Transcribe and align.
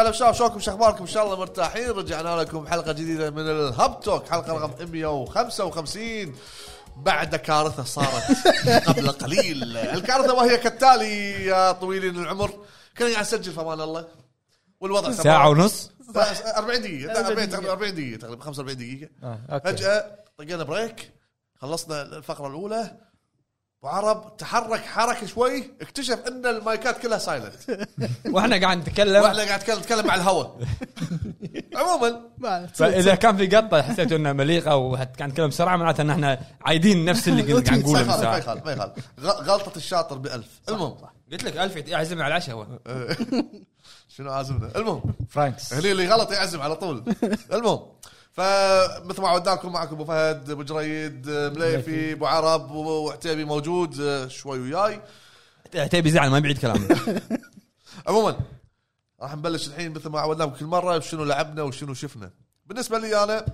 هلا 0.00 0.12
شباب 0.12 0.34
شلونكم 0.34 0.58
شو 0.60 0.70
اخباركم 0.70 1.00
إن 1.00 1.06
شاء 1.06 1.24
الله 1.24 1.36
مرتاحين. 1.38 1.90
رجعنا 1.90 2.36
لكم 2.36 2.64
بحلقه 2.64 2.92
جديدة 2.92 3.30
من 3.30 3.50
الهب 3.50 4.00
talk 4.00 4.28
حلقة 4.28 4.52
رقم 4.52 4.90
155 4.92 6.34
بعد 6.96 7.36
كارثة 7.36 7.84
صارت 7.84 8.24
قبل 8.88 9.08
قليل. 9.10 9.76
الكارثة 9.76 10.34
وهي 10.34 10.56
كالتالي 10.56 11.44
يا 11.46 11.72
طويلين 11.72 12.16
العمر. 12.16 12.50
كنا 12.98 13.08
قاعد 13.12 13.20
نسجل 13.24 13.52
في 13.52 13.60
أمان 13.60 13.80
الله. 13.80 14.08
والوضع 14.80 15.10
ساعة 15.12 15.48
ونص؟ 15.48 15.90
40 16.56 16.82
دقيقة. 16.82 17.26
40 17.28 17.48
تقريبا 17.48 17.70
40 17.72 17.94
دقيقة 17.94 18.18
تقريبا 18.18 18.44
45 18.44 18.76
دقيقة. 18.78 19.08
آه، 19.22 19.58
فجأة 19.64 20.04
طقينا 20.38 20.64
break 20.64 21.10
خلصنا 21.60 22.02
الفقرة 22.02 22.46
الأولى. 22.46 22.96
وعرب 23.82 24.36
تحرك 24.36 24.80
حركة 24.80 25.26
شوي 25.26 25.70
اكتشف 25.80 26.18
إن 26.28 26.46
المايكات 26.46 26.98
كلها 27.02 27.18
silent 27.18 27.54
وإحنا 28.34 28.60
قاعد 28.60 28.78
نتكلم. 28.78 29.22
وإحنا 29.22 29.44
قاعد 29.44 29.60
نتكلم 29.60 29.78
نتكلم 29.78 30.06
مع 30.06 30.14
الهواء. 30.14 30.58
عموما. 31.76 32.20
ما 32.38 32.66
فإذا 32.66 33.14
كان 33.14 33.36
في 33.36 33.46
قطة 33.56 33.82
حسيت 33.82 34.12
إنها 34.12 34.32
مليقة 34.32 34.76
وقاعد 34.76 35.22
نتكلم 35.22 35.48
بسرعة 35.48 35.76
معناته 35.76 36.02
إن 36.02 36.10
إحنا 36.10 36.40
عايدين 36.62 37.04
نفس 37.04 37.28
اللي 37.28 37.42
قاعد 37.52 37.78
نقوله 37.78 38.02
من 38.02 38.08
ما 38.24 38.36
يخالف 38.38 38.64
ما 38.66 38.72
يخالف. 38.72 38.92
غ- 39.20 39.42
غلطة 39.42 39.76
الشاطر 39.76 40.18
بألف. 40.18 40.60
المهم. 40.68 40.96
قلت 41.32 41.44
لك 41.44 41.56
ألف 41.56 41.76
يعزم 41.76 42.22
على 42.22 42.26
العشاء 42.28 42.56
هو. 42.56 42.66
شنو 44.08 44.32
عازمنا؟ 44.32 44.70
المهم. 44.76 45.02
فرانكس. 45.30 45.74
هني 45.74 45.92
اللي 45.92 46.08
غلط 46.08 46.32
يعزم 46.32 46.62
على 46.62 46.76
طول. 46.76 47.04
المهم. 47.52 47.80
فمثل 48.32 49.22
ما 49.22 49.28
عودناكم 49.28 49.72
معكم 49.72 49.94
أبو 49.94 50.04
فهد 50.04 50.50
أبو 50.50 50.62
جريد 50.62 51.28
مليفي 51.30 52.12
أبو 52.12 52.26
عرب 52.26 52.70
وعتيبي 52.70 53.44
موجود 53.44 54.26
شوي 54.28 54.58
وياي. 54.58 55.00
تبي 55.88 56.10
زعل 56.10 56.30
ما 56.30 56.38
بيعيد 56.38 56.58
كلامه. 56.58 57.20
عموما 58.06 58.40
راح 59.20 59.36
نبلش 59.36 59.68
الحين 59.68 59.92
مثل 59.92 60.08
ما 60.08 60.20
عودناكم 60.20 60.54
كل 60.54 60.64
مرة 60.66 60.98
شنو 60.98 61.24
لعبنا 61.24 61.62
وشنو 61.62 61.94
شفنا. 61.94 62.30
بالنسبة 62.66 62.98
لي 62.98 63.24
أنا 63.24 63.46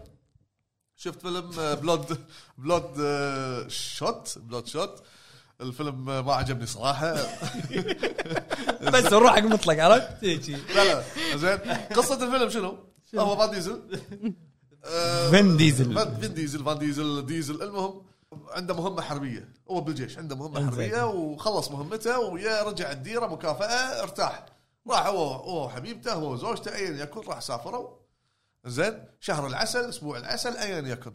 شفت 0.97 1.21
فيلم 1.23 1.51
آه، 1.61 1.75
Blood 1.75 2.19
blood 2.59 2.95
آه، 3.01 3.69
shot 3.69 4.39
Bloodshot. 4.39 5.03
الفيلم 5.61 6.11
آه، 6.11 6.21
ما 6.21 6.35
عجبني 6.35 6.67
صراحة. 6.67 7.15
بس 8.93 9.13
روحك 9.13 9.43
مطلق 9.43 9.85
عرفت. 9.85 10.25
لا 10.25 10.85
لا 10.85 11.03
زين. 11.37 11.59
قصة 11.97 12.25
الفيلم 12.25 12.51
شنو؟ 12.51 12.79
هو 13.15 13.37
فان 13.37 13.51
ديزل 13.51 13.73
آه، 13.95 14.33
فين 15.31 15.57
ديزل. 15.57 16.21
فين 16.21 16.35
ديزل؟ 16.35 16.65
فان 16.65 16.79
ديزل 16.79 17.27
ديزل. 17.27 17.63
المهم 17.63 18.03
عنده 18.49 18.75
مهمة 18.75 19.03
حربية. 19.03 19.49
هو 19.71 19.81
بالجيش 19.81 20.19
عنده 20.19 20.37
مهمة. 20.37 20.67
حربية 20.67 21.03
وخلص 21.03 21.71
مهمته 21.71 22.19
ويا 22.19 22.63
رجع 22.63 22.93
الديرة 22.93 23.27
مكافأة 23.27 24.03
ارتاح. 24.03 24.47
راح 24.89 25.07
هو 25.07 25.33
هو 25.33 25.65
وحبيبته 25.67 26.13
هو 26.13 26.33
وزوجته 26.33 26.75
ايا 26.75 27.03
يكن 27.03 27.21
راح 27.21 27.41
سافروا. 27.41 27.89
زين 28.65 29.05
شهر 29.21 29.47
العسل 29.47 29.89
أسبوع 29.89 30.19
العسل 30.19 30.57
ايا 30.57 30.79
يكن. 30.79 31.13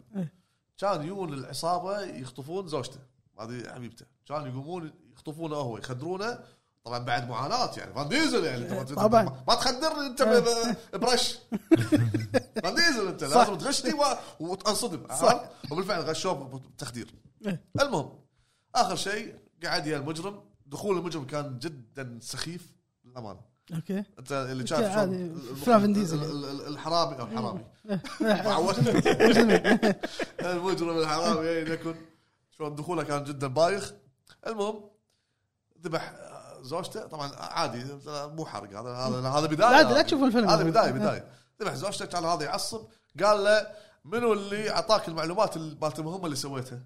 كان 0.78 1.02
يجون 1.02 1.34
العصابه 1.34 2.00
يخطفون 2.00 2.68
زوجته 2.68 3.00
هذه 3.40 3.74
حبيبته. 3.74 4.06
كان 4.28 4.46
يقومون 4.46 4.92
يخطفونه 5.12 5.56
هو 5.56 5.78
يخدرونه 5.78 6.38
طبعا 6.84 6.98
بعد 6.98 7.28
معاناة 7.28 7.70
يعني. 7.76 7.94
فان 7.94 8.08
ديزل 8.08 8.44
يعني 8.44 8.84
طبعاً. 8.84 9.22
ما- 9.48 9.54
تخدرني 9.54 10.06
انت 10.06 10.22
ب- 10.22 10.98
برش. 11.00 11.38
فان 12.62 12.74
ديزل 12.74 13.08
انت. 13.08 13.24
لازم 13.24 13.54
تغشني 13.58 13.94
وتنصدم؟ 14.40 15.02
وبالفعل 15.70 16.00
غشوه 16.00 16.60
بتخدير. 16.76 17.14
إيه. 17.46 17.64
المهم 17.80 18.10
آخر 18.74 18.96
شيء 18.96 19.34
قعد 19.64 19.86
يا 19.86 19.96
المجرم. 19.96 20.40
دخول 20.66 20.98
المجرم 20.98 21.24
كان 21.26 21.58
جدا 21.58 22.18
سخيف 22.22 22.72
للأمانة. 23.04 23.40
أوكي. 23.74 24.04
أنت 24.18 24.32
اللي 24.32 24.64
أفلام 25.52 25.80
فين 25.80 25.92
ديزل. 25.92 26.22
ال- 26.24 26.66
الحرامي 26.68 27.20
أو 27.20 27.24
الحرامي. 27.26 27.64
إيه. 27.90 28.02
المجرم 30.52 30.98
الحرامي 30.98 31.40
ايا 31.48 31.68
يكن 31.68 31.94
شلون 32.50 32.74
دخوله 32.74 33.02
كان 33.02 33.24
جدا 33.24 33.46
بايخ. 33.46 33.92
المهم 34.46 34.80
ذبح 35.84 36.12
زوجته 36.62 37.06
طبعا 37.06 37.32
عادي 37.36 37.84
مو 38.06 38.46
حرق 38.46 38.68
هذا 38.80 38.90
هذا 38.90 39.28
هذا 39.28 39.46
بداية 39.46 39.82
لا 39.82 39.92
لا 39.92 40.02
تشوفون 40.02 40.26
الفيلم. 40.28 40.48
هذا 40.48 40.64
بداية 40.64 40.90
بداية. 40.90 41.28
ذبح 41.62 41.74
زوجته 41.74 42.04
كان 42.06 42.24
هذا 42.24 42.44
يعصب 42.44 42.86
قال 43.24 43.44
له 43.44 43.66
منو 44.04 44.32
اللي 44.32 44.70
أعطاك 44.70 45.08
المعلومات 45.08 45.56
ال- 45.56 45.78
مالت 45.82 45.98
المهمة 45.98 46.24
اللي 46.24 46.36
سويتها؟ 46.36 46.82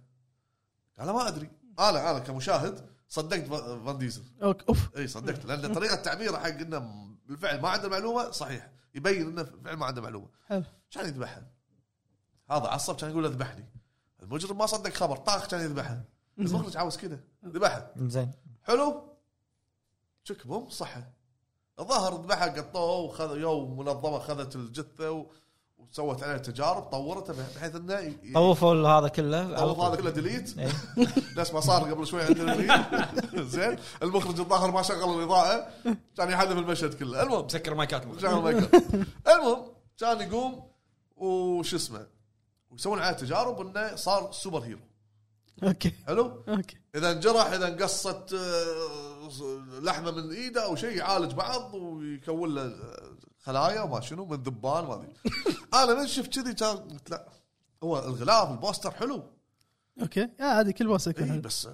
قال 0.98 1.10
ما 1.10 1.28
أدري. 1.28 1.50
أنا 1.78 2.10
أنا 2.10 2.19
كمشاهد 2.19 2.86
صدقت 3.09 3.47
فا- 3.47 3.84
فان 3.84 3.98
ديزل. 3.98 4.22
أوك، 4.42 4.62
أوف. 4.69 4.97
إي 4.97 5.09
صدقت 5.09 5.44
لأن 5.44 5.75
طريقة 5.75 5.94
تعبيره 5.94 6.36
حق 6.36 6.47
إنه 6.47 7.06
بالفعل 7.26 7.60
ما 7.60 7.69
عنده 7.69 7.88
معلومة 7.88 8.31
صحيح. 8.31 8.70
يبين 8.94 9.26
إنه 9.26 9.42
بالفعل 9.42 9.76
ما 9.76 9.86
عنده 9.86 10.03
معلومة. 10.03 10.26
حلو. 10.48 10.62
كان 10.91 11.06
يذبحها. 11.06 11.47
هذا 12.50 12.66
عصب 12.66 12.97
كان 12.97 13.10
يقول 13.10 13.22
له 13.22 13.28
ذبحني. 13.28 13.65
المجرم 14.22 14.59
ما 14.59 14.66
صدق 14.66 14.91
خبر 14.92 15.16
طاخ 15.16 15.47
كان 15.47 15.60
يذبحها. 15.60 16.04
المخرج 16.38 16.76
عاوز 16.76 16.97
كذا 16.97 17.19
ذبحها. 17.44 17.91
زين. 17.97 18.31
حلو؟ 18.62 19.16
شك 20.28 20.47
بوم 20.47 20.69
صحة. 20.70 21.03
الظاهر 21.81 22.14
ذبحها 22.14 22.47
قطوه 22.48 22.98
وخذ 22.98 23.37
يوم 23.37 23.78
منظمة 23.78 24.19
خذت 24.19 24.56
الجثة 24.56 25.10
و... 25.10 25.26
وسوت 25.78 26.22
عليها 26.22 26.38
تجارب 26.38 26.82
طورتها 26.82 27.47
بحيث 27.56 27.76
إنه 27.76 27.94
ي- 27.98 28.32
طوفوا 28.34 28.88
هذا 28.88 29.09
كله 29.09 29.36
على 29.36 29.56
طوف 29.56 29.76
طول. 29.78 29.86
هذا 29.86 29.97
كله 29.97 30.10
ديليت 30.10 30.59
إيه. 30.59 30.72
نفس 31.36 31.53
ما 31.54 31.60
صار 31.60 31.91
قبل 31.92 32.06
شوي 32.06 32.22
عندنا 32.22 32.56
زين. 33.42 33.78
المخرج 34.03 34.41
الظاهر 34.41 34.70
ما 34.70 34.82
شغل 34.82 35.19
الإضاءة. 35.19 35.69
كان 36.16 36.31
يحذف 36.31 36.53
المشهد 36.59 36.94
كله. 36.94 37.22
المهم. 37.22 37.44
مسكر 37.44 37.75
مايكات 37.75 38.03
شغل. 38.20 38.69
المهم 39.28 39.62
كان 39.98 40.20
يقوم 40.20 40.62
وش 41.16 41.75
اسمه؟ 41.75 42.06
ويسوون 42.70 42.98
عليه 42.98 43.16
تجارب 43.16 43.60
إنه 43.60 43.97
صار 43.97 44.32
سوبر 44.32 44.60
هيرو. 44.60 44.81
okay. 45.62 45.93
حلو؟ 46.06 46.42
okay. 46.49 46.77
إذا 46.94 47.12
انجرح 47.12 47.47
إذا 47.47 47.69
انقصت 47.69 48.32
آه، 48.34 49.16
لحمه 49.81 50.10
من 50.10 50.31
إيده 50.32 50.64
أو 50.64 50.76
شيء 50.76 50.97
يعالج 50.97 51.32
بعض 51.32 51.75
ويكون 51.75 52.54
له 52.54 52.62
آه، 52.62 53.16
خلايا 53.42 53.81
وما 53.82 54.00
شنو 54.00 54.25
من 54.26 54.37
ذبان 54.42 54.84
ما 54.84 54.94
أدري. 54.94 55.12
أنا 55.75 55.94
من 56.00 56.06
شفت 56.06 56.34
كذي 56.34 56.54
كان 56.54 56.76
قلت 56.76 57.10
لا 57.10 57.28
هو 57.82 57.98
الغلاف 57.98 58.50
ال 58.50 58.56
poster 58.56 58.91
حلو. 58.91 59.22
okay. 60.03 60.28
يا 60.41 60.60
هذه 60.60 60.70
كل 60.70 60.86
بوس 60.86 61.06
يكون 61.06 61.22
اي 61.25 61.31
حلو. 61.31 61.41
بس 61.41 61.69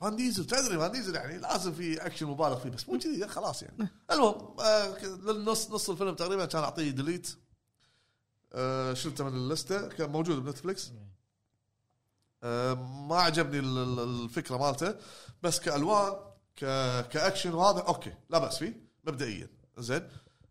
فان 0.00 0.16
ديزل 0.16 0.46
تدري 0.46 0.78
فان 0.78 0.92
ديزل 0.92 1.14
يعني 1.14 1.38
لازم 1.38 1.72
في 1.72 2.06
أكشن 2.06 2.26
مبالغ 2.26 2.58
فيه 2.58 2.70
بس 2.70 2.88
مو 2.88 2.98
كذي 2.98 3.28
خلاص 3.28 3.62
يعني. 3.62 3.88
المهم 4.12 4.60
آه 4.60 5.04
للنص 5.04 5.70
نص 5.70 5.90
الفيلم 5.90 6.14
تقريبا 6.14 6.44
كان 6.44 6.62
أعطيه 6.62 6.90
delete 6.90 7.36
آه 8.52 8.94
شلته 8.94 9.24
من 9.24 9.34
ال 9.34 9.43
list 9.43 9.79
ة 9.79 9.88
كان 9.88 10.10
موجود 10.10 10.44
بنتفلكس 10.44 10.90
آه 12.42 12.74
ما 13.08 13.16
عجبني 13.16 13.58
ال- 13.58 13.78
ال- 13.78 14.24
الفكرة 14.24 14.56
مالته. 14.56 14.94
بس 15.42 15.60
كألوان 15.60 16.12
ك 16.56 16.64
كأكشن 17.08 17.54
وهذا 17.54 17.80
okay 17.80 18.14
لا 18.30 18.38
بأس 18.38 18.58
فيه 18.58 18.80
مبدئيا. 19.04 19.48
زين. 19.78 20.08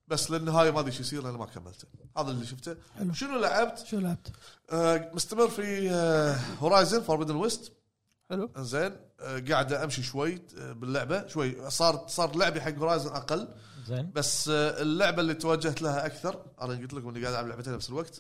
بس 0.08 0.32
للنهاية 0.32 0.72
ما 0.72 0.80
أدري 0.80 0.92
إيش 0.92 1.00
يصير 1.00 1.24
لأن 1.24 1.34
ما 1.34 1.46
كملته. 1.46 1.88
هذا 2.18 2.32
اللي 2.32 2.46
شفته. 2.46 2.76
حلو. 2.96 3.14
شنو 3.14 3.40
لعبت؟ 3.40 3.86
شو 3.86 4.00
لعبت؟ 4.00 4.32
آه 4.70 5.12
مستمر 5.14 5.48
في 5.50 5.92
هورايزن 6.60 7.02
فوربدن 7.02 7.36
ويست 7.36 7.74
حلو. 8.30 8.50
زين. 8.58 8.96
آه، 9.20 9.40
قاعد 9.50 9.74
أمشي 9.74 10.04
شوي 10.04 10.42
آه، 10.58 10.72
باللعبة. 10.72 11.28
شوي 11.28 11.70
صار 11.70 12.06
صار 12.08 12.36
لعبي 12.38 12.62
حق 12.62 12.74
هورايزن 12.74 13.10
أقل. 13.10 13.48
زين. 13.88 14.12
بس 14.16 14.50
آه، 14.50 14.82
اللعبة 14.82 15.22
اللي 15.22 15.34
توجهت 15.34 15.82
لها 15.82 16.06
أكثر 16.06 16.46
أنا 16.62 16.74
قلت 16.74 16.94
لكم 16.94 17.10
إني 17.10 17.22
قاعد 17.22 17.34
ألعب 17.34 17.48
لعبتين 17.48 17.74
بنفس 17.74 17.90
الوقت 17.90 18.20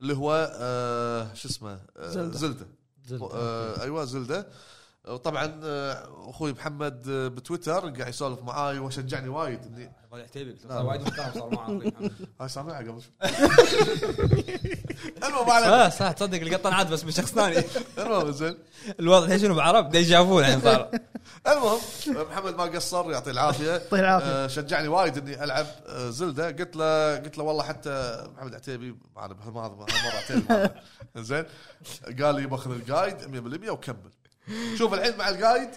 اللي 0.00 0.16
هو 0.16 0.56
آه، 0.60 1.34
شو 1.34 1.48
اسمه؟ 1.48 1.80
آه، 1.96 2.10
زلدة. 2.10 2.38
زلدة. 2.38 2.66
زلدة. 3.06 3.28
آه، 3.32 3.82
أيوه 3.82 4.04
زلدة. 4.04 4.48
وطبعا 5.08 5.60
آه، 5.64 6.08
أخوي 6.30 6.52
محمد 6.52 7.08
آه، 7.08 7.28
بتويتر 7.28 7.72
قاعد 7.72 8.08
يسولف 8.08 8.42
معاي 8.42 8.78
وشجعني 8.78 9.28
وايد 9.28 9.60
اني 9.66 9.92
هذا 10.12 10.22
عتيبي 10.22 10.50
قلت 10.50 10.64
له 10.64 10.70
صار 10.70 10.86
وايد 10.86 11.02
محترم 11.02 11.32
صار 11.34 11.54
معاه 11.54 11.80
هاي 12.40 12.48
سامعها 12.48 12.78
قبل 12.78 13.02
شوي. 13.02 13.12
المهم. 15.24 15.50
آه 15.50 15.88
صح 15.88 16.12
تصدق 16.12 16.40
القطن 16.40 16.72
عاد 16.72 16.90
بس 16.90 17.04
من 17.04 17.10
شخص 17.10 17.32
ثاني. 17.32 17.64
المهم 17.98 18.30
زين. 18.30 18.58
الوضع 19.00 19.24
الحين 19.24 19.38
شنو 19.38 19.54
بعرب 19.54 19.90
déjà 19.90 20.23
vu 20.23 20.40
الحين 20.40 20.60
صار. 20.60 20.90
المهم 21.46 21.78
محمد 22.30 22.54
ما 22.54 22.64
قصر 22.64 23.10
يعطيه 23.10 23.30
العافية. 23.30 23.70
يعطيه 23.70 24.00
العافية. 24.00 24.26
آه، 24.26 24.46
شجعني 24.46 24.88
وايد 24.88 25.18
إني 25.18 25.44
ألعب 25.44 25.66
زلدة. 25.88 26.46
قلت 26.46 26.76
له 26.76 27.16
قلت 27.16 27.38
له 27.38 27.44
والله 27.44 27.62
حتى 27.62 28.26
محمد 28.36 28.54
عتيبي 28.54 28.96
معنا 29.16 29.34
بهالمره 29.34 29.66
هالمره 29.66 29.86
عتيبي. 30.16 30.70
زين. 31.16 31.44
قال 32.22 32.34
لي 32.34 32.46
باخذ 32.46 32.70
الجايد 32.70 33.16
100% 33.66 33.70
وكمل. 33.70 34.10
شوف 34.78 34.94
الحين 34.94 35.16
مع 35.16 35.28
الجايد 35.28 35.70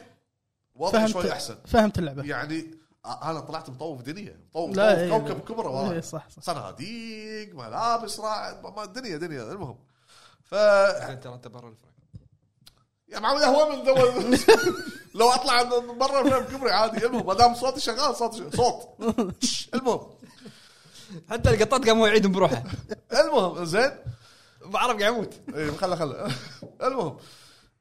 فهمت 0.80 1.10
شوي 1.10 1.32
أحسن. 1.32 1.56
فهمت 1.68 2.00
اللعبة. 2.00 2.24
يعني 2.24 2.72
آه، 3.06 3.32
أنا 3.32 3.40
طلعت 3.40 3.70
مطوف 3.70 4.02
دنيا 4.02 4.40
مطوف 4.50 4.76
لا، 4.78 4.90
مطوف 4.92 5.00
إيه، 5.00 5.10
كوكب 5.10 5.28
لا. 5.38 5.46
كبرة 5.56 5.70
إيه، 5.70 5.76
والله 5.76 6.02
صح 6.02 6.30
صح. 6.30 6.44
صناديق 6.44 7.56
ملابس 7.56 8.20
راعد 8.20 8.64
ما- 8.64 8.86
دنيا 8.86 9.18
دنيا 9.18 9.44
المهم. 9.44 9.78
ف 10.44 10.50
ترى 10.52 11.34
أنت 11.34 11.48
برا 11.48 11.70
الفرق 11.70 11.92
يا 13.10 13.20
معود 13.20 13.42
هو 13.42 13.70
من 13.70 13.84
دول 13.84 14.38
لو 15.20 15.30
أطلع 15.30 15.64
من 15.64 15.98
برا 15.98 16.22
الفيلم 16.22 16.58
كبري 16.58 16.72
عادي 16.72 17.06
المهم. 17.06 17.26
ما 17.28 17.34
دام 17.34 17.56
صوتي 17.56 17.80
شغال 17.80 18.16
صوت. 18.16 18.56
صوت 18.56 18.88
المهم. 19.74 20.02
حتى 21.30 21.50
القطات 21.50 21.88
قاموا 21.88 22.08
يعيدون 22.08 22.32
بروحه. 22.32 22.64
المهم 23.14 23.66
زين. 23.66 23.92
بعرف 24.66 25.00
قاعد 25.00 25.14
يموت. 25.14 25.34
اي 25.56 25.72
خله 25.72 25.96
خله. 25.96 26.32
المهم. 26.88 27.18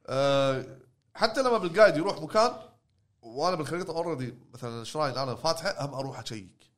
آه، 0.06 0.64
حتى 1.14 1.42
لما 1.42 1.58
بالقايد 1.58 1.96
يروح 1.96 2.22
مكان 2.22 2.52
وأنا 3.22 3.56
بالخريطة 3.56 3.96
اوريدي 3.96 4.34
مثلا 4.54 4.84
شراين 4.84 5.18
أنا 5.18 5.34
فاتحة 5.34 5.84
هم 5.86 5.94
أروح 5.94 6.18
أشيك. 6.20 6.70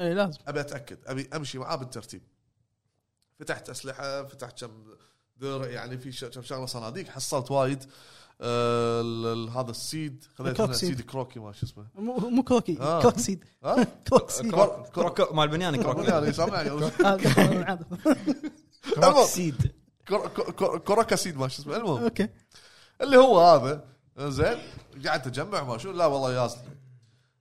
اي 0.00 0.06
إيه، 0.08 0.12
لازم. 0.14 0.38
أبي 0.48 0.60
أتأكد. 0.60 0.98
أبي 1.06 1.28
أمشي 1.34 1.58
معاه 1.58 1.76
بالترتيب. 1.76 2.22
فتحت 3.40 3.70
أسلحة 3.70 4.24
فتحت 4.24 4.64
كم 4.64 4.84
درع 5.36 5.66
يعني 5.66 5.98
في 5.98 6.28
كم 6.30 6.42
شغلة 6.42 6.66
صناديق. 6.66 7.08
حصلت 7.08 7.50
وايد. 7.50 7.84
آه 8.40 9.48
هذا 9.56 9.70
السيد 9.70 10.24
الكروك 10.40 10.60
منه 10.60 10.72
سيد. 10.72 11.00
كروكي 11.00 11.40
ما 11.40 11.52
شو 11.52 11.66
اسمه. 11.66 11.86
مو 11.94 12.16
مو 12.16 12.42
كروكي 12.42 12.80
آه. 12.80 13.02
كروك 13.02 13.18
سيد. 13.18 13.44
ها؟ 13.64 13.84
كروك 14.08 14.30
سيد. 14.30 14.50
كروك 14.50 14.86
كروك 14.88 15.32
مال 15.32 15.48
بنيان 15.48 15.82
كروك. 15.82 16.30
سامعني. 16.30 16.70
المهم 18.96 19.26
سيد. 19.26 19.72
كر- 20.08 20.28
كر- 20.28 20.78
كروكا 20.78 21.16
سيد 21.16 21.36
ما 21.36 21.48
شو 21.48 21.62
اسمه. 21.62 21.76
المهم. 21.76 22.02
أوكي. 22.02 22.28
اللي 23.00 23.16
هو 23.16 23.40
هذا. 23.40 23.84
زين 24.18 24.58
قاعد 25.06 25.22
تجمع 25.22 25.62
ما 25.62 25.78
شو. 25.78 25.90
لا 25.92 26.06
والله 26.06 26.50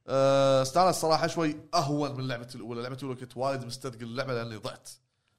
أه 0.07 0.61
استانس 0.61 0.95
صراحة 0.95 1.27
شوي 1.27 1.57
أهون 1.73 2.17
من 2.17 2.27
لعبة 2.27 2.47
الأولى. 2.55 2.81
لعبة 2.81 2.95
الأولى 2.95 3.15
كنت 3.15 3.37
وايد 3.37 3.65
مستثقل 3.65 4.03
اللعبة 4.03 4.33
لأني 4.33 4.55
ضعت. 4.55 4.89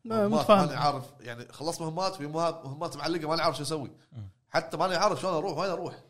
ما- 0.05 0.29
متفاهم. 0.29 0.67
ماني 0.67 0.75
عارف. 0.75 1.05
يعني 1.21 1.53
خلصت 1.53 1.81
مهمات 1.81 2.15
في 2.15 2.27
مهمات 2.27 2.97
معلقة 2.97 3.29
ماني 3.29 3.43
عارف 3.43 3.57
شو 3.57 3.63
أسوي. 3.63 3.91
حتى 4.51 4.77
ماني 4.77 4.97
عارف 4.97 5.21
شلون 5.21 5.35
أروح 5.35 5.59
وين 5.59 5.71
أروح. 5.71 6.05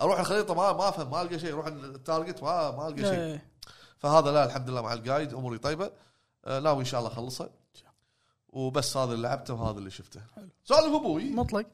أروح 0.00 0.18
الخريطة 0.20 0.54
ما 0.54 0.72
ما 0.72 0.88
أفهم 0.88 1.10
ما 1.10 1.22
ألقى 1.22 1.38
شيء. 1.38 1.52
أروح 1.52 1.66
ال 1.66 1.77
target 1.77 2.42
ما 2.42 2.70
ما 2.70 2.88
ألقى 2.88 3.02
شيء. 3.02 3.40
فهذا 3.98 4.32
لا 4.32 4.44
الحمد 4.44 4.70
لله 4.70 4.82
مع 4.82 4.92
ال 4.92 4.99
guide 4.99 5.34
أموري 5.34 5.58
طيبة. 5.58 5.90
أه 6.44 6.60
ناوي 6.60 6.80
إن 6.80 6.84
شاء 6.84 7.00
الله 7.00 7.12
أخلصها. 7.12 7.48
وبس 8.48 8.96
هذا 8.96 9.12
اللي 9.12 9.28
لعبته 9.28 9.54
وهذا 9.54 9.78
اللي 9.78 9.90
شفته. 9.90 10.20
سالف 10.64 10.94
أبوي. 10.94 11.30
مطلق. 11.30 11.66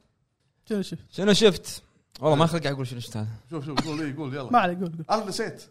شنو 0.70 0.82
شوف 0.82 0.99
شنو 1.11 1.32
شفت؟ 1.32 1.82
والله 2.20 2.37
ما 2.37 2.46
خلق 2.46 2.67
أقول 2.67 2.87
شنو 2.87 3.00
شفت 3.00 3.17
هذا. 3.17 3.28
شوف 3.50 3.67
شوف 3.67 3.87
قول 3.88 3.99
لي 4.06 4.12
قول 4.12 4.31
ما 4.31 4.37
يلا 4.37 4.58
عليك 4.58 4.78
قول 4.78 4.93
قول. 4.93 5.05
أنا 5.11 5.25
نسيت 5.28 5.62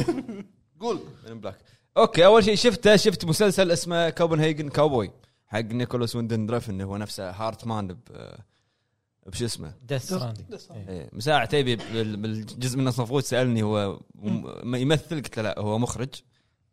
قول. 0.80 1.00
من 1.28 1.40
بلاك 1.40 1.56
أوكي 1.96 2.24
أول 2.26 2.44
شيء 2.44 2.54
شفته 2.54 2.96
شفت 2.96 3.24
مسلسل 3.24 3.70
اسمه 3.70 4.10
كوبنهاجن 4.10 4.68
كاوبوي 4.68 5.10
حق 5.46 5.60
نيكولاس 5.60 6.16
ويندن 6.16 6.46
دريفن 6.46 6.80
هو 6.80 6.96
نفسه 6.96 7.30
هارت 7.30 7.66
مان 7.66 7.86
ب 7.86 7.98
بشو 9.26 9.44
اسمه؟ 9.44 9.72
Death 9.88 10.12
إيه، 10.70 11.10
مساعة 11.12 11.44
تيبي 11.44 11.76
بال- 11.76 12.16
بالجزء 12.16 12.76
من 12.78 12.82
المفروض 12.88 13.22
سألني 13.22 13.62
هو 13.62 14.00
يمثل 14.64 15.16
قلت 15.16 15.36
له 15.36 15.42
لا 15.42 15.58
هو 15.58 15.78
مخرج. 15.78 16.08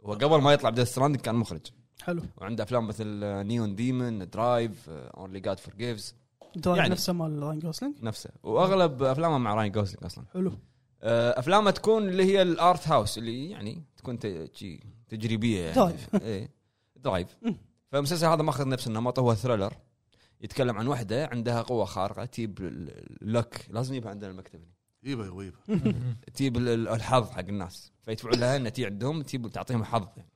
هو 0.06 0.14
قبل 0.14 0.42
ما 0.42 0.54
يطلع 0.54 0.70
ب 0.70 0.73
Death 0.73 0.88
Stranding 0.92 1.22
كان 1.22 1.36
مخرج. 1.36 1.62
حلو. 2.04 2.22
وعنده 2.38 2.64
أفلام 2.64 2.88
مثل 2.88 3.08
Neon 3.24 3.76
Demon 3.76 4.30
Drive 4.30 4.90
Only 4.90 5.40
God 5.40 5.60
Forgives 5.60 6.16
Drive 6.58 6.78
يعني. 6.78 6.90
نفسه 6.90 7.14
مال 7.14 7.44
راين 7.44 7.60
جوسلينج 7.60 7.96
نفسه 8.04 8.30
وأغلب 8.44 9.04
أفلامه 9.04 9.38
مع 9.38 9.54
راين 9.54 9.72
جوسلينج 9.72 10.04
أصلا 10.06 10.26
حلو 10.34 10.58
آه، 11.04 11.40
أفلامه 11.40 11.72
تكون 11.72 12.10
اللي 12.10 12.24
هي 12.24 12.42
ال 12.42 12.53
art 12.53 12.88
house 12.88 13.18
اللي 13.18 13.50
يعني 13.50 13.84
تكون 13.98 14.20
تجريبية 15.10 15.62
يعني 15.62 15.76
Drive. 15.76 16.16
إيه 16.22 16.50
Drive 16.96 17.38
فالمسلسل 17.92 18.26
هذا 18.28 18.44
ماخذ 18.44 18.68
نفس 18.68 18.88
النمط 18.88 19.20
هو 19.20 19.36
thriller 19.36 19.74
يتكلم 20.42 20.78
عن 20.78 20.88
وحدة 20.88 21.28
عندها 21.28 21.62
قوة 21.62 21.86
خارقة 21.86 22.26
تجيب 22.26 22.58
ال 22.62 22.82
luck 22.82 23.66
لازم 23.70 23.94
يجيبها 23.94 24.10
عندنا 24.12 24.32
المكتب 24.32 24.60
هنا. 24.60 24.72
يبا 25.04 25.30
ويبا 25.30 25.58
تجيب 26.36 26.58
ال- 26.58 26.68
ال- 26.70 26.88
الحظ 26.88 27.30
حق 27.32 27.40
الناس 27.40 27.92
فيدفعون 28.04 28.40
لها 28.40 28.56
إنها 28.58 28.70
تجي 28.70 28.86
عندهم 28.86 29.22
تجيب 29.22 29.48
تعطيهم 29.48 29.84
حظ 29.84 30.08
يعني. 30.18 30.30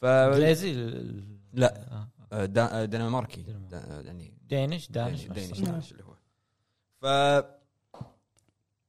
ف 0.00 0.04
إنجليزي 0.04 0.72
ال- 0.72 1.38
لا. 1.52 2.06
آه. 2.32 2.84
دنماركي 2.84 3.44
يعني 3.72 4.32
دينش 4.48 4.90
دانش 4.90 5.20
دينش 5.26 5.50
بس. 5.50 5.60
دينش 5.60 5.92
اللي 5.92 6.04
هو 6.04 6.14
ف 7.00 7.04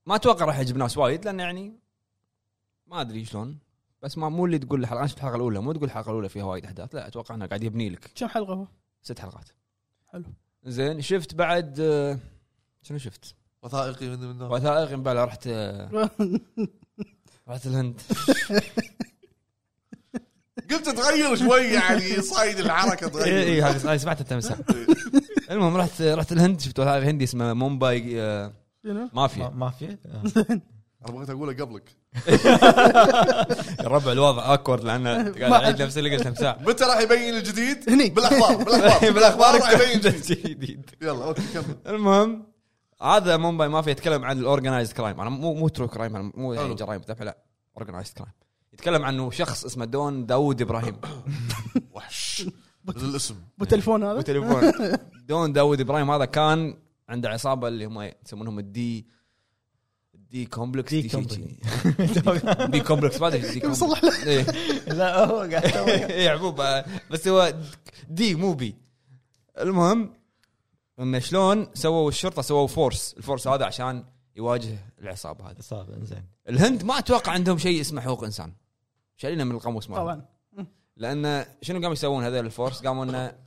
ما 0.06 0.15
أتوقع 0.15 0.45
راح 0.45 0.57
يعجب 0.57 0.77
ناس 0.77 0.98
وايد 0.98 1.25
لأن 1.25 1.39
يعني 1.39 1.80
ما 2.88 3.01
أدري 3.01 3.25
شلون 3.25 3.57
بس 4.01 4.18
ما 4.18 4.30
مو 4.30 4.45
اللي 4.45 4.59
تقول 4.59 4.80
الحلقة 4.81 5.00
أنا 5.00 5.07
شفت 5.07 5.18
الحلقة 5.18 5.36
الأولى 5.36 5.59
مو 5.59 5.74
تقول 5.74 5.86
الحلقة 5.86 6.09
الأولى 6.09 6.30
فيها 6.30 6.44
وايد 6.44 6.65
أحداث 6.65 6.95
لا 6.95 7.07
أتوقع 7.07 7.36
إنه 7.36 7.45
قاعد 7.45 7.63
يبني 7.63 7.89
لك 7.89 8.12
كم 8.15 8.27
حلقة 8.27 8.54
هو؟ 8.54 8.68
ست 9.01 9.19
حلقات 9.19 9.50
حلو. 10.07 10.24
زين 10.63 11.01
شفت 11.01 11.36
بعد 11.36 11.80
آه، 11.80 12.19
شنو 12.81 12.98
شفت؟ 12.98 13.36
وثائقي 13.63 14.07
من 14.09 14.19
من 14.19 14.42
وثائقي 14.42 14.95
مبالغ 14.95 15.24
رحت 15.24 15.48
آه، 15.48 16.09
رحت 17.48 17.65
الهند 17.65 18.01
قلت 20.72 20.90
تغير 20.90 21.36
شوي 21.36 21.62
يعني 21.62 22.22
صايد 22.22 22.60
الحركة 22.60 23.08
تغير. 23.08 23.38
اي 23.38 23.62
هذه 23.62 23.92
هذه 23.94 23.98
سمعتها 23.98 24.22
التمساح. 24.22 24.58
المهم 25.52 25.78
رحت 25.78 26.02
رحت 26.02 26.31
الهند 26.31 26.62
شفت 26.62 26.80
وثائقي 26.80 27.06
هندي 27.10 27.24
اسمه 27.24 27.54
مومباي 27.54 28.22
آه، 28.22 28.54
شنو؟ 28.84 29.10
مافيا. 29.14 29.50
ما 29.56 29.69
في 29.69 29.86
آه. 30.06 30.24
أنا 31.06 31.16
بغيت 31.16 31.30
أقوله 31.30 31.54
قبلك. 31.54 31.84
الربع 33.80 34.12
الوضع 34.12 34.54
awkward 34.54 34.84
لأنه 34.84 35.10
قاعد 35.40 35.54
أعيد 35.64 35.81
نفس 35.81 35.98
اللي 35.98 36.16
قلت 36.16 36.24
تمساح 36.24 36.62
متى 36.62 36.84
راح 36.84 37.00
يبين 37.00 37.38
الجديد؟ 37.38 37.90
هني. 37.90 38.10
بالأخبار 38.10 38.56
بالأخبار. 38.64 39.12
بالأخبار 39.14 39.60
راح 39.62 39.72
يبين 39.72 39.90
الجديد. 39.96 40.42
جديد. 40.46 40.90
يلا 41.02 41.25
أوكي 41.25 41.42
كمل. 41.54 41.75
المهم 41.88 42.44
هذا 43.02 43.38
مومباي 43.38 43.68
مافيا 43.69 43.92
يتكلم 43.92 44.25
عن 44.25 44.40
ال 44.40 44.45
organized 44.45 44.94
crime 44.94 45.22
أنا 45.22 45.30
مو 45.30 45.54
مو 45.54 45.68
true 45.68 45.88
crime 45.88 46.31
مو 46.36 46.54
يعني 46.54 46.66
حلو. 46.68 46.75
جرائم 46.75 47.02
ذبح 47.10 47.22
لا 47.22 47.38
organized 47.78 48.14
crime 48.14 48.34
يتكلم 48.78 49.06
عنه 49.06 49.32
شخص 49.32 49.66
اسمه 49.66 49.86
دون 49.86 50.26
داوود 50.26 50.62
إبراهيم. 50.62 50.96
وحش. 51.94 52.48
الاسم. 52.90 53.36
ابو 53.58 53.66
تليفون 53.66 54.04
هذا؟ 54.04 54.14
وتليفون 54.20 54.72
دون 55.30 55.54
داوود 55.54 55.82
إبراهيم 55.82 56.12
هذا 56.12 56.26
كان 56.26 56.78
عنده 57.10 57.30
عصابة 57.30 57.68
اللي 57.68 57.86
هم 57.86 58.12
يسمونهم 58.26 58.60
ال 58.60 58.83
D 58.83 59.06
D 60.14 60.46
company 60.46 60.94
دي 60.94 61.10
كومبلكس. 61.10 61.38
دي 62.70 62.80
كومبلكس 62.80 63.22
ما 63.22 63.28
أدري 63.28 63.42
دي 63.42 63.60
كومبلكس 63.60 63.80
صلح 63.80 64.04
له. 64.04 64.26
إيه. 64.26 64.46
لا 64.88 65.26
هو 65.26 65.38
قاعد 65.38 65.66
يسوي. 65.66 66.06
اي 66.20 66.28
عبوب 66.28 66.62
آه، 66.62 66.86
بس 67.12 67.28
هو 67.28 67.54
دي 68.10 68.36
مو 68.36 68.54
بي 68.54 68.76
المهم 69.60 70.14
انه 71.00 71.19
شلون 71.19 71.68
سووا 71.74 72.10
الشرطة؟ 72.10 72.42
سووا 72.42 72.68
force 72.68 73.16
ال 73.18 73.22
force 73.22 73.47
هذا 73.48 73.66
عشان 73.66 74.04
يواجه 74.36 74.78
العصابة 75.02 75.50
هذه. 75.52 75.60
العصابة 75.59 75.95
إنزين. 75.96 76.24
الهند 76.50 76.84
ما 76.84 77.00
أتوقع 77.00 77.31
عندهم 77.31 77.57
شيء 77.57 77.81
اسمه 77.81 78.02
حقوق 78.02 78.24
إنسان. 78.24 78.54
شايلينه 79.18 79.44
من 79.44 79.52
القاموس 79.52 79.90
مالهم. 79.90 80.04
طبعا. 80.04 80.26
لأن 80.97 81.45
شنو 81.62 81.80
قاموا 81.80 81.94
يسوون 81.94 82.24
هذول 82.24 82.45
ال 82.45 82.51
force؟ 82.51 82.86
قاموا 82.86 83.04
إنه 83.04 83.38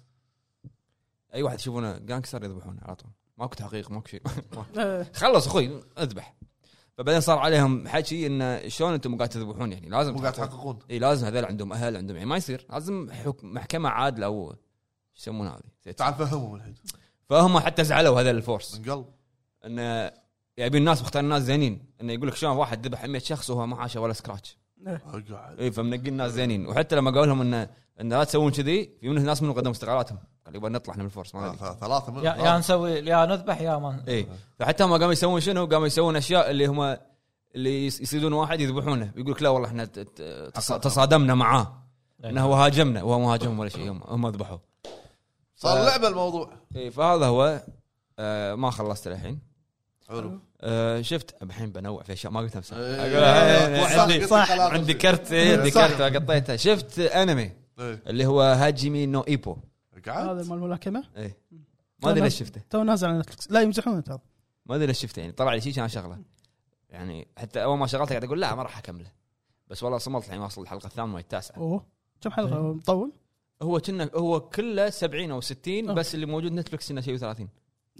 أي 1.34 1.42
واحد 1.42 1.58
يشوفونه 1.58 1.98
gangster 1.98 2.44
يذبحونه 2.44 2.80
على 2.82 2.96
طول. 2.96 3.10
ماكو 3.38 3.54
تحقيق 3.54 3.90
ماكو 3.90 4.08
شيء. 4.08 4.22
آه، 4.78 5.06
خلص 5.14 5.46
أخوي 5.46 5.80
اذبح. 5.98 6.34
فبعدين 6.98 7.20
صار 7.20 7.38
عليهم 7.38 7.88
حكي 7.88 8.26
إنه 8.26 8.68
شلون 8.68 8.92
أنتم 8.92 9.16
قاعد 9.16 9.28
تذبحون 9.28 9.72
يعني؟ 9.72 9.88
لازم 9.88 10.12
مو 10.12 10.18
قاعد 10.20 10.32
تحققون. 10.32 10.78
إي 10.90 10.98
لازم 10.98 11.26
هذول 11.26 11.44
عندهم 11.44 11.72
أهل 11.72 11.96
عندهم 11.96 12.16
يعني 12.16 12.28
ما 12.28 12.36
يصير. 12.36 12.66
لازم 12.70 13.10
حكم 13.12 13.54
محكمة 13.54 13.88
عادلة 13.88 14.26
أو 14.26 14.54
شو 15.14 15.30
يسمونها 15.30 15.60
هذه؟ 15.86 15.92
تعال 15.92 16.14
فهمهم 16.14 16.54
الحين. 16.54 16.74
فهم 17.28 17.58
حتى 17.58 17.84
زعلوا 17.84 18.20
هذول 18.20 18.36
ال 18.36 18.42
force. 18.42 18.78
من 18.78 18.90
قلب. 18.90 19.06
إنه 19.64 20.12
يبين 20.58 20.80
الناس 20.80 21.02
مختار 21.02 21.22
الناس 21.22 21.42
زينين. 21.42 21.92
إنه 22.00 22.12
يقول 22.12 22.28
لك 22.28 22.34
شلون 22.34 22.56
واحد 22.56 22.86
ذبح 22.86 23.04
100 23.04 23.20
شخص 23.20 23.50
وهو 23.50 23.66
ما 23.66 23.76
حاشه 23.76 24.00
ولا 24.00 24.12
scratch 24.12 24.59
أقعد. 24.86 25.60
اي 25.60 25.70
فمنقي 25.70 26.08
الناس 26.08 26.32
زينين. 26.32 26.66
وحتى 26.66 26.96
لما 26.96 27.10
قالوا 27.10 27.26
لهم 27.26 27.40
انه 27.40 27.68
انه 28.00 28.18
لا 28.18 28.24
تسوون 28.24 28.52
كذي 28.52 28.90
في 29.00 29.08
منهم 29.08 29.24
ناس 29.24 29.42
منهم 29.42 29.54
قدموا 29.54 29.72
استقالاتهم 29.72 30.18
قال 30.46 30.54
يبغى 30.56 30.70
نطلع 30.70 30.92
إحنا 30.92 31.02
من 31.02 31.06
ال 31.08 31.13
force 31.13 31.34
ما 31.34 31.46
آه، 31.46 31.52
ث- 31.54 31.78
ثلاثة 31.80 32.12
من 32.12 32.24
يا 32.24 32.34
يا 32.34 32.58
نسوي 32.58 32.90
يا 32.92 33.26
نذبح 33.26 33.60
يا 33.60 33.76
ما 33.78 34.04
اي 34.08 34.26
فحتى 34.58 34.84
هم 34.84 34.92
قاموا 34.92 35.12
يسوون 35.12 35.40
شنو؟ 35.40 35.66
قاموا 35.66 35.86
يسوون 35.86 36.16
أشياء 36.16 36.50
اللي 36.50 36.66
هم 36.66 36.96
اللي 37.54 37.86
يصيدون 37.86 38.32
واحد 38.32 38.60
يذبحونه. 38.60 39.12
يقول 39.16 39.32
لك 39.32 39.42
لا 39.42 39.48
والله 39.48 39.68
إحنا 39.68 39.84
ت- 39.84 39.98
ت- 39.98 40.50
تص- 40.54 40.78
تصادمنا 40.80 41.34
معاه. 41.34 41.82
إنه 42.24 42.42
هو 42.44 42.54
هاجمنا. 42.54 43.02
وهو 43.02 43.18
ما 43.20 43.34
هاجمهم 43.34 43.58
ولا 43.58 43.68
شيء 43.68 43.90
هم 43.90 44.00
هم 44.06 44.28
ذبحوه 44.28 44.60
صار 45.56 45.84
لعبه 45.84 46.08
الموضوع. 46.08 46.50
اي 46.76 46.90
فهذا 46.90 47.26
هو 47.26 47.62
آه 48.18 48.54
ما 48.54 48.70
خلصت 48.70 49.06
الحين 49.06 49.38
حلو. 50.10 50.38
آه 50.60 51.00
شفت؟ 51.00 51.42
الحين 51.42 51.72
بنوع 51.72 52.02
في 52.02 52.12
أشياء 52.12 52.32
ما 52.32 52.40
قلتها 52.40 52.60
بس 52.60 52.72
إيه. 52.72 54.00
عندي 54.00 54.26
صح. 54.26 54.50
عندي 54.50 54.94
كرت 54.94 55.32
إيه، 55.32 55.56
عندي. 55.58 55.70
كرت 55.70 56.02
قطيته 56.02 56.56
شفت 56.56 56.98
أنمي؟ 56.98 57.52
إيه. 57.78 58.02
اللي 58.06 58.26
هو 58.26 58.40
هاجيمي 58.40 59.06
نو 59.06 59.20
إيبو. 59.20 59.56
هذا 60.06 60.32
مال 60.32 60.52
الملاكمه 60.52 61.04
إيه. 61.16 61.36
ما 62.02 62.10
أدري 62.10 62.20
ليش 62.20 62.38
شفته. 62.38 62.60
تو 62.70 62.82
نازل 62.82 63.08
على 63.08 63.18
نتفلكس 63.18 63.50
لا 63.50 63.60
يمزحون 63.60 64.04
ترى. 64.04 64.18
ما 64.66 64.76
أدري 64.76 64.86
ليش 64.86 64.98
شفته 64.98 65.20
يعني 65.20 65.32
طلع 65.32 65.54
لي 65.54 65.60
شيء 65.60 65.72
كان 65.72 65.88
شغلة. 65.88 66.18
يعني 66.90 67.28
حتى 67.38 67.62
أول 67.62 67.78
ما 67.78 67.86
شغلته 67.86 68.08
قاعد 68.08 68.24
أقول 68.24 68.40
لا 68.40 68.54
ما 68.54 68.62
راح 68.62 68.78
أكمله. 68.78 69.10
بس 69.68 69.82
والله 69.82 69.98
صملت 69.98 70.26
الحين 70.26 70.40
واصل 70.40 70.62
الحلقة 70.62 70.86
الثامنة 70.86 71.14
والتاسعة. 71.14 71.56
أوه. 71.56 71.86
كم 72.20 72.30
حلقة؟ 72.30 72.72
مطول؟ 72.72 73.12
هو 73.62 73.80
كنا 73.80 74.10
هو 74.14 74.40
كله 74.40 74.90
70 74.90 75.30
أو 75.30 75.40
60 75.40 75.86
أوه. 75.86 75.94
بس 75.94 76.14
اللي 76.14 76.26
موجود 76.26 76.52
نتفلكس 76.52 76.90
إنه 76.90 77.00
شيء 77.00 77.16
30 77.16 77.48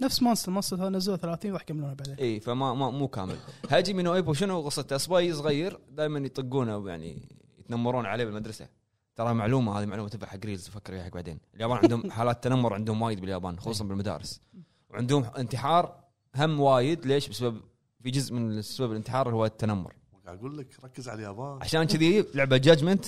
نفس 0.01 0.21
مونستر 0.23 0.51
مونستر 0.51 0.89
نزلوا 0.89 1.17
30 1.17 1.51
راح 1.53 1.61
يكملونها 1.61 1.93
بعدين. 1.93 2.15
إي 2.15 2.39
فما 2.39 2.73
ما 2.73 2.89
مو 2.89 3.07
كامل. 3.07 3.35
هاجيمي 3.69 3.93
نو 3.93 4.07
ايبو 4.07 4.33
شنو 4.33 4.61
قصته؟ 4.61 4.97
صبي 4.97 5.33
صغير 5.33 5.79
دائما 5.91 6.19
يطقونه 6.19 6.89
يعني 6.89 7.21
يتنمرون 7.59 8.05
عليه 8.05 8.25
بالمدرسة. 8.25 8.67
ترى 9.15 9.33
معلومة 9.33 9.79
هذه 9.79 9.85
معلومة 9.85 10.09
تنفع 10.09 10.27
حق 10.27 10.45
reels 10.45 10.67
فكر 10.67 10.93
فيها 10.93 11.03
حق 11.03 11.13
بعدين. 11.13 11.39
اليابان 11.55 11.77
عندهم 11.77 12.11
حالات 12.17 12.43
تنمر 12.43 12.73
عندهم 12.73 13.01
وايد 13.01 13.21
باليابان 13.21 13.59
خصوصا 13.59 13.85
بالمدارس. 13.85 14.41
وعندهم 14.89 15.25
انتحار 15.37 16.03
هم 16.35 16.59
وايد. 16.59 17.05
ليش؟ 17.05 17.29
بسبب 17.29 17.61
في 18.03 18.11
جزء 18.11 18.33
من 18.33 18.61
سبب 18.61 18.91
الانتحار 18.91 19.29
هو 19.29 19.45
التنمر. 19.45 19.93
قاعد 20.25 20.37
أقول 20.37 20.57
لك 20.57 20.67
ركز 20.83 21.09
على 21.09 21.19
اليابان. 21.19 21.59
عشان 21.61 21.83
كذي 21.83 22.25
لعبة 22.35 22.57
Judgment 22.57 23.05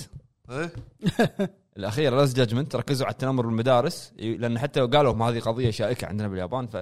إيه؟ 0.50 0.72
الاخيره 1.76 2.16
Lost 2.16 2.36
Judgment 2.36 2.76
ركزوا 2.76 3.06
على 3.06 3.12
التنمر 3.12 3.46
بالمدارس 3.46 4.12
لأن 4.18 4.58
حتى 4.58 4.80
قالوا 4.80 5.14
ما 5.14 5.28
هذه 5.28 5.40
قضية 5.40 5.70
شائكة 5.70 6.06
عندنا 6.06 6.28
باليابان 6.28 6.66
ف 6.66 6.76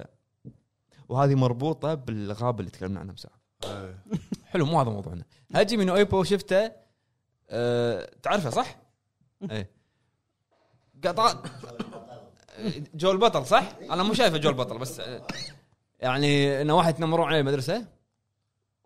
وهذه 1.08 1.34
مربوطة 1.34 1.94
بالغابه 1.94 2.60
اللي 2.60 2.70
تكلمنا 2.70 3.00
عنها 3.00 3.14
إيه. 3.64 4.04
حلو 4.46 4.66
مو 4.66 4.80
هذا 4.80 4.90
موضوعنا 4.90 5.24
هاجيمي 5.54 5.76
نو 5.76 5.90
ايبو 5.90 6.24
شفته 6.24 6.72
أه 7.50 8.10
تعرفه 8.22 8.50
صح؟ 8.50 8.76
إيه 9.50 9.70
قطع 11.04 11.34
جو 12.94 13.10
البطل 13.10 13.46
صح؟ 13.46 13.72
أنا 13.90 14.02
مو 14.02 14.14
شايفه 14.14 14.38
جو 14.38 14.50
البطل 14.50 14.78
بس 14.78 15.00
آه، 15.00 15.26
يعني 16.00 16.62
إنه 16.62 16.76
واحد 16.76 16.94
يتنمرون 16.94 17.26
عليه 17.26 17.40
المدرسة 17.40 17.86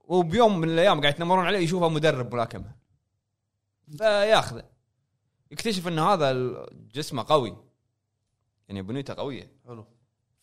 وبيوم 0.05 0.59
من 0.59 0.69
الأيام 0.71 1.01
قاعد 1.01 1.15
يتنمرون 1.15 1.47
عليه 1.47 1.59
يشوفه 1.59 1.89
مدرب 1.89 2.35
ملاكمة 2.35 2.73
فياخذه 3.99 4.76
يكتشف 5.51 5.89
إن 5.89 5.99
هذا 5.99 6.33
جسمه 6.95 7.25
قوي. 7.29 7.57
يعني 8.69 8.83
بنيته 8.83 9.15
قوية. 9.15 9.51
حلو. 9.67 9.87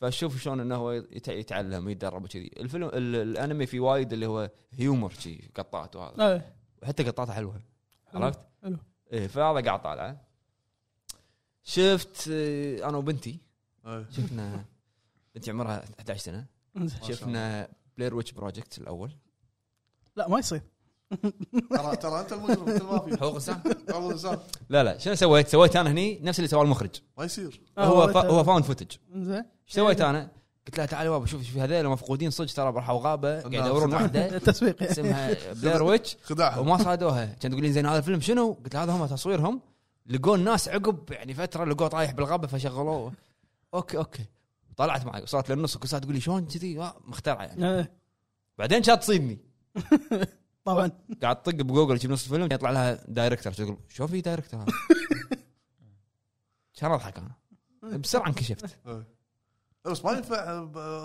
فشوف 0.02 0.42
شلون 0.42 0.60
إنه 0.60 0.76
هو 0.76 0.92
يت- 0.92 1.28
يتعلم 1.28 1.86
ويتدرب 1.86 2.24
وكذي. 2.24 2.52
الفيلم 2.58 2.88
ال- 2.88 3.16
الأنمي 3.16 3.66
في 3.66 3.80
وايد 3.80 4.14
اللي 4.14 4.26
هو 4.26 4.52
هيومر 4.72 5.10
شي 5.10 5.50
قطات 5.56 5.96
وهذا. 5.96 6.34
إيه. 6.34 6.56
وحتى 6.84 7.04
قطاته 7.04 7.34
حلوة. 7.34 7.62
عرفت؟ 8.14 8.40
حلو. 8.64 8.78
إيه 9.14 9.28
فهذا 9.28 9.66
قاعد 9.66 9.82
طالع 9.82 10.18
شفت 11.64 12.30
آه، 12.32 12.90
أنا 12.90 12.98
وبنتي. 12.98 13.40
إيه. 13.86 14.06
شفنا 14.12 14.66
بنتي 15.36 15.52
عمرها 15.52 15.84
11 16.00 16.20
سنة. 16.20 16.46
إنزين. 16.78 17.00
ما 17.02 17.08
شاء 17.08 17.16
شفنا 17.16 17.70
Blair 17.98 18.16
Witch 18.16 18.32
Project 18.32 18.78
الأول. 18.78 19.12
لا 20.16 20.28
ما 20.30 20.40
يصير. 20.40 20.62
ترى 21.70 21.96
ترى 21.96 22.20
أنت 22.20 22.34
المجرم 22.34 22.70
أنت 22.70 22.82
المافيا 22.82 23.18
حقوق 23.18 23.30
الانسان 23.30 23.62
حقوق 23.90 24.06
الانسان 24.06 24.38
لا 24.70 24.84
لا 24.84 24.98
شنو 24.98 25.16
سويت؟ 25.16 25.48
سويت 25.48 25.76
أنا 25.76 25.92
هني 25.92 26.20
نفس 26.24 26.40
اللي 26.40 26.48
سواه 26.48 26.64
المخرج. 26.64 26.90
ما 27.18 27.26
يصير. 27.26 27.62
آه، 27.78 27.86
هو 27.86 28.08
فا 28.08 28.26
هو 28.26 28.44
found 28.44 28.64
footage 28.66 28.92
زين 29.16 29.36
إيش 29.36 29.46
سويت 29.68 30.02
أنا؟ 30.02 30.32
قلت 30.68 30.78
لها 30.78 30.86
تعالي 30.86 31.10
بابا 31.10 31.26
شوف 31.26 31.44
شوف 31.44 31.58
هذول 31.58 31.88
مفقودين 31.88 32.30
صدق 32.30 32.54
ترى 32.54 32.70
راحوا 32.70 33.00
غابة 33.00 33.40
قاعد 33.40 33.54
نعم، 33.54 33.66
يدورون. 33.66 33.94
واحدة. 33.94 34.38
تسويق 34.48 34.76
يعني. 34.82 34.92
اسمها 34.92 35.38
Blair 35.62 35.84
Witch 35.84 36.18
وما 36.58 36.78
صادوها. 36.78 37.26
كانت 37.26 37.48
تقولين 37.54 37.74
زين 37.74 37.86
هذا 37.86 37.98
الفيلم 37.98 38.22
شنو؟ 38.22 38.54
قلت 38.54 38.74
لها 38.74 38.84
هذا 38.84 38.94
هم 38.94 39.06
تصويرهم. 39.06 39.62
لقوا 40.08 40.36
الناس 40.36 40.70
عقب 40.70 41.12
يعني 41.12 41.34
فترة 41.34 41.66
لقوه 41.66 41.88
طايح 41.88 42.12
بالغابة 42.12 42.48
فشغلوه. 42.48 43.14
أوكي 43.74 43.98
أوكي. 43.98 44.26
طلعت 44.78 45.06
معي 45.06 45.22
وصلت 45.24 45.52
للنص 45.52 45.76
وكل 45.76 45.88
ساعه 45.88 46.02
تقول 46.02 46.14
لي 46.14 46.22
شلون 46.22 46.46
كذي؟ 46.46 46.80
آه، 46.80 46.96
مخترعة 47.08 47.44
يعني. 47.44 47.70
إيه، 47.70 47.92
بعدين 48.58 48.82
كانت 48.82 49.02
تصيدني. 49.02 49.40
طبعا. 50.66 50.92
قاعد 51.22 51.44
تطق 51.44 51.56
بجوجل 51.56 52.00
تجيب 52.00 52.12
نص 52.12 52.24
الفيلم 52.24 52.50
يطلع 52.52 52.70
لها 52.70 53.04
director 53.08 53.54
تقول 53.54 53.78
شو 53.90 54.08
في 54.08 54.22
director 54.22 54.58
هذا؟ 54.58 54.66
كان 56.78 56.92
اضحك 56.92 57.18
أنا. 57.18 57.98
بسرعة 57.98 58.28
انكشفت. 58.28 58.78
إيه. 58.88 59.08
بس 59.86 60.06
ما 60.06 60.12
ينفع 60.12 60.52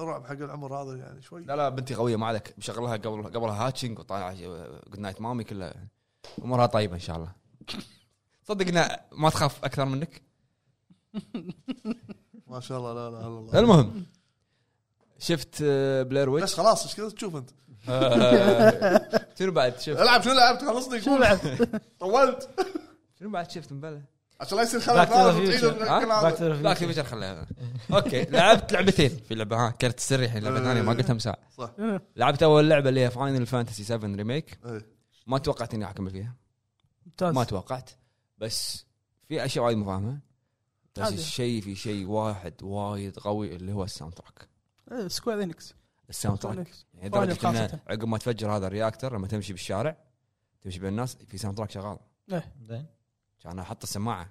رعب 0.02 0.26
حق 0.26 0.32
العمر 0.32 0.74
هذا 0.82 0.96
يعني 0.96 1.22
شوي. 1.22 1.44
لا 1.44 1.56
لا 1.56 1.68
بنتي 1.68 1.94
قوية 1.94 2.16
ما 2.16 2.26
عليك. 2.26 2.54
مشغلها 2.58 2.96
قبل 2.96 3.22
قبلها 3.22 3.66
Hatching 3.66 3.98
وطالعه 3.98 4.34
Goodnight 4.34 5.20
Mommy 5.20 5.44
كلها. 5.44 5.88
امورها 6.44 6.66
طيبة 6.66 6.94
إن 6.94 7.00
شاء 7.00 7.16
الله. 7.16 7.32
صدقنا 8.44 9.00
ما 9.12 9.30
تخاف 9.30 9.64
أكثر 9.64 9.84
منك. 9.84 10.22
ما 12.46 12.60
شاء 12.60 12.78
الله 12.78 12.92
لا 12.94 13.10
لا 13.10 13.20
إلا 13.20 13.26
الله. 13.26 13.58
المهم 13.58 14.06
شفت 15.18 15.58
آه، 15.62 16.02
بلاير 16.02 16.30
بس 16.30 16.34
ويتش 16.34 16.54
خلاص 16.54 16.82
إيش 16.82 16.94
كذا 16.96 17.08
تشوف 17.08 17.36
أنت؟ 17.36 17.50
شنو 19.38 19.52
بعد 19.52 19.80
شفت؟ 19.80 20.00
العب 20.00 20.22
شنو 20.22 20.32
لعبت؟ 20.32 20.60
خلصني 20.64 21.00
قول. 21.00 21.20
لعبت؟ 21.20 21.82
طولت. 22.00 22.48
شنو 23.18 23.30
بعد 23.30 23.50
شفت؟ 23.50 23.72
مبلى. 23.72 24.02
عشان 24.40 24.58
لا 24.58 24.62
يصير 24.62 24.80
خلل. 24.80 24.96
باك 26.62 26.78
تو 26.78 26.86
فيشر 26.86 27.04
خليها. 27.04 27.46
أوكي. 27.92 28.22
لعبت 28.24 28.72
لعبتين 28.72 29.08
في 29.08 29.34
لعبه 29.34 29.56
ها 29.56 29.70
كرت 29.70 29.98
السري 29.98 30.24
الحين 30.24 30.42
لعبة 30.42 30.60
ثانية 30.60 30.82
ما 30.82 30.92
قلتها 30.92 31.14
مساء 31.14 31.38
صح. 31.58 31.70
لعبت 32.16 32.42
أول 32.42 32.70
لعبة 32.70 32.88
اللي 32.88 33.00
هي 33.00 33.10
Final 33.10 33.46
Fantasy 33.46 33.84
7 33.84 34.16
Remake 34.16 34.58
إيه. 34.66 34.86
ما 35.26 35.38
توقعت 35.38 35.74
إني 35.74 35.90
أكمل 35.90 36.10
فيها. 36.10 36.34
ممتاز. 37.06 37.34
ما 37.34 37.44
توقعت. 37.44 37.90
بس 38.38 38.86
في 39.28 39.44
أشياء 39.44 39.64
وايد 39.64 39.76
مفاهمة. 39.76 40.18
بس. 40.98 41.12
الشيء 41.12 41.60
في 41.62 41.74
شيء 41.74 42.06
واحد 42.06 42.62
وايد 42.62 43.18
قوي 43.18 43.56
اللي 43.56 43.72
هو 43.72 43.84
ال 43.84 44.14
soundtrack. 44.14 44.48
إيه، 44.92 45.08
Square 45.08 45.42
Enix 45.42 45.74
ال 46.08 46.38
soundtrack. 46.38 46.70
يعني 46.94 47.08
لدرجة 47.08 47.30
إنه 47.30 47.34
خاصة. 47.34 47.80
عقب 47.86 48.04
ما 48.04 48.18
تفجر 48.18 48.56
هذا 48.56 48.66
ال 48.66 48.72
reactor 48.73 49.16
لما 49.16 49.26
تمشي 49.26 49.52
بالشارع 49.52 49.96
تمشي 50.60 50.78
بين 50.78 50.88
الناس 50.88 51.16
في 51.16 51.38
soundtrack 51.38 51.70
شغال 51.70 51.98
زين 52.68 52.86
كان 53.40 53.58
أحط 53.58 53.82
السماعة 53.82 54.30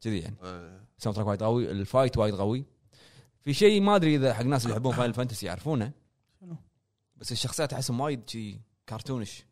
كذي 0.00 0.20
يعني 0.20 0.36
إيه. 0.42 0.80
ال 0.98 1.16
soundtrack 1.16 1.26
وايد 1.26 1.42
قوي 1.42 1.70
ال 1.70 1.78
fight 1.78 2.18
وايد 2.18 2.34
قوي 2.34 2.64
في 3.40 3.54
شيء 3.54 3.80
ما 3.80 3.96
أدري 3.96 4.16
إذا 4.16 4.34
حق 4.34 4.40
الناس 4.40 4.62
اللي 4.62 4.72
يحبون 4.72 4.94
Final 4.94 5.14
Fantasy 5.14 5.46
يعرفونه 5.46 5.92
شنو؟ 6.40 6.56
بس 7.16 7.32
الشخصيات 7.32 7.72
أحسهم 7.72 8.00
وايد 8.00 8.30
شي 8.30 8.60
cartoonish 8.88 9.44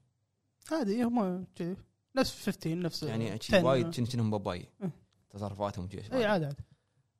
عادي 0.73 1.03
هم. 1.03 1.47
نفس 2.17 2.47
15 2.47 2.75
نفس 2.79 3.03
يعني 3.03 3.41
شي 3.41 3.57
10. 3.57 3.67
وايد 3.67 3.91
كأنهم 3.91 4.31
باباي 4.31 4.69
أه. 4.83 4.91
تصرفاتهم 5.31 5.89
اي 5.95 6.25
عادي 6.25 6.45
عادي 6.47 6.65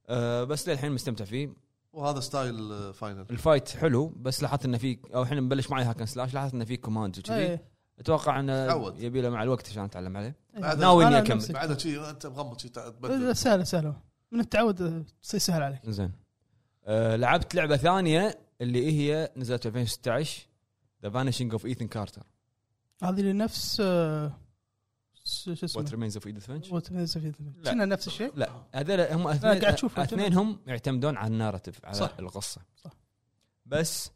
أه 0.09 0.45
بس 0.45 0.69
للحين 0.69 0.93
مستمتع 0.93 1.25
فيه 1.25 1.55
وهذا 1.93 2.21
style 2.21 2.73
آه، 2.73 2.93
Final. 2.93 3.27
ال 3.31 3.37
fight 3.37 3.69
حلو 3.69 4.09
بس 4.09 4.43
لاحظت 4.43 4.65
انه 4.65 4.79
في 4.79 4.99
أو 5.15 5.23
الحين 5.23 5.43
مبلش 5.43 5.71
معي 5.71 5.85
hack 5.85 5.97
and 5.97 6.07
slash 6.07 6.35
لاحظت 6.35 6.55
انه 6.55 6.65
في 6.65 6.77
commands 6.77 7.19
وكذي. 7.19 7.35
إيه. 7.37 7.63
أتوقع 7.99 8.41
انه. 8.41 8.95
يبي 8.99 9.21
له 9.21 9.31
مع 9.31 9.43
الوقت 9.43 9.69
عشان 9.69 9.85
أتعلم 9.85 10.17
عليه. 10.17 10.37
إيه. 10.57 10.75
ناوي 10.75 11.07
إني 11.07 11.19
أكمل. 11.19 11.47
بعدها 11.53 11.79
شيء 11.79 12.11
أنت 12.11 12.27
مغمض 12.27 12.59
شيء 12.59 12.71
تبدل. 12.71 13.37
سهلة 13.37 13.65
سهلة. 13.65 13.97
من 14.33 14.41
التعود 14.41 14.83
آه، 14.83 15.05
تصير 15.23 15.41
سهل 15.41 15.63
عليك. 15.63 15.91
زين. 15.91 16.13
أه 16.85 17.17
لعبت 17.17 17.55
لعبة 17.55 17.77
ثانية 17.77 18.39
اللي 18.61 18.93
هي 18.93 19.31
نزلت 19.37 19.67
2016 19.67 20.47
The 21.03 21.11
Vanishing 21.11 21.53
of 21.53 21.67
Ethan 21.67 21.87
Carter 21.87 22.23
هذه 23.03 23.21
اللي 23.21 23.33
نفس 23.33 23.81
آه، 23.81 24.33
شو 25.31 25.51
What 25.51 25.65
اسمه 25.65 25.91
Remains 25.91 26.17
of 26.17 26.27
Edith 26.27 26.47
Finch 26.47 26.69
Remains 26.69 27.13
of 27.13 27.25
Edith 27.25 27.41
Finch. 27.41 27.65
لا. 27.65 27.73
كنا 27.73 27.85
نفس 27.85 28.07
الشيء 28.07 28.33
لا 28.37 28.65
هذول 28.75 29.01
هم 29.01 29.29
اثنين 29.29 29.59
قاعد 29.61 29.75
أشوفهم. 29.75 30.05
اثنينهم 30.05 30.61
يعتمدون 30.67 31.17
على 31.17 31.33
ال 31.33 31.38
narrative 31.38 31.85
على 31.85 31.95
صح. 31.95 32.15
القصة 32.19 32.61
صح. 32.77 32.91
بس 33.67 34.11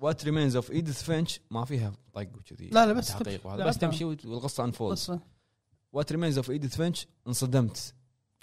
What 0.00 0.24
Remains 0.24 0.56
of 0.56 0.70
Edith 0.70 1.02
Finch 1.02 1.40
ما 1.50 1.64
فيها 1.64 1.92
طق 2.12 2.28
وكذي 2.36 2.68
لا 2.68 2.86
لا 2.86 2.92
بس 2.92 3.08
تحقيق 3.08 3.46
وهذا. 3.46 3.66
بس 3.66 3.78
تمشي 3.78 4.04
والقصة 4.04 4.64
unfold 4.64 4.92
قصة 4.92 5.20
What 5.92 6.12
Remains 6.12 6.36
of 6.36 6.50
Edith 6.50 6.76
Finch 6.76 7.06
انصدمت 7.26 7.94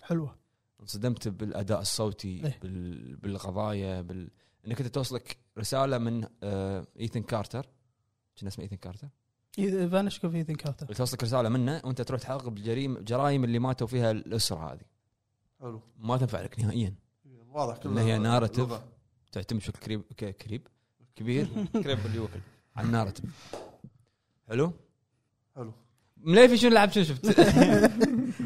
حلوة 0.01 0.35
انصدمت 0.81 1.27
بالأداء 1.27 1.81
الصوتي 1.81 2.45
إيه. 2.45 2.59
بال... 2.61 3.15
بالقضايا 3.15 4.01
بال... 4.01 4.29
إنك 4.67 4.81
أنت 4.81 4.93
توصلك 4.95 5.37
رسالة 5.57 5.97
من 5.97 6.27
آه... 6.43 6.87
Ethan 6.99 7.21
Carter 7.21 7.69
كان 8.35 8.47
اسمه 8.47 8.63
Ethan 8.63 8.75
Carter 8.75 9.07
Vanishing 9.91 10.19
of 10.19 10.35
Ethan 10.35 10.55
Carter 10.55 10.93
توصلك 10.93 11.23
رسالة 11.23 11.49
منه 11.49 11.81
وأنت 11.83 12.01
تروح 12.01 12.21
تحقق 12.21 12.49
بالجريمه 12.49 12.99
جرائم 12.99 13.43
اللي 13.43 13.59
ماتوا 13.59 13.87
فيها 13.87 14.11
الأسرة 14.11 14.73
هذه. 14.73 14.81
حلو. 15.61 15.81
ما 15.97 16.17
تنفع 16.17 16.41
لك 16.41 16.59
نهائيا. 16.59 16.93
واضح 17.49 17.77
كله 17.77 17.91
اللي 17.91 18.01
هي 18.01 18.17
narrative. 18.17 18.73
تعتمد 19.31 19.59
بشكل 19.59 19.79
كريب 19.79 20.01
كريب. 20.33 20.67
كبير. 21.15 21.47
كريب 21.83 22.05
اللي 22.05 22.17
يوكل. 22.17 22.39
على 22.75 22.87
ال 22.87 22.91
narrative 22.91 23.25
حلو؟ 24.49 24.71
حلو. 25.55 25.73
مليفي 26.17 26.57
شنو 26.57 26.71
لعب 26.71 26.91
شنو 26.91 27.03
شفت؟ 27.03 27.25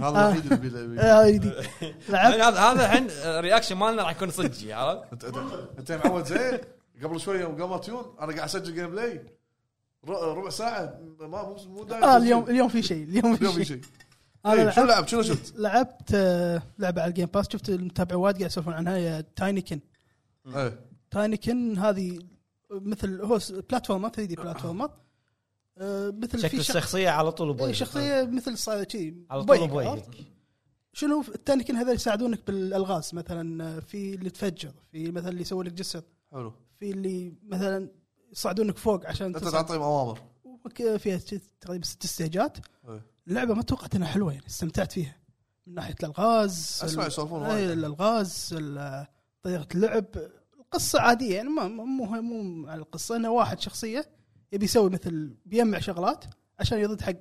هذا 0.04 0.32
الوحيد 0.32 0.52
اللي 0.76 1.02
آه، 1.02 1.24
هذا 2.10 2.60
هذا 2.60 2.86
الحين 2.86 3.08
reaction 3.40 3.76
مالنا 3.76 4.04
راح 4.04 4.12
يكون 4.12 4.30
صجي 4.30 4.74
عرفت؟ 4.74 5.24
انت 5.80 5.92
معود 5.92 6.26
زين؟ 6.26 6.60
قبل 7.04 7.20
شوية 7.20 7.46
وقام 7.46 7.80
تيون 7.80 8.16
أنا 8.20 8.34
قاعد 8.34 8.40
أسجل 8.40 8.74
gameplay 8.74 9.26
ربع 10.14 10.50
ساعه 10.50 11.00
ما 11.20 11.28
مو 11.28 11.56
مو 11.68 11.84
دايم 11.84 12.04
آه. 12.04 12.18
اليوم 12.18 12.44
اليوم 12.50 12.68
في 12.70 12.82
شيء 12.84 13.04
اليوم 13.04 13.36
في 13.36 13.66
شيء. 13.66 13.82
أنا 14.46 14.54
إيه، 14.64 14.70
شنو 14.70 14.86
لعبت 14.86 14.96
لعب 14.96 15.08
شنو 15.08 15.22
شفت؟ 15.22 15.54
لعبت 15.60 16.12
آه، 16.14 16.62
لعبة 16.80 17.02
على 17.02 17.10
ال 17.10 17.13
Game 17.13 17.26
Pass 17.26 17.50
شفت 17.52 17.70
المتابع 17.70 18.16
وايد 18.16 18.36
قاعد 18.38 18.52
يسولفون 18.52 18.74
عنها 18.74 18.96
هي 18.98 19.24
Tinykin 19.36 19.80
Tinykin 21.12 21.78
هذه 21.78 22.20
مثل 22.72 23.22
هو 23.22 23.40
س- 23.40 23.52
platformer 23.52 24.10
3D 24.10 24.36
platformer 24.36 24.90
آه، 25.78 26.10
مثل 26.10 26.40
شكل 26.40 26.50
في 26.58 26.64
شخص 26.64 26.76
الشخصية 26.76 27.10
على 27.10 27.32
طول 27.32 27.48
إيه، 27.50 27.56
بوجهك 27.58 27.74
شخصية 27.74 28.24
مثل 28.24 28.84
كذي 28.84 29.26
على 29.30 29.44
طول 29.44 29.68
بويك، 29.68 29.88
عرفت؟ 29.88 30.10
شنو 30.94 31.24
ال 31.36 31.41
Tinykin 31.41 31.76
هذول 31.76 31.96
يساعدونك 31.96 32.48
بالألغاز 32.48 33.16
مثلا 33.16 33.80
في 33.80 34.16
اللي 34.16 34.30
تفجر 34.30 34.72
في 34.92 35.12
مثلا 35.12 35.30
اللي 35.30 35.42
يسوي 35.42 35.64
لك 35.64 35.74
جسر. 35.74 36.02
حلو. 36.32 36.54
في 36.80 36.92
اللي 36.92 37.34
مثلا 37.48 37.90
يصعدونك 38.36 38.78
فوق 38.78 39.06
عشان 39.08 39.28
أنت. 39.28 39.38
تعطيهم 39.38 39.82
أوامر. 39.82 40.20
فيها 40.98 41.20
تقريبا 41.62 41.86
ست 41.86 42.04
استيجات 42.04 42.58
إيه. 42.90 43.02
اللعبة 43.28 43.54
ما 43.54 43.62
توقعت 43.62 43.96
إنها 43.96 44.08
حلوة 44.08 44.34
يعني 44.34 44.48
استمتعت 44.48 44.92
فيها. 44.92 45.16
من 45.68 45.74
ناحية 45.74 45.96
الألغاز 46.00 46.80
أسمع 46.84 47.06
يسولفون 47.08 47.44
أي، 47.44 47.54
وايد 47.54 47.70
الألغاز 47.70 48.50
ال- 48.58 49.06
طريقة 49.44 49.68
اللعب. 49.76 50.06
القصة 50.60 51.02
عادية 51.02 51.36
يعني 51.36 51.50
ما 51.50 51.68
مو 51.68 52.06
مو 52.22 52.68
على 52.68 52.82
القصة. 52.82 53.16
إنه 53.16 53.30
واحد 53.30 53.60
شخصية 53.60 54.10
يبي 54.52 54.66
يسوي 54.66 54.90
مثل 54.90 55.36
بيجمع 55.46 55.80
شغلات 55.80 56.26
عشان 56.60 56.78
يرد 56.80 57.02
حق 57.02 57.14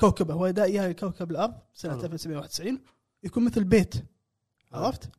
كوكبه. 0.00 0.34
هو 0.34 0.46
اياه 0.46 0.92
كوكب 0.92 1.30
الأرض 1.30 1.54
سنة 1.74 1.92
حلو. 1.92 2.04
1991 2.04 2.80
يكون 3.22 3.44
مثل 3.44 3.64
بيت 3.64 3.94
عرفت؟ 4.72 5.10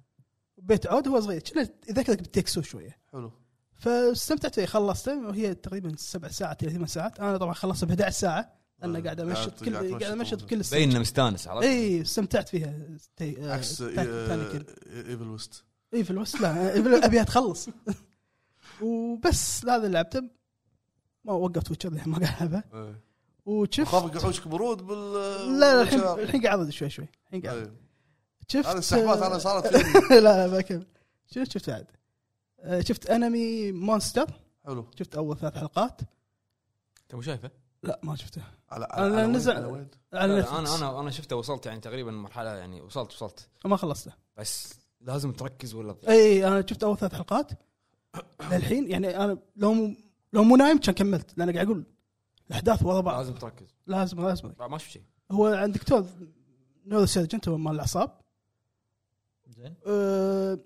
بيت 0.58 0.88
عود 0.88 1.08
هو 1.08 1.20
صغير. 1.20 1.44
يذكرك 1.90 2.18
بالتكسو 2.18 2.62
شوية. 2.62 2.98
حلو. 3.12 3.32
فاستمتعت 3.82 4.56
فيه 4.56 4.66
خلصته 4.66 5.28
وهي 5.28 5.54
تقريبا 5.54 5.96
سبع 5.98 6.28
ساعات 6.28 6.64
إلى 6.64 6.72
ثمان 6.72 6.88
ساعات. 6.88 7.20
أنا 7.20 7.38
طبعا 7.38 7.54
خلصت 7.54 7.86
ب 7.86 7.90
11 7.90 8.10
ساعة 8.20 8.54
أنا 8.84 8.98
آه، 8.98 9.02
قاعد 9.02 9.22
قاعد- 9.22 9.30
امشط 9.30 9.64
كل 9.64 9.74
قاعد 9.76 10.04
امشط. 10.04 10.50
كل 10.50 10.62
بين 10.72 10.90
انه 10.92 11.00
مستانس 11.00 11.48
عرفت؟ 11.48 11.64
اي 11.66 12.02
استمتعت 12.02 12.50
فيها. 12.50 12.74
تي... 13.18 13.38
آه، 13.46 13.54
عكس. 13.54 13.82
ايفل 13.82 15.28
ويست 15.28 15.64
اي 15.94 16.04
في 16.04 16.12
الوست 16.12 16.42
لا 16.42 16.74
إيفل 16.74 17.04
أبيها 17.04 17.24
تخلص. 17.24 17.70
وبس 18.82 19.66
هذا 19.66 19.76
اللي 19.76 19.90
لعبته. 19.90 20.24
ما 21.26 21.34
وقفت 21.34 21.70
ويتشر 21.72 21.90
ما 21.90 22.20
قاعد 22.20 22.36
ألعبها. 22.52 22.96
وشفت 23.46 23.88
خاف 23.88 24.16
يقعوش 24.16 24.40
برود 24.40 24.82
بال 24.88 25.14
لا 25.60 25.76
لا 25.76 25.82
الحين 25.82 26.00
الحين 26.00 26.42
قاعد 26.42 26.70
شوي 26.70 26.90
شوي. 26.90 27.08
الحين 27.28 27.42
قاعد 27.42 27.58
إيه. 27.58 27.74
شفت 28.48 28.66
هذه 28.68 28.78
السحبات 28.78 29.22
أنا 29.22 29.38
صارت 29.38 29.74
لا 30.12 30.20
لا 30.20 30.48
بكمل 30.48 30.86
شفت 31.28 31.52
شفت 31.52 31.70
بعد. 31.70 31.86
آه، 31.86 32.01
شفت 32.80 33.10
انمي 33.10 33.72
مونستر 33.72 34.28
حلو. 34.66 34.86
شفت 35.00 35.16
أول 35.16 35.38
ثلاث 35.38 35.58
حلقات؟ 35.58 36.02
انت 37.04 37.16
مو 37.16 37.22
شايفه؟ 37.22 37.52
لا 37.84 38.00
ما 38.04 38.16
شفته. 38.16 38.42
على 38.70 38.86
أنا 38.86 39.04
على 39.06 39.16
وين؟ 39.16 39.32
نزل- 39.32 39.56
على 39.56 39.66
وين؟ 39.66 39.88
على 40.14 40.34
لا،. 40.36 40.60
أنا 40.60 40.76
أنا 40.76 41.00
أنا 41.00 41.12
شفته 41.12 41.36
وصلت 41.36 41.66
يعني 41.66 41.80
تقريبا 41.80 42.12
مرحلة 42.12 42.50
يعني 42.50 42.82
وصلت 42.82 43.12
وصلت. 43.12 43.48
ما 43.66 43.78
خلصته. 43.78 44.12
بس 44.38 44.74
لازم 45.02 45.32
تركز 45.32 45.74
ولا 45.74 45.96
إي 46.08 46.48
أنا 46.48 46.66
شفت 46.70 46.84
أول 46.84 46.98
ثلاث 46.98 47.14
حلقات. 47.16 47.52
للحين 48.52 48.92
يعني 48.92 49.18
أنا 49.24 49.38
لو 49.56 49.74
مو 49.74 49.96
لو 50.34 50.44
مو 50.44 50.56
نايم 50.56 50.78
كان 50.78 50.96
كملت 50.96 51.38
لأن 51.38 51.54
قاعد 51.54 51.66
أقول 51.66 51.84
الأحداث 52.48 52.84
ورا 52.84 53.02
بعض. 53.02 53.18
لازم 53.18 53.34
تركز. 53.34 53.68
لازم 53.88 54.22
لازم. 54.28 54.54
ما 54.60 54.78
شفت 54.78 54.90
شيء. 54.92 55.04
هو 55.32 55.46
عند 55.48 55.74
دكتور 55.74 56.06
neurosurgeon 56.86 57.48
هو 57.50 57.58
مال 57.58 57.74
الأعصاب. 57.76 58.22
زين. 59.50 59.76
أه 59.88 60.60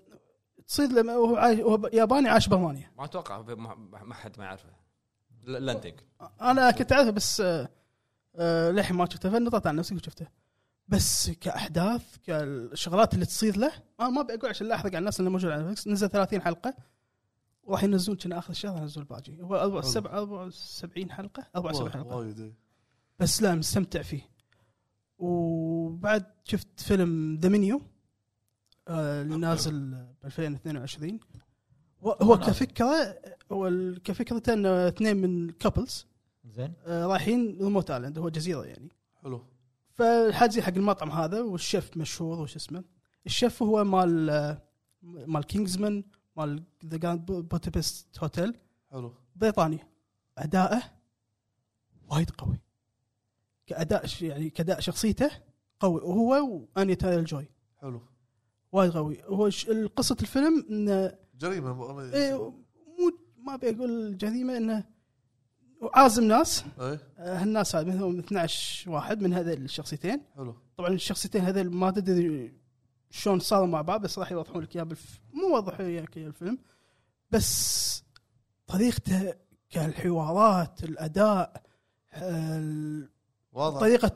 تصير 0.66 0.88
لما 0.88 1.12
هو 1.12 1.36
عايش 1.36 1.60
هو 1.60 1.90
ياباني 1.92 2.28
عايش 2.28 2.48
برمانيا 2.48 2.90
ما 2.98 3.04
أتوقع 3.04 3.42
ما, 3.42 3.74
ما 3.74 4.02
ما 4.04 4.14
حد 4.14 4.38
ما 4.38 4.44
يعرفه. 4.44 4.68
يمكن. 5.88 6.04
أنا 6.40 6.70
كنت 6.70 6.92
أعرفه 6.92 7.10
بس 7.10 7.40
أه 7.40 7.68
أه 8.36 8.70
للحين 8.70 8.96
ما 8.96 9.08
شفته. 9.10 9.30
فنطرت 9.30 9.66
عن 9.66 9.76
نفسي 9.76 9.94
وشفته 9.94 10.26
بس 10.88 11.30
كأحداث 11.30 12.16
كالشغلات 12.26 13.14
اللي 13.14 13.26
تصير 13.26 13.56
له 13.56 13.72
أنا 14.00 14.08
ما 14.08 14.20
أبي 14.20 14.34
أقول 14.34 14.50
عشان 14.50 14.66
لا 14.68 14.74
أحرق 14.74 14.86
على 14.86 14.98
الناس 14.98 15.20
اللي 15.20 15.30
موجود 15.30 15.50
على 15.50 15.62
نتفلكس 15.62 15.88
نزل 15.88 16.08
30 16.08 16.42
حلقة 16.42 16.74
وراح 17.62 17.84
ينزلون 17.84 18.16
كنا 18.18 18.38
آخر 18.38 18.50
الشهر 18.50 18.78
ينزلون 18.78 19.02
الباقي 19.06 19.42
هو 19.42 19.56
74 19.56 20.06
74 20.06 21.10
حلقة؟ 21.10 21.46
74 21.56 21.92
حلقة. 21.92 22.16
وايد 22.16 22.40
إيه. 22.40 22.54
بس 23.18 23.42
لا 23.42 23.54
مستمتع 23.54 24.02
فيه. 24.02 24.30
وبعد 25.18 26.24
شفت 26.44 26.80
فيلم 26.80 27.36
ذا 27.40 27.48
منيو 27.48 27.76
آه 27.76 27.95
اللي 28.88 29.36
نازل 29.36 29.90
ب 30.22 30.26
2022 30.26 31.20
هو-. 32.02 32.36
كفكرة 32.36 33.18
هو 33.52 33.70
كفكرته 34.04 34.52
انه 34.52 34.88
اثنين 34.88 35.16
من 35.16 35.50
couples 35.50 36.06
زين. 36.44 36.72
آه 36.86 37.06
رايحين 37.06 37.58
remote 37.60 37.90
island 37.90 38.18
هو 38.18 38.28
جزيرة 38.28 38.64
يعني. 38.64 38.88
حلو. 39.22 39.44
فحاجزين 39.92 40.62
حق 40.62 40.74
المطعم 40.74 41.10
هذا 41.10 41.40
والشيف 41.40 41.96
مشهور 41.96 42.40
وش 42.40 42.56
اسمه 42.56 42.84
الشيف 43.26 43.62
هو 43.62 43.84
مال 43.84 44.30
آه، 44.30 44.62
مال 45.02 45.44
Kingsman 45.44 46.04
مال 46.36 46.62
The 46.86 46.96
Grand 46.96 47.26
Budapest 47.32 48.18
Hotel 48.22 48.54
حلو. 48.90 49.14
بريطاني 49.36 49.78
أداءه 50.38 50.82
وايد 52.10 52.30
قوي. 52.30 52.60
كأداء 53.66 54.06
يعني 54.20 54.50
كأداء 54.50 54.80
شخصيته 54.80 55.30
قوي 55.80 56.00
وهو 56.00 56.66
وانيا 56.76 56.94
تايلر 56.94 57.24
جوي 57.24 57.48
حلو. 57.78 58.02
وايد 58.72 58.92
قوي 58.92 59.22
هو 59.24 59.50
قصه 59.96 60.16
الفيلم 60.20 60.66
إنه 60.70 61.14
جريمة 61.38 62.00
إيه 62.14 62.34
مو 62.98 63.18
ما 63.38 63.54
أبي 63.54 63.70
أقول 63.70 64.18
جريمة 64.18 64.56
إنه 64.56 64.84
عازم 65.94 66.24
ناس. 66.24 66.64
إيه. 66.80 67.00
آه، 67.18 67.38
هالناس 67.42 67.76
هذه 67.76 67.84
منهم 67.86 68.18
12 68.18 68.90
واحد 68.90 69.20
من 69.22 69.34
هذول 69.34 69.52
الشخصيتين. 69.64 70.20
حلو. 70.36 70.54
طبعا 70.76 70.88
الشخصيتين 70.90 71.40
هذول 71.42 71.70
ما 71.70 71.90
تدري 71.90 72.52
شلون 73.10 73.38
صاروا 73.38 73.66
مع 73.66 73.80
بعض 73.82 74.02
بس 74.02 74.18
راح 74.18 74.32
يوضحون 74.32 74.62
لك 74.62 74.76
إياها 74.76 74.84
بالف... 74.84 75.20
مو 75.32 75.48
يوضحوا 75.56 75.84
لك 75.86 76.16
اياها 76.16 76.28
الفيلم. 76.28 76.58
بس 77.30 78.02
طريقته 78.66 79.34
كالحوارات 79.70 80.84
الأداء 80.84 81.62
ال- 82.16 83.08
واضح. 83.52 83.80
طريقة 83.80 84.14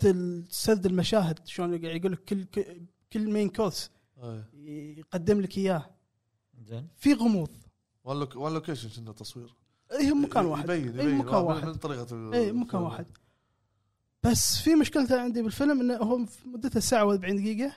سرد 0.50 0.86
المشاهد 0.86 1.46
شلون 1.46 1.84
يقول 1.84 2.12
لك 2.12 2.24
كل 2.24 2.44
كل 3.12 3.30
main 3.32 3.48
course 3.48 3.90
يقدم 4.54 5.40
لك 5.40 5.58
إياه. 5.58 5.90
زين. 6.64 6.88
في 6.96 7.14
غموض. 7.14 7.50
one 8.04 8.20
loc- 8.20 8.36
one 8.36 8.52
location 8.54 8.88
كنا 9.02 9.12
تصوير 9.12 9.54
اي 9.92 10.12
مكان 10.12 10.46
واحد. 10.46 10.64
يبين 10.70 11.00
اي 11.00 11.04
يبين. 11.06 11.18
مكان 11.18 11.34
من- 11.40 11.44
واحد. 11.46 11.66
من 11.66 11.74
طريقه 11.74 12.34
اي 12.34 12.52
مكان 12.52 12.80
واحد. 12.82 13.06
بس 14.22 14.58
في 14.58 14.74
مشكلته 14.74 15.20
عندي 15.20 15.42
بالفيلم 15.42 15.80
إنه 15.80 15.96
هو 15.96 16.18
مدته 16.44 16.80
ساعة 16.80 17.04
و40 17.16 17.20
دقيقة. 17.20 17.72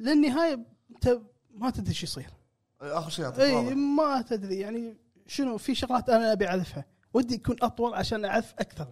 للنهاية 0.00 0.66
انت 0.90 1.20
ما 1.54 1.70
تدري 1.70 1.88
إيش 1.88 2.02
يصير. 2.02 2.30
إيه، 2.82 2.98
آخر 2.98 3.10
شيء 3.10 3.24
يعطيك 3.24 3.40
اي. 3.40 3.74
ما 3.74 4.22
تدري. 4.22 4.56
يعني 4.60 4.96
شنو 5.26 5.58
في 5.58 5.74
شغلات 5.74 6.08
أنا 6.08 6.32
أبي 6.32 6.48
أعرفها. 6.48 6.84
ودي 7.14 7.34
يكون 7.34 7.56
أطول 7.62 7.94
عشان 7.94 8.24
أعرف 8.24 8.54
أكثر. 8.58 8.88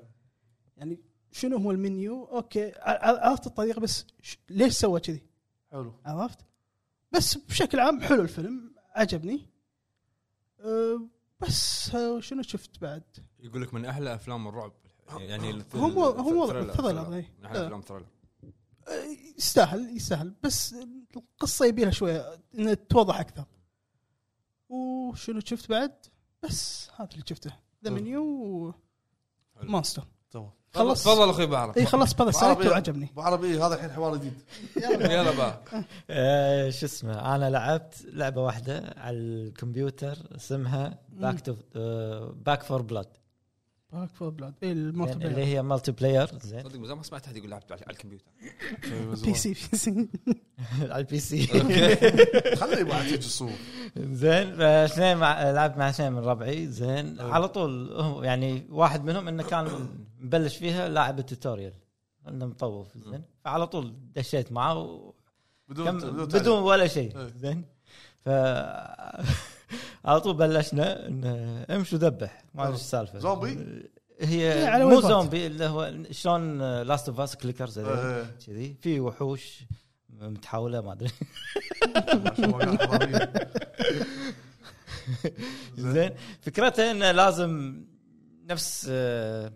يعني 0.77 1.01
شنو 1.33 1.57
هو 1.57 1.71
ال 1.71 1.80
menu؟ 1.80 2.25
okay 2.25 2.73
ع- 2.73 3.29
عرفت 3.29 3.47
الطريقة 3.47 3.81
بس 3.81 4.05
ش- 4.23 4.37
ليش 4.51 4.73
سوى 4.73 5.01
كذي؟ 5.01 5.23
حلو. 5.73 5.95
عرفت؟ 6.07 6.39
بس 7.13 7.35
بشكل 7.39 7.81
عام 7.81 8.01
حلو 8.01 8.23
الفيلم 8.23 8.75
عجبني. 8.95 9.47
أه 10.61 11.01
بس 11.41 11.91
أه، 11.95 12.21
شنو 12.21 12.43
شفت 12.43 12.79
بعد؟ 12.81 13.03
يقول 13.41 13.63
لك 13.63 13.75
من 13.75 13.85
أحلى 13.85 14.15
أفلام 14.15 14.49
الرعب. 14.49 14.73
يعني 15.19 15.51
هم- 15.75 15.99
هم. 15.99 16.39
إيه. 17.15 17.33
من 17.39 17.45
أحلى 17.47 17.67
أفلام 17.67 17.81
thriller 17.81 18.07
أه، 18.89 19.05
يستاهل 19.39 19.97
يستاهل. 19.97 20.35
بس 20.43 20.75
القصة 21.17 21.67
يبي 21.67 21.83
لها 21.83 21.91
شوية 21.91 22.39
انها 22.55 22.75
توضح 22.75 23.21
أكثر. 23.21 23.45
وشنو 24.69 25.41
شفت 25.41 25.69
بعد؟ 25.71 26.07
بس 26.43 26.91
هذا 26.97 27.09
اللي 27.13 27.25
شفته. 27.29 27.57
ذا. 27.85 27.91
منيو. 27.91 28.75
مونستر 29.63 30.07
تمام. 30.31 30.51
خلص 30.75 31.05
تفضل 31.05 31.31
أخوي 31.31 31.47
بعرف 31.47 31.77
إي 31.79 31.87
خلص 31.87 32.15
عربي. 32.21 32.33
سالكت 32.33 32.67
وعجبني. 32.67 33.09
ابو 33.13 33.21
عربي 33.21 33.59
هذا 33.63 33.75
الحين 33.75 33.91
حوار 33.91 34.17
جديد. 34.17 34.33
يلا 35.11 35.31
بقى 35.37 35.61
آه، 36.11 36.71
شو 36.71 36.87
اسمه 36.87 37.35
أنا 37.37 37.51
لعبت 37.51 37.95
لعبة 38.13 38.43
واحدة 38.43 38.95
على 38.97 39.17
الكمبيوتر 39.17 40.19
اسمها 40.37 40.99
باك 41.09 41.41
تو 41.41 41.55
باك 42.47 42.63
فور 42.63 42.83
بلاد 42.83 43.07
باك 43.93 44.09
فور 44.11 44.29
بلاد 44.31 44.55
إي 44.63 44.73
المالتي 44.73 45.27
اللي 45.27 45.45
هي 45.45 45.63
مالتي 45.63 45.93
بلاير 45.93 46.31
زين. 46.43 46.63
صدق 46.63 46.73
زمان 46.85 46.97
ما 46.97 47.03
سمعت 47.03 47.27
احد 47.27 47.37
يقول 47.37 47.51
لعبت 47.51 47.73
على 47.73 47.81
الكمبيوتر. 47.91 48.25
بي. 49.25 49.35
سي 49.35 49.49
بي 49.49 49.77
سي. 49.79 50.09
على 50.91 50.99
ال 51.01 51.21
PC. 51.21 51.47
خليه 52.57 52.79
يبغى 52.79 53.01
تيجي 53.03 53.17
الصور 53.17 53.51
زين 53.97 54.61
اثنين 54.63 55.17
مع 55.17 55.51
لعبت 55.51 55.77
مع 55.79 55.89
اثنين 55.89 56.13
من 56.13 56.19
ربعي 56.19 56.67
زين. 56.67 57.21
على 57.21 57.49
طول 57.49 57.93
هو 57.93 58.23
يعني 58.23 58.67
واحد 58.71 59.05
منهم 59.05 59.29
إنه 59.29 59.43
كان 59.43 59.69
مبلش 60.21 60.57
فيها 60.57 60.89
لاعب 60.89 61.19
ال 61.19 61.24
tutorial. 61.24 61.73
انه 62.29 62.47
مطوف 62.47 62.99
زين. 62.99 63.23
فعلى 63.45 63.67
طول 63.67 63.95
دشيت 64.15 64.53
معه 64.53 64.79
و... 64.79 65.13
بدون 65.69 65.87
كم؟ 65.87 65.99
بدون 65.99 66.27
بدون 66.27 66.63
ولا 66.63 66.87
شيء 66.87 67.19
إيه. 67.19 67.31
زين. 67.37 67.65
ف 68.25 68.29
على 70.05 70.21
طول 70.21 70.37
بلشنا 70.37 71.07
انه 71.07 71.65
امشي 71.71 71.97
وذبح 71.97 72.45
ما 72.55 72.63
ادري 72.63 72.73
إيش 72.73 72.81
السالفه 72.81 73.19
زومبي؟ 73.19 73.83
هي 74.21 74.77
إيه، 74.77 74.85
مو. 74.85 75.01
زومبي 75.01 75.47
اللي 75.47 75.67
هو 75.67 75.95
شلون 76.11 76.63
Last 76.83 77.09
of 77.09 77.21
Us 77.21 77.37
clickers. 77.37 77.81
كذي. 78.47 78.77
في 78.81 79.01
وحوش 79.01 79.65
متحولة 80.21 80.81
ما 80.81 80.93
أدري. 80.93 81.11
زين. 85.93 86.11
فكرتها 86.41 86.91
انه 86.91 87.11
لازم 87.11 87.83
نفس 88.51 88.87
آه، 88.91 89.53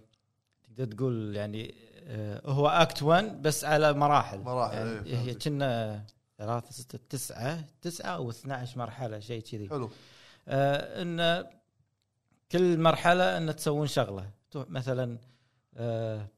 تقدر 0.77 0.93
تقول 0.97 1.37
يعني 1.37 1.75
آه، 2.07 2.41
هو 2.51 2.69
اكت 2.69 3.03
1 3.03 3.43
بس 3.43 3.65
على 3.65 3.93
مراحل. 3.93 4.41
مراحل، 4.41 4.75
يعني 4.77 4.91
إيه، 5.07 5.17
هي 5.19 5.25
فهمتك. 5.25 5.45
كنا 5.45 6.05
ثلاثة 6.39 6.71
ستة 6.71 6.99
تسعة 7.11 7.65
تسعة 7.83 8.11
أو 8.11 8.31
12 8.31 8.79
مرحلة 8.79 9.21
شيء 9.21 9.43
كذي. 9.43 9.69
حلو. 9.69 9.91
آه 10.49 11.03
إن 11.03 11.47
كل 12.53 12.79
مرحلة 12.81 13.37
إن 13.37 13.57
تسوون 13.57 13.87
شغلة. 13.87 14.31
تو- 14.51 14.65
مثلا 14.69 15.19
آه 15.77 16.29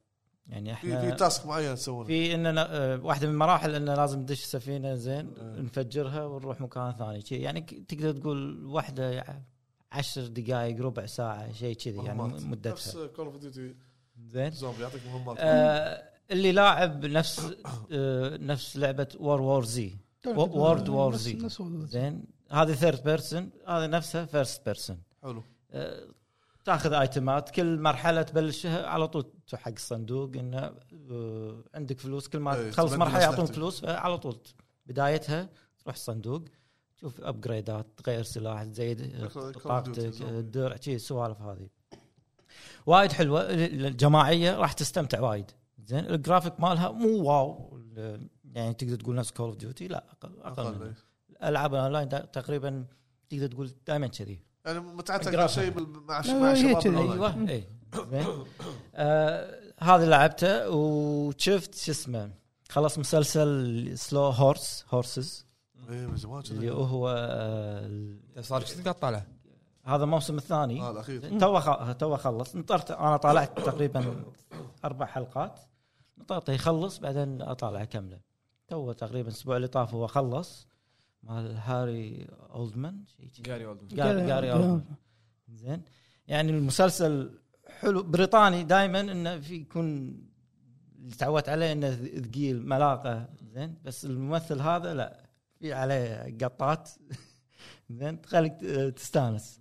يعني 0.47 0.75
في 0.75 0.81
في 0.81 0.97
إحنا 0.99 1.11
task 1.11 1.47
معين 1.47 1.75
تسوونه. 1.75 2.07
في 2.07 2.35
إننا 2.35 2.77
آه 2.77 3.01
واحدة 3.05 3.27
من 3.27 3.33
المراحل 3.33 3.75
ان 3.75 3.85
لازم 3.85 4.19
ندش 4.21 4.45
سفينه 4.45 4.95
زين 4.95 5.35
آه. 5.39 5.61
نفجرها 5.61 6.25
ونروح 6.25 6.61
مكان 6.61 6.93
ثاني 6.99 7.21
شي. 7.21 7.37
يعني 7.37 7.61
تقدر 7.61 8.13
تقول 8.13 8.67
واحدة 8.67 9.11
يع- 9.11 9.41
عشر 9.93 10.27
دقائق 10.27 10.81
ربع 10.83 11.07
ساعة 11.07 11.53
شيء 11.53 11.77
كذي 11.77 11.97
يعني 11.97 12.19
مهمات. 12.19 12.35
نفس 12.35 12.45
مدتها 12.45 13.07
Call 13.07 13.27
of 13.27 13.37
Duty 13.37 13.75
زين. 14.27 14.51
زومبي 14.51 14.83
يعطيك 14.83 15.07
مهمات 15.07 15.37
آه 15.41 16.11
اللي 16.31 16.53
لاعب 16.53 17.05
نفس 17.05 17.55
آه 17.93 18.37
نفس 18.37 18.77
لعبة 18.77 19.09
War 19.21 19.41
War 19.41 19.65
Z 19.65 19.97
World 20.27 20.89
War 20.89 21.17
Z. 21.17 21.49
زين. 21.87 22.25
هذه 22.51 22.73
third 22.73 23.05
person 23.05 23.51
هذه 23.69 23.87
نفسها 23.87 24.25
first 24.25 24.65
person 24.65 24.99
حلو. 25.23 25.43
آه، 25.71 26.09
تاخذ 26.65 26.93
item 26.93 27.39
ات 27.39 27.51
كل 27.51 27.79
مرحلة 27.81 28.23
تبلشها 28.23 28.87
على 28.87 29.09
طول. 29.09 29.33
تروح 29.47 29.63
حق 29.63 29.73
الصندوق 29.73 30.37
انه 30.37 30.73
آه، 31.11 31.65
عندك 31.75 32.01
فلوس 32.01 32.29
كل 32.29 32.39
ما 32.39 32.55
إيه، 32.57 32.71
تخلص 32.71 32.93
مرحلة 32.93 33.23
يعطون. 33.23 33.47
فلوس 33.47 33.85
على 33.85 34.19
طول. 34.19 34.39
بدايتها 34.87 35.49
تروح 35.79 35.95
الصندوق 35.95 36.45
تشوف 36.97 37.21
upgrade 37.21 37.79
ات 37.79 37.87
تغير 37.97 38.23
سلاح 38.23 38.65
تزيد 38.65 39.29
طاقتك 39.65 40.23
الدرع 40.23 40.77
شي 40.81 40.95
السوالف 40.95 41.43
هذه. 41.43 41.69
وايد 42.87 43.13
حلوة 43.13 43.41
الجماعية 43.51 44.57
راح 44.57 44.73
تستمتع 44.73 45.21
وايد 45.21 45.51
زين 45.85 45.99
الجرافيك 45.99 46.61
مالها 46.61 46.91
مو 46.91 47.23
wow 47.23 47.81
يعني 48.55 48.75
تقدر 48.75 48.97
تقول 48.97 49.15
نفس 49.15 49.31
Call 49.31 49.47
of 49.47 49.57
Duty 49.57 49.89
لا 49.89 50.05
أقل 50.11 50.41
أقل. 50.43 50.83
إيه. 50.83 50.95
العاب 51.49 51.75
الأونلاين 51.75 52.09
تقريبا 52.09 52.85
تقدر 53.29 53.47
تقول 53.47 53.71
دائما 53.87 54.07
كذي 54.07 54.41
يعني 54.67 54.81
متعتك 54.81 55.29
الجرافيك. 55.29 55.65
شيء 55.65 55.87
مع 55.87 56.23
مع 56.27 56.53
الشباب. 56.53 56.87
أيوه 56.87 57.51
اي 57.51 57.65
زين 58.11 58.27
آه 58.95 59.61
هذه 59.81 60.05
لعبته 60.05 60.71
وشفت 60.71 61.75
شو 61.75 61.93
اسمه 61.93 62.31
خلص 62.69 62.99
مسلسل 62.99 63.99
Slow 63.99 64.21
Horse 64.21 64.85
Horses 64.89 65.47
إيه 65.91 66.07
من 66.07 66.17
زمان 66.17 66.43
اللي 66.51 66.71
هو 66.71 67.09
آه 67.09 68.41
صار 68.41 68.61
إيش 68.63 68.81
قاعد 68.81 68.95
طالع؟ 68.95 69.27
هذا 69.87 70.05
الموسم 70.05 70.37
الثاني. 70.37 70.81
آه 70.81 70.91
الأخير. 70.91 71.39
تو 71.39 71.61
خ- 71.61 71.93
تو 71.93 72.17
خلص. 72.17 72.57
نطرت 72.57 72.91
أنا 72.91 73.17
طالعت 73.17 73.61
تقريبا 73.61 74.25
أربع 74.85 75.07
حلقات. 75.07 75.61
نطرته 76.19 76.53
يخلص 76.53 76.99
بعدين 76.99 77.43
أطالع 77.43 77.83
أكمله. 77.83 78.21
تو 78.69 78.93
تقريبا 78.93 79.29
الأسبوع 79.29 79.57
اللي 79.57 79.69
طاف 79.69 79.95
هو 79.95 80.07
خلص. 80.07 80.67
مال 81.23 81.57
هاري 81.57 82.27
أولدمان. 82.55 83.05
جاري 83.39 83.67
أولدمان. 83.67 83.89
جاري 83.97 84.27
جاري 84.27 84.53
أولدمان. 84.53 84.85
زين. 85.49 85.83
يعني 86.29 86.51
المسلسل 86.51 87.39
حلو. 87.81 88.03
بريطاني 88.03 88.65
دائما 88.65 89.01
إنه 89.01 89.39
في 89.41 89.55
يكون 89.55 90.17
اللي 90.99 91.15
تعودت 91.17 91.49
عليه 91.49 91.73
إنه 91.73 91.91
ثقيل 91.95 92.69
ملاقة. 92.69 93.29
زين. 93.43 93.75
بس 93.85 94.05
الممثل 94.05 94.61
هذا 94.61 94.95
لا 94.95 95.21
في 95.59 95.73
عليه 95.73 96.37
قطات. 96.45 96.91
زين. 97.91 98.21
تخليك 98.23 98.55
تستانس. 98.97 99.61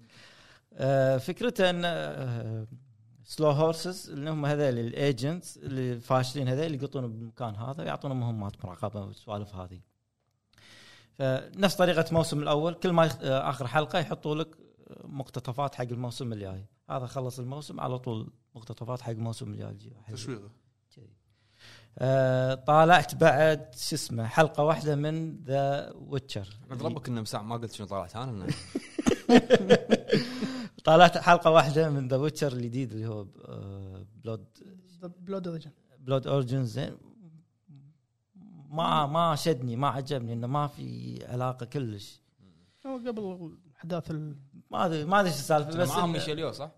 فكرته 1.19 1.69
أن 1.69 1.85
Slow 3.25 3.49
Horses 3.49 4.09
اللي 4.09 4.29
هم 4.29 4.45
هذول 4.45 4.79
ال 4.79 4.90
agents 4.90 5.57
اللي 5.57 5.99
فاشلين 5.99 6.47
هذول 6.47 6.65
اللي 6.65 6.77
يقطون 6.77 7.07
بالمكان 7.07 7.55
هذا 7.55 7.83
ويعطونهم 7.83 8.19
مهمات 8.19 8.65
مراقبة 8.65 9.01
والسوالف 9.01 9.55
هذه. 9.55 9.79
فنفس 11.13 11.75
طريقة 11.75 12.05
الموسم 12.09 12.39
الأول 12.39 12.73
كل 12.73 12.91
ما. 12.91 13.09
آه، 13.21 13.49
آخر 13.49 13.67
حلقة 13.67 13.99
يحطوا 13.99 14.35
لك 14.35 14.57
مقتطفات 15.03 15.75
حق 15.75 15.83
الموسم 15.83 16.33
الجاي. 16.33 16.65
هذا 16.89 17.05
خلص 17.05 17.39
الموسم 17.39 17.79
على 17.79 17.99
طول 17.99 18.33
مقتطفات 18.55 19.01
حق 19.01 19.09
الموسم 19.09 19.53
الجاي. 19.53 19.77
تشويقه. 20.13 20.49
آه 21.97 22.53
طالعت 22.53 23.15
بعد 23.15 23.75
شو 23.77 23.95
اسمه 23.95 24.25
حلقة 24.25 24.63
واحدة 24.63 24.95
من 24.95 25.43
The 25.43 25.93
Witcher 25.95 26.47
عند 26.71 26.83
ربك 26.83 27.07
إنه 27.07 27.21
مساع 27.21 27.41
ما 27.41 27.55
قلت 27.55 27.71
شنو 27.71 27.87
طلعت 27.87 28.15
أنا 28.15 28.47
طالعت 30.85 31.17
حلقة 31.17 31.51
واحدة 31.51 31.89
من 31.89 32.07
The 32.07 32.17
Witcher 32.17 32.53
الجديد 32.53 32.91
اللي 32.91 33.07
هو 33.07 33.25
آه، 33.45 34.05
Blood 34.23 34.45
Blood 35.03 35.47
Origin 35.47 35.71
Blood 35.99 36.27
Origins 36.27 36.71
زين. 36.71 36.97
ما 38.69 39.05
ما 39.05 39.35
شدني 39.35 39.75
ما 39.75 39.87
عجبني 39.87 40.33
إنه 40.33 40.47
ما 40.47 40.67
في 40.67 41.19
علاقة 41.25 41.65
كلش. 41.65 42.21
هو 42.85 42.97
قبل 42.97 43.57
أحداث 43.77 44.11
ال 44.11 44.35
ما 44.71 44.85
أدري 44.85 45.05
ما 45.05 45.19
أدري 45.19 45.29
إيش 45.29 45.39
السالفة 45.39 45.77
بس 45.77 45.89
معاهم 45.89 46.11
ميشيليو 46.11 46.51
صح؟ 46.51 46.71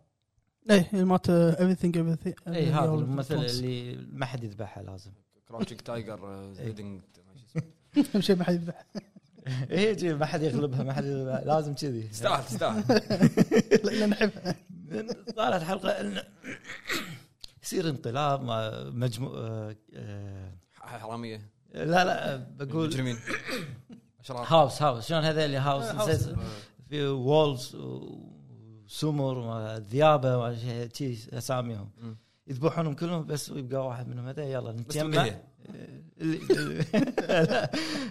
إيه 0.70 1.04
مالت 1.04 1.30
ايفريثينج 1.30 1.98
ايفريثينج 1.98 2.36
اي 2.48 2.56
إيه، 2.56 2.84
هذا 2.84 2.94
الممثل 2.94 3.36
اللي 3.36 3.96
ما 4.12 4.26
حد 4.26 4.44
يذبحه 4.44 4.82
لازم. 4.82 5.12
كراوتشنج 5.48 5.80
تايجر 5.80 6.54
زيدنج 6.54 7.02
أهم 8.16 8.22
شيء 8.22 8.36
ما 8.36 8.44
حد 8.44 8.54
يذبح 8.54 8.86
هي 9.70 9.96
جي 9.96 10.14
ما 10.14 10.26
حد 10.26 10.42
يغلبها 10.42 10.84
ما 10.84 10.94
حد. 10.94 11.04
لازم 11.46 11.74
كذي. 11.74 12.02
تستاهل 12.04 12.46
تستاهل 12.46 12.84
لأن 13.86 14.10
نحبها 14.10 14.56
طالعت 15.38 15.62
حلقة 15.64 15.90
انه 16.02 16.24
يصير 17.64 17.90
انقلاب 17.90 18.44
ما- 18.44 18.84
مجموع 18.90 19.32
آه، 19.38 19.76
آه، 19.96 20.52
حرامية. 20.74 21.42
لا 21.74 21.86
لا 22.06 22.36
بقول 22.38 22.88
مجرمين 22.88 23.18
هاوس 24.30 24.82
هاوس. 24.82 25.08
شلون 25.08 25.24
هذول 25.24 25.56
هاوس؟ 25.56 25.84
هاوس. 25.86 26.10
زي- 26.12 26.36
في 26.90 27.08
وولز 27.08 27.76
وسمر 27.76 29.38
وذيابه 29.38 30.38
أساميهم. 31.34 31.90
يذبحونهم 32.48 32.94
كلهم 32.94 33.26
بس 33.26 33.50
ويبقى 33.50 33.88
واحد 33.88 34.08
منهم. 34.08 34.28
هذا 34.28 34.44
يلا 34.44 34.72
نتجمع 34.72 35.16
توقيع. 35.16 35.42
اللي- 36.22 36.40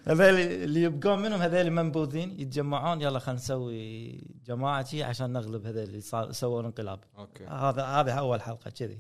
هذول 0.07 0.41
اللي 0.41 0.83
يبقون 0.83 1.19
منهم 1.23 1.41
هذول 1.41 1.71
منبوذين 1.71 2.41
يتجمعون 2.41 3.01
يلا 3.03 3.19
خلينا 3.19 3.41
نسوي 3.41 4.11
جماعة 4.47 4.85
شي 4.85 5.03
عشان 5.03 5.33
نغلب 5.33 5.67
هذول 5.67 5.83
اللي 5.83 6.01
صار 6.01 6.33
سووا 6.33 6.61
الانقلاب 6.61 7.01
أوكي. 7.19 7.45
هذا 7.47 7.83
هذا 7.85 8.13
أول 8.13 8.43
حلقة 8.43 8.71
كذي. 8.71 8.99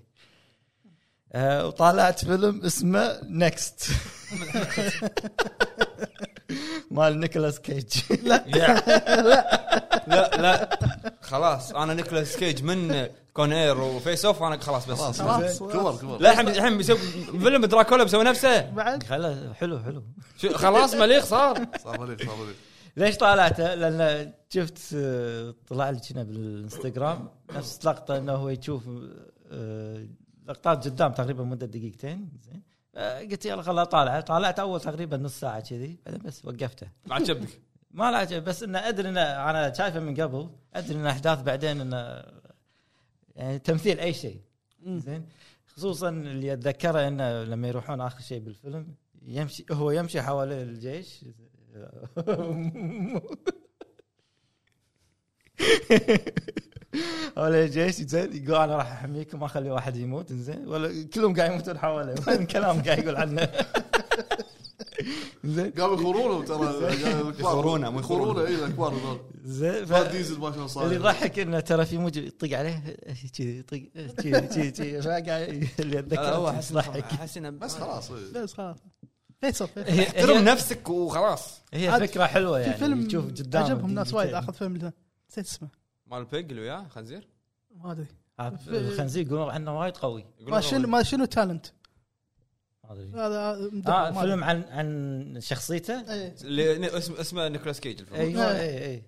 آه 1.33 1.66
وطالعت 1.66 2.25
فيلم 2.25 2.61
اسمه 2.64 3.20
Next 3.24 3.90
مال 6.90 7.20
نيكولاس 7.20 7.59
كيج. 7.61 7.85
لا. 8.29 8.44
لا. 10.07 10.31
لا 10.37 10.79
خلاص 11.20 11.72
أنا 11.72 11.94
نيكولاس 11.94 12.37
كيج 12.37 12.62
من 12.62 13.07
Con 13.35 13.58
Air 13.58 13.81
و 13.81 13.89
Face 13.89 14.24
Off 14.24 14.42
أنا 14.42 14.59
خلاص 14.59 14.87
بس. 14.90 14.99
خلاص 14.99 15.22
خلاص. 15.22 15.62
كبر 15.62 15.96
كبر. 15.96 16.18
لا 16.18 16.33
الحين 16.33 16.49
الحين 16.49 16.77
بيسوي 16.77 16.99
فيلم 17.40 17.64
دراكولا 17.64 18.03
بيسوي 18.05 18.25
نفسه. 18.25 18.70
بعد؟ 18.70 19.03
خلا 19.03 19.53
حلو 19.55 19.79
حلو. 19.79 20.03
خلاص 20.55 20.94
مليق 20.94 21.25
صار. 21.25 21.66
صار 21.85 22.01
مليق 22.00 22.22
صار 22.27 22.37
مليق 22.37 22.57
ليش 22.96 23.16
طالعته؟ 23.16 23.75
لأن 23.75 24.33
شفت 24.51 24.79
آه، 24.94 25.55
طلع 25.68 25.90
لي 25.90 26.01
كنا 26.09 26.22
بالإنستغرام 26.22 27.29
نفس 27.53 27.87
لقطة 27.87 28.18
إنه 28.18 28.33
هو 28.33 28.49
يشوف 28.49 28.83
آه، 29.53 30.07
لقطات 30.49 30.85
قدام 30.85 31.12
تقريبا 31.12 31.44
مدة 31.44 31.66
دقيقتين 31.66 32.29
زين. 32.42 32.62
قلت 32.96 33.46
يلا 33.46 33.62
خلا 33.62 33.85
طالع. 33.85 34.20
طالعت 34.20 34.59
أول 34.59 34.80
تقريبا 34.80 35.16
نص 35.16 35.40
ساعة 35.40 35.61
كذي. 35.61 35.98
بعدين 36.06 36.22
بس 36.22 36.44
وقفته. 36.44 36.88
ما 37.06 37.14
عجبك؟ 37.14 37.48
ما 37.90 38.11
له 38.11 38.16
عجب 38.16 38.44
بس 38.44 38.62
إنه 38.62 38.88
أدري 38.88 39.09
إنه 39.09 39.20
أنا 39.20 39.72
شايفه 39.72 40.00
من 40.00 40.20
قبل. 40.20 40.50
أدري 40.74 40.98
ان 40.98 41.06
أحداث 41.06 41.42
بعدين 41.42 41.80
إنه 41.80 42.22
يعني 43.37 43.59
تمثيل 43.59 44.00
أي 44.00 44.14
شيء. 44.14 44.40
زين؟ 44.87 45.28
خصوصا 45.66 46.09
اللي 46.09 46.52
أتذكره 46.52 47.09
إنه 47.09 47.44
لما 47.44 47.68
يروحون 47.68 48.00
آخر 48.00 48.20
شيء 48.20 48.40
بالفيلم 48.40 48.94
يمشي 49.22 49.64
هو 49.70 49.90
يمشي 49.90 50.22
حوالين 50.22 50.59
الجيش. 50.59 51.24
حوالين 57.37 57.64
الجيش 57.64 57.94
زين 57.94 58.44
يقول 58.44 58.56
أنا 58.62 58.76
راح 58.76 58.92
احميكم 58.92 59.40
ما 59.40 59.46
أخلي 59.46 59.70
واحد 59.70 59.96
يموت 59.96 60.32
زين. 60.32 60.68
ولا 60.68 61.06
كلهم 61.14 61.37
قاعد 61.37 61.50
يموتون 61.50 61.78
حواليه 61.78 62.14
وين 62.28 62.46
كلام 62.46 62.82
قاعد 62.82 62.98
يقول 62.98 63.16
عنه؟ 63.16 63.48
زين. 65.44 65.70
قاموا 65.70 65.94
يخورونه 65.94 66.44
ترى. 66.44 66.92
يخورونه، 67.40 67.90
مو 67.90 67.98
يخورونه. 68.00 68.42
يخورونه 68.42 68.48
اي 68.48 68.64
الكبار 68.64 68.94
هذول. 68.94 69.20
زين 69.44 69.85
فان 69.85 70.12
ديزل 70.12 70.38
ما 70.38 70.52
شلون 70.52 70.68
صار 70.68 70.85
اللي 70.85 70.94
يضحك 70.96 71.38
إنه 71.38 71.61
ترى 71.61 71.85
في 71.87 71.98
موجب 71.98 72.24
يطق 72.24 72.59
عليه 72.59 72.96
كذي 73.38 73.59
يطق 73.59 73.82
كذي 74.22 74.40
كذي 74.40 74.70
كذي 74.70 75.02
فقاعد 75.02 75.68
اللي 75.80 76.00
لا، 76.11 76.35
هو 76.35 76.48
اتذكر 76.48 76.50
أحس 76.50 76.76
أحس 77.12 77.37
إنه 77.37 77.50
بس 77.50 77.74
خلاص 77.74 78.11
إيه. 78.11 78.42
بس 78.42 78.52
خلاص. 78.54 78.76
فيصل 79.40 79.68
احترم 79.78 80.44
نفسك 80.44 80.88
وخلاص. 80.88 81.61
هي 81.74 82.00
فكرة 82.00 82.24
حلوة 82.26 82.59
يعني 82.59 83.06
تشوف 83.06 83.24
قدام 83.24 83.62
عجبهم 83.64 83.90
ناس 83.90 84.14
وايد 84.14 84.35
اخذ 84.35 84.52
فيلم. 84.52 84.92
نسيت 85.30 85.46
اسمه. 85.46 85.68
مال 86.07 86.19
البيج 86.19 86.51
اللي 86.51 86.62
وياه 86.62 86.88
خنزير؟ 86.88 87.29
ما 87.71 87.92
أدري. 87.92 88.07
الخنزير 88.69 89.27
يقولون 89.27 89.51
عنه 89.51 89.79
وايد 89.79 89.97
قوي. 89.97 90.27
ما 90.40 90.61
شنو 90.61 90.88
ما 90.88 91.03
شنو 91.03 91.25
تالنت 91.25 91.66
ما 92.85 92.92
أدري. 92.92 93.11
هذا 93.11 93.71
ما 94.11 94.21
فيلم 94.21 94.45
عن 94.45 94.62
عن 94.62 95.40
شخصيته. 95.40 96.12
إيه، 96.12 96.35
اللي 96.42 96.99
اسمه 96.99 97.21
اسمه 97.21 97.49
نيكولاس 97.49 97.81
كيج 97.81 98.01
الفيلم. 98.01 98.21
إيه. 98.21 98.61
اي 98.61 98.87
اي 98.87 99.03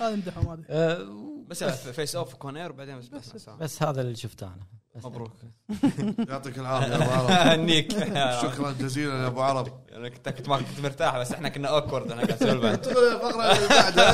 هذا 0.00 0.16
مدحه 0.16 0.42
ما 0.42 0.52
أدري. 0.52 0.66
آه، 0.68 1.44
بس 1.48 1.64
فيس 1.64 2.16
اوف 2.16 2.34
كونير 2.34 2.72
وبعدين 2.72 2.98
بس, 2.98 3.08
بس, 3.08 3.32
بس 3.32 3.48
بس 3.48 3.82
هذا 3.82 4.00
اللي 4.00 4.16
شفته 4.16 4.46
أنا. 4.46 4.66
مبروك. 4.94 5.32
يعطيك 6.28 6.58
العافية 6.58 6.86
يا 6.86 6.96
أبو 6.96 7.10
عرب. 7.10 7.30
هنيك 7.60 7.92
شكرا 8.42 8.72
جزيلا 8.72 9.22
يا 9.22 9.26
أبو 9.26 9.42
عرب. 9.42 9.80
أنا 9.92 10.08
كنت 10.08 10.28
كنت 10.28 10.48
ما 10.48 10.56
كنت 10.56 10.80
مرتاح 10.82 11.18
بس 11.18 11.32
إحنا 11.32 11.48
كنا 11.48 11.68
اوكورد 11.68 12.12
أنا 12.12 12.22
قاعد 12.22 12.42
أسولف 12.42 12.64
الفقره 12.64 13.52
اللي 13.52 13.68
بعدها 13.68 14.12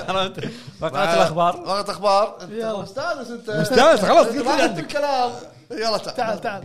فقرات 0.80 1.14
الأخبار. 1.14 1.52
فقرة 1.52 1.90
أخبار 1.90 2.38
انت 2.42 2.52
يلا. 2.52 2.82
مستانس 2.82 3.30
أنت. 3.30 3.50
مستانس، 3.50 4.00
خلاص، 4.00 4.26
قلت 4.26 4.46
عندك. 4.48 4.86
كلام 4.86 5.30
يلا 5.70 5.98
تعال. 5.98 6.16
تعال 6.16 6.40
تعال. 6.40 6.64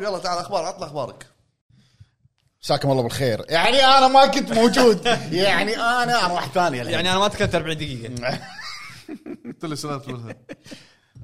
يلا 0.00 0.18
تعال 0.18 0.38
أخبار. 0.38 0.64
عطنا 0.64 0.86
أخبارك. 0.86 1.26
مساكم 2.62 2.90
الله 2.90 3.02
بالخير. 3.02 3.44
يعني 3.48 3.84
أنا 3.84 4.08
ما 4.08 4.26
كنت 4.26 4.52
موجود. 4.52 5.06
يعني 5.32 5.76
أنا 5.76 6.02
أنا 6.02 6.32
واحد 6.32 6.50
ثاني. 6.50 6.76
يعني 6.76 7.10
أنا 7.10 7.18
ما 7.18 7.28
تكلمت 7.28 7.54
40 7.54 7.76
دقيقة. 7.76 8.38
قلت 9.44 9.64
لي 9.64 9.76
سلمت 9.76 10.08
منها 10.08 10.34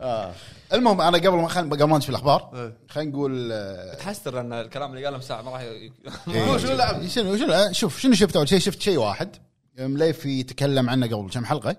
آه. 0.01 0.35
المهم 0.73 1.01
أنا 1.01 1.19
قبل 1.19 1.37
ما 1.37 1.49
خل... 1.49 1.71
قبل 1.71 1.85
ما 1.85 1.95
نمشي 1.95 2.07
في 2.07 2.11
الأخبار 2.11 2.51
إيه. 2.55 2.77
خلينا 2.89 3.11
نقول 3.11 3.53
آه، 3.53 3.95
تحسر 3.95 4.41
إن 4.41 4.53
الكلام 4.53 4.91
اللي 4.91 5.05
قاله 5.05 5.19
مساعد 5.19 5.45
ما 5.45 5.51
راح 5.51 5.61
إيه. 5.61 5.93
شنو 6.59 6.77
لعب؟ 6.77 7.07
شنو 7.07 7.37
شنو 7.37 7.53
آه، 7.53 7.73
شوف 7.73 7.99
شنو 7.99 8.15
شفت 8.15 8.37
أول 8.37 8.49
شيء؟ 8.49 8.59
شفت 8.59 8.83
شيء 8.83 8.99
واحد. 8.99 9.37
مليفي 9.79 10.41
يتكلم 10.41 10.91
عنه 10.91 11.07
قبل 11.07 11.31
كم 11.31 11.45
حلقة. 11.45 11.77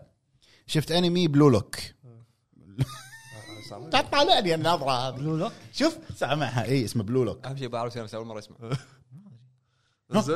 شفت 0.67 0.91
أنمي 0.91 1.27
Blue 1.27 1.49
Lock 1.49 1.75
طالعني 4.11 4.55
النظرة 4.55 4.91
هذه. 4.91 5.15
Blue 5.15 5.37
Lock 5.37 5.51
شوف 5.73 5.97
سامعها. 6.15 6.65
اي 6.65 6.85
اسمه 6.85 7.03
Blue 7.03 7.23
Lock 7.23 7.45
أهم 7.45 7.57
شيء 7.57 7.67
بعرف 7.67 8.15
أول 8.15 8.25
مرة 8.25 8.39
أسمع. 8.39 8.57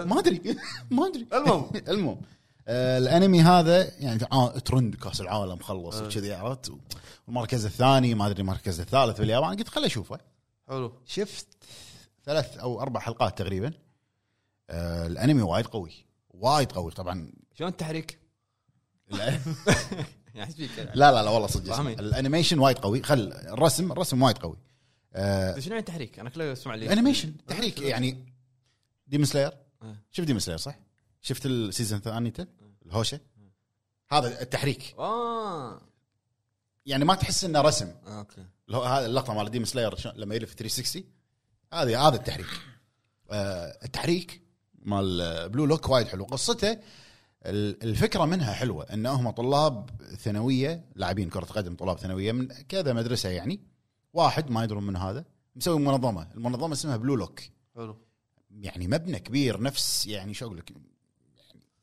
ما 0.05 0.19
أدري. 0.19 0.41
ما 0.91 1.07
أدري. 1.07 1.27
المهم. 1.33 1.71
المهم. 1.87 2.21
آه 2.67 2.97
الانمي 2.97 3.41
هذا 3.41 3.91
يعني 3.99 4.19
ترند 4.65 4.95
كاس 4.95 5.21
العالم 5.21 5.57
خلص 5.57 5.95
آه. 5.95 6.05
وكذي 6.05 6.33
عرفت 6.33 6.71
والمركز 7.27 7.65
الثاني 7.65 8.13
ما 8.15 8.27
أدري 8.27 8.41
المركز 8.41 8.79
الثالث 8.79 9.15
في 9.17 9.23
اليابان 9.23 9.49
قلت 9.57 9.67
خليني 9.67 9.87
أشوفه 9.87 10.19
حلو 10.67 10.93
شفت 11.05 11.47
ثلاث 12.25 12.57
أو 12.57 12.81
أربع 12.81 12.99
حلقات 12.99 13.37
تقريبا 13.37 13.73
آه 14.69 15.07
الانمي 15.07 15.41
وايد 15.41 15.65
قوي 15.65 15.91
وايد 16.29 16.71
قوي 16.71 16.91
طبعا 16.91 17.31
شلون 17.53 17.69
التحريك؟ 17.69 18.19
ال- 19.11 19.19
يعني 20.35 20.51
فيك؟ 20.53 20.69
لا 20.79 21.11
لا 21.11 21.23
لا 21.23 21.29
والله 21.29 21.47
صدق. 21.47 21.79
الانيميشن 21.79 22.59
وايد 22.59 22.77
قوي 22.77 23.03
خل 23.03 23.33
الرسم 23.33 23.91
الرسم 23.91 24.21
وايد 24.21 24.37
قوي 24.37 24.57
آه 25.13 25.59
شنو 25.59 25.73
يعني 25.73 25.85
تحريك؟ 25.85 26.19
أنا 26.19 26.29
كله 26.29 26.51
اسمع 26.51 26.75
لي 26.75 26.93
animation 26.93 27.33
تحريك 27.47 27.79
يعني 27.81 28.33
Demon 29.07 29.25
Slayer. 29.25 29.51
شفت 30.11 30.27
Demon 30.27 30.39
Slayer 30.39 30.57
صح؟ 30.59 30.79
شفت 31.21 31.45
ال 31.45 31.53
season 31.53 31.97
الثاني 31.99 32.27
انت؟ 32.27 32.47
الهوشة. 32.87 33.19
هذا 34.11 34.41
التحريك. 34.41 34.95
آه. 34.99 35.81
يعني 36.85 37.05
ما 37.05 37.15
تحس 37.15 37.43
إنه 37.43 37.61
رسم. 37.61 37.91
أوكي. 38.07 38.45
هذا 38.73 39.05
اللقطة 39.05 39.33
مال 39.33 39.51
Demon 39.51 39.65
Slayer 39.65 39.95
لما 40.15 40.35
يلف 40.35 40.53
360 40.53 41.03
هذه 41.73 42.07
هذا 42.07 42.15
التحريك. 42.15 42.47
آه 43.31 43.77
التحريك 43.85 44.41
مال 44.79 45.49
Blue 45.49 45.65
Lock 45.65 45.89
وايد 45.89 46.07
حلو. 46.07 46.25
قصته 46.25 46.71
ال- 47.45 47.83
الفكرة 47.83 48.25
منها 48.25 48.53
حلوة 48.53 48.83
إن 48.83 49.05
هم 49.05 49.29
طلاب 49.29 49.89
ثانوية 50.17 50.85
لاعبين 50.95 51.29
كرة 51.29 51.45
قدم 51.45 51.75
طلاب 51.75 51.97
ثانوية 51.97 52.31
من 52.31 52.47
كذا 52.47 52.93
مدرسة 52.93 53.29
يعني. 53.29 53.59
واحد 54.13 54.49
ما 54.51 54.63
يدرون 54.63 54.83
من 54.83 54.95
هذا 54.95 55.25
مسوي 55.55 55.79
منظمة. 55.79 56.27
المنظمة 56.35 56.73
اسمها 56.73 56.97
Blue 56.97 57.15
Lock. 57.15 57.39
حلو. 57.75 57.97
يعني 58.51 58.87
مبنى 58.87 59.19
كبير 59.19 59.61
نفس 59.61 60.05
يعني 60.07 60.33
شو 60.33 60.45
أقول 60.45 60.57
لك 60.57 60.71
يعني 60.71 60.83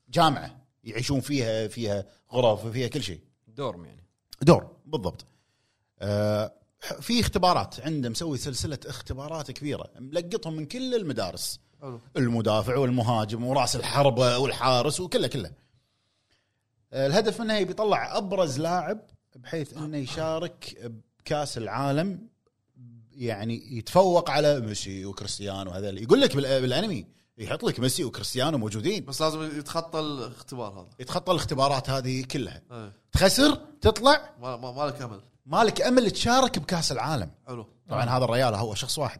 جامعة. 0.09 0.64
يعيشون 0.85 1.19
فيها 1.19 1.67
فيها 1.67 2.05
غرف 2.33 2.67
فيها 2.67 2.87
كل 2.87 3.03
شيء. 3.03 3.19
دورم 3.47 3.85
يعني. 3.85 4.03
دور 4.41 4.75
بالضبط. 4.85 5.25
آه 5.99 6.53
في 7.01 7.19
اختبارات 7.19 7.79
عنده 7.79 8.09
مسوي 8.09 8.37
سلسلة 8.37 8.79
اختبارات 8.85 9.51
كبيرة 9.51 9.89
ملقطهم 9.99 10.53
من 10.55 10.65
كل 10.65 10.95
المدارس. 10.95 11.59
حلو. 11.81 12.01
المدافع 12.17 12.77
والمهاجم 12.77 13.43
وراس 13.45 13.75
الحربة 13.75 14.37
والحارس 14.37 14.99
وكله 14.99 15.27
كله. 15.27 15.51
آه، 16.93 17.07
الهدف 17.07 17.41
منها 17.41 17.57
يبي 17.59 17.71
يطلع 17.71 18.17
أبرز 18.17 18.59
لاعب 18.59 18.99
بحيث 19.35 19.77
إنه 19.77 19.97
يشارك 19.97 20.91
بكأس 21.19 21.57
العالم 21.57 22.27
يعني 23.11 23.77
يتفوق 23.77 24.29
على 24.29 24.59
ميسي 24.59 25.05
وكريستيانو 25.05 25.71
هذول 25.71 26.03
يقول 26.03 26.21
لك 26.21 26.35
بال- 26.35 26.61
بالأنمي 26.61 27.05
يحط 27.37 27.63
لك 27.63 27.79
ميسي 27.79 28.03
وكريستيانو 28.03 28.57
موجودين. 28.57 29.05
بس 29.05 29.21
لازم 29.21 29.59
يتخطى 29.59 29.99
الاختبار 29.99 30.79
هذا. 30.79 30.89
يتخطى 30.99 31.31
الاختبارات 31.31 31.89
هذه 31.89 32.23
كلها. 32.23 32.61
إيه. 32.71 32.93
تخسر 33.11 33.55
تطلع. 33.81 34.33
ما 34.41 34.57
ما 34.57 34.71
ما 34.71 34.85
لك 34.85 35.01
أمل. 35.01 35.21
مالك 35.45 35.81
أمل 35.81 36.11
تشارك 36.11 36.59
بكأس 36.59 36.91
العالم. 36.91 37.31
حلو. 37.47 37.67
طبعا 37.89 38.03
هذا 38.03 38.25
الرجال 38.25 38.55
هو 38.55 38.75
شخص 38.75 38.97
واحد. 38.99 39.19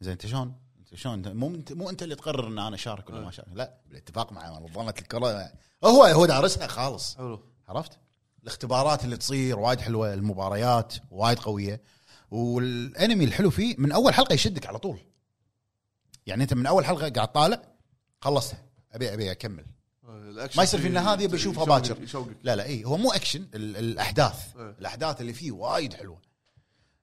زين 0.00 0.12
أنت 0.12 0.26
شلون؟ 0.26 0.54
أنت 0.78 0.94
شلون؟ 0.94 1.32
مو 1.32 1.46
انت 1.46 1.72
مو 1.72 1.90
أنت 1.90 2.02
اللي 2.02 2.14
تقرر 2.14 2.48
إن 2.48 2.58
أنا 2.58 2.76
أشارك 2.76 3.10
ولا 3.10 3.20
ما 3.20 3.28
أشارك؟ 3.28 3.48
لا 3.54 3.74
بالاتفاق 3.86 4.32
مع 4.32 4.60
منظمة 4.60 4.94
الكرة. 4.98 5.52
هو 5.84 6.04
هو 6.04 6.26
دارسها 6.26 6.66
خالص. 6.66 7.16
حلو. 7.16 7.40
عرفت؟ 7.68 7.98
الاختبارات 8.42 9.04
اللي 9.04 9.16
تصير 9.16 9.58
وايد 9.58 9.80
حلوة 9.80 10.14
المباريات 10.14 10.94
وايد 11.10 11.38
قوية. 11.38 11.82
والأنمي 12.30 13.24
الحلو 13.24 13.50
فيه 13.50 13.74
من 13.78 13.92
أول 13.92 14.14
حلقة 14.14 14.32
يشدك 14.32 14.66
على 14.66 14.78
طول. 14.78 14.98
يعني 16.26 16.42
انت 16.42 16.54
من 16.54 16.66
اول 16.66 16.84
حلقه 16.84 17.08
قاعد 17.08 17.32
طالع 17.32 17.62
خلصتها 18.20 18.62
ابي 18.92 19.14
ابي 19.14 19.30
اكمل. 19.30 19.64
إيه، 20.08 20.48
ما 20.56 20.62
يصير 20.62 20.66
في 20.66 20.78
فيه 20.78 20.88
النهاية 20.88 21.28
بشوفها 21.28 21.64
باكر. 21.64 21.98
لا 22.42 22.56
لا 22.56 22.64
اي 22.64 22.84
هو 22.84 22.96
مو 22.96 23.12
اكشن 23.12 23.48
ال- 23.54 23.76
الأحداث. 23.76 24.56
إيه. 24.56 24.76
الأحداث 24.78 25.20
اللي 25.20 25.32
فيه 25.32 25.52
وايد 25.52 25.94
حلوة. 25.94 26.20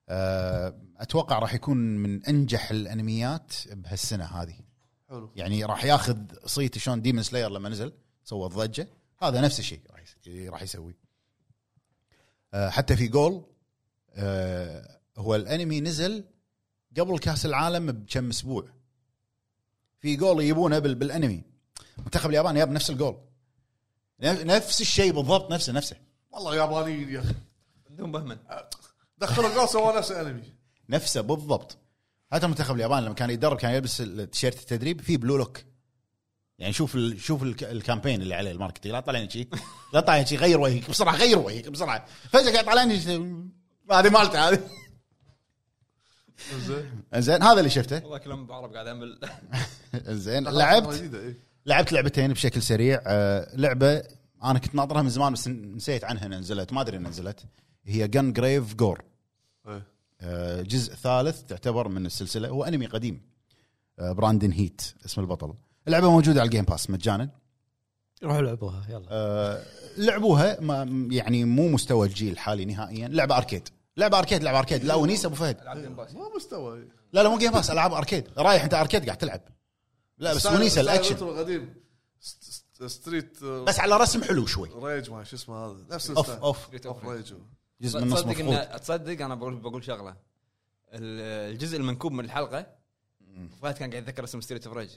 أه، 0.08 0.74
أتوقع 0.96 1.38
راح 1.38 1.54
يكون 1.54 1.76
من 1.76 2.24
أنجح 2.24 2.70
الأنميات 2.70 3.52
بهالسنة 3.72 4.24
هذه. 4.24 4.54
حلو. 5.08 5.32
يعني 5.36 5.64
راح 5.64 5.84
ياخذ 5.84 6.16
صيت 6.46 6.78
شلون 6.78 7.02
Demon 7.02 7.22
Slayer 7.22 7.50
لما 7.50 7.68
نزل 7.68 7.92
سوى 8.24 8.46
الضجة. 8.46 8.88
هذا 9.22 9.40
نفس 9.40 9.58
الشيء 9.58 9.80
راح 9.90 10.04
راح 10.48 10.62
يسوي. 10.62 10.96
أه، 12.54 12.68
حتى 12.70 12.96
في 12.96 13.08
جول 13.08 13.44
أه، 14.14 14.98
هو 15.16 15.34
الأنمي 15.34 15.80
نزل 15.80 16.24
قبل 16.98 17.18
كأس 17.18 17.46
العالم 17.46 17.92
بكم 17.92 18.28
أسبوع. 18.28 18.68
في 20.02 20.16
جول 20.16 20.42
يجيبونه 20.42 20.78
بال- 20.78 20.94
بالانمي. 20.94 21.42
منتخب 21.98 22.30
اليابان 22.30 22.54
جاب 22.54 22.70
نفس 22.70 22.90
الجول 22.90 23.16
نف- 24.22 24.44
نفس 24.44 24.80
الشيء 24.80 25.12
بالضبط 25.12 25.52
نفسه 25.52 25.72
نفسه. 25.72 25.96
والله 26.30 26.56
يابانيين 26.56 27.08
يا 27.08 27.20
أخي. 27.20 27.34
بدون 27.90 28.12
بهمن 28.12 28.36
دخلوا 29.18 29.54
جول 29.54 29.68
سووا 29.68 29.98
نفس 29.98 30.12
الانمي. 30.12 30.42
نفسه 30.88 31.20
بالضبط. 31.20 31.78
حتى 32.32 32.46
منتخب 32.46 32.74
اليابان 32.74 33.02
لما 33.04 33.14
كان 33.14 33.30
يتدرب 33.30 33.56
كان 33.56 33.74
يلبس 33.74 34.00
التيشيرت 34.00 34.60
التدريب 34.60 35.00
فيه 35.00 35.16
Blue 35.16 35.36
Lock 35.36 35.58
يعني 36.58 36.72
شوف 36.72 36.94
ال... 36.94 37.20
شوف 37.20 37.42
الك... 37.42 37.64
ال 37.64 37.70
campaign 37.70 38.22
اللي 38.22 38.34
عليه 38.34 38.50
ال 38.50 38.54
marketing. 38.54 38.94
لا 38.94 39.00
طالعني 39.00 39.30
شيء. 39.30 39.48
لا 39.94 40.00
طالعني 40.00 40.26
شيء 40.26 40.38
غير 40.38 40.60
وجهك 40.60 40.90
بسرعة 40.90 41.16
غير 41.16 41.38
وجهك 41.38 41.68
بسرعة. 41.68 42.06
فجأة 42.30 42.52
قاعد 42.52 42.64
طالعني 42.64 43.00
شي- 43.00 43.16
هذه 43.90 44.10
مالته 44.10 44.48
هذه. 44.48 44.68
زين. 46.66 47.02
زين 47.14 47.42
هذا 47.42 47.58
اللي 47.58 47.70
شفته. 47.70 47.96
والله 48.02 48.18
كلام 48.18 48.46
بعرب 48.46 48.72
قاعد 48.74 48.86
امل 48.86 49.18
زين 50.24 50.44
لعبت 50.44 51.14
إيه. 51.14 51.36
لعبت 51.66 51.92
لعبتين 51.92 52.32
بشكل 52.32 52.62
سريع. 52.62 53.02
آه، 53.06 53.56
لعبة 53.56 54.02
أنا 54.44 54.58
كنت 54.58 54.74
ناطرها 54.74 55.02
من 55.02 55.08
زمان 55.08 55.32
بس 55.32 55.48
نسيت 55.48 56.04
عنها 56.04 56.26
إنها 56.26 56.38
نزلت. 56.38 56.72
ما 56.72 56.80
أدري 56.80 56.96
إنها 56.96 57.10
نزلت. 57.10 57.40
هي 57.84 58.08
Gungrave 58.08 58.74
G.O.R.E 58.74 59.02
إيه. 59.68 59.86
آه، 60.20 60.62
جزء 60.62 60.94
ثالث 60.94 61.42
تعتبر 61.42 61.88
من 61.88 62.06
السلسلة. 62.06 62.48
هو 62.48 62.64
أنمي 62.64 62.86
قديم. 62.86 63.20
آه، 63.98 64.12
Brandon 64.12 64.52
Heat 64.52 64.82
اسم 65.04 65.20
البطل. 65.20 65.54
اللعبة 65.86 66.10
موجودة 66.10 66.40
على 66.40 66.46
ال 66.46 66.50
Game 66.50 66.64
Pass 66.64 66.90
مجانا. 66.90 67.28
روحوا 68.24 68.42
لعبوها 68.42 68.82
يلا. 68.88 69.06
آه، 69.10 69.62
لعبوها 69.98 70.60
ما 70.60 71.06
يعني 71.10 71.44
مو 71.44 71.68
مستوى 71.68 72.06
الجيل 72.08 72.32
الحالي 72.32 72.64
نهائيا. 72.64 73.08
لعبة 73.08 73.36
arcade 73.36 73.68
لعبه 73.96 74.18
arcade 74.18 74.42
لعبه 74.42 74.58
arcade. 74.58 74.84
لا 74.84 74.94
ونيس 74.94 75.24
أبو 75.24 75.34
فهد. 75.34 75.64
ما 76.14 76.36
مستوى. 76.36 76.88
لا 77.12 77.22
لا 77.22 77.28
مو 77.28 77.38
Game 77.38 77.52
Pass 77.52 77.70
ألعاب 77.70 77.92
arcade. 77.92 78.28
رايح 78.38 78.62
أنت 78.62 78.74
arcade 78.74 79.04
قاعد 79.06 79.18
تلعب. 79.18 79.40
لا 80.18 80.34
بس 80.34 80.40
style 80.40 80.78
ال 80.78 80.82
action. 80.82 81.08
retro 81.14 81.36
قديم 81.38 81.74
St- 82.20 82.44
St- 82.44 82.84
Street 82.84 83.42
آه، 83.42 83.64
بس 83.64 83.80
على 83.80 83.96
رسم 83.96 84.24
حلو 84.24 84.46
شوي. 84.46 84.70
Rage 84.82 85.10
ما 85.10 85.24
شو 85.24 85.36
اسمه 85.36 85.66
هذا؟ 85.66 85.76
نفس 85.90 86.10
أوف 86.10 86.30
أوف 86.30 86.86
أوف 86.86 87.04
ريج. 87.06 87.34
جزء 87.80 88.00
من 88.00 88.08
نص 88.08 88.20
تصدق 88.22 88.40
مفقود. 88.44 88.80
تصدق 88.80 89.24
أنا 89.24 89.34
بقول 89.34 89.56
بقول 89.56 89.84
شغلة. 89.84 90.10
ال- 90.92 91.52
الجزء 91.52 91.76
المنكوب 91.76 92.12
من 92.12 92.24
الحلقة 92.24 92.66
فهد 93.62 93.74
كان 93.74 93.90
قاعد 93.90 94.02
يتذكر 94.02 94.24
اسم 94.24 94.40
ستريت 94.40 94.66
اوف 94.66 94.76
ريج 94.76 94.90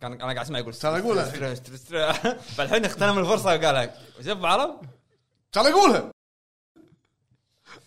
كان 0.00 0.12
أنا 0.12 0.24
قاعد 0.24 0.38
أسمع 0.38 0.58
يقول 0.58 0.74
كان 0.74 1.24
ستريت- 1.26 1.76
ستريت- 1.76 2.40
فالحين 2.40 2.84
اغتنم 2.84 3.18
الفرصة 3.18 3.44
وقالها. 3.44 3.94
شوف 4.24 4.44
عرب 4.44 4.80
كان 5.52 5.66
أقولها. 5.66 6.12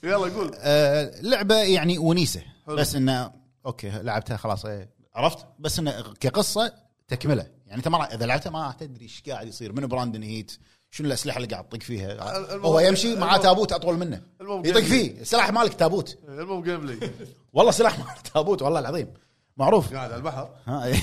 يلا 0.04 0.34
قول. 0.36 0.52
آه، 0.58 1.22
لعبة 1.22 1.56
يعني 1.56 1.98
ونيسة. 1.98 2.42
حلو. 2.68 2.76
بس 2.76 2.96
إنه 2.96 3.32
أوكي 3.66 3.90
لعبتها 3.90 4.38
خلاص 4.38 4.66
إيه. 4.66 4.90
عرفت؟ 5.16 5.46
بس 5.60 5.80
إنه 5.80 6.14
كقصة 6.20 6.74
تكملة. 7.08 7.48
يعني 7.66 7.78
أنت 7.78 7.88
ما 7.88 8.14
إذا 8.14 8.26
لعبتها 8.26 8.50
ما 8.50 8.76
تدري 8.80 9.04
إيش 9.04 9.24
قاعد 9.30 9.48
يصير 9.48 9.74
من 9.74 9.88
براندن 9.88 10.24
هيت 10.24 10.52
شنو 10.92 11.08
الأسلحة 11.08 11.38
اللي 11.38 11.48
قاعد 11.48 11.70
تطق 11.70 11.82
فيها. 11.82 12.38
هو 12.58 12.80
يمشي 12.80 13.16
معاه 13.16 13.38
تابوت 13.38 13.72
أطول 13.74 13.98
منه. 13.98 14.22
يطق 14.42 14.80
فيه. 14.82 15.22
السلاح 15.22 15.52
مالك 15.52 15.74
تابوت. 15.74 16.18
المهم 16.28 16.64
gameplay 16.64 17.12
والله 17.54 17.72
سلاح 17.72 18.00
مالك 18.00 18.22
تابوت 18.34 18.62
والله 18.62 18.80
العظيم. 18.80 19.14
معروف. 19.58 19.94
قاعد 19.94 20.12
على 20.12 20.16
البحر. 20.20 20.50
ها 20.66 20.86
إيه. 20.86 20.96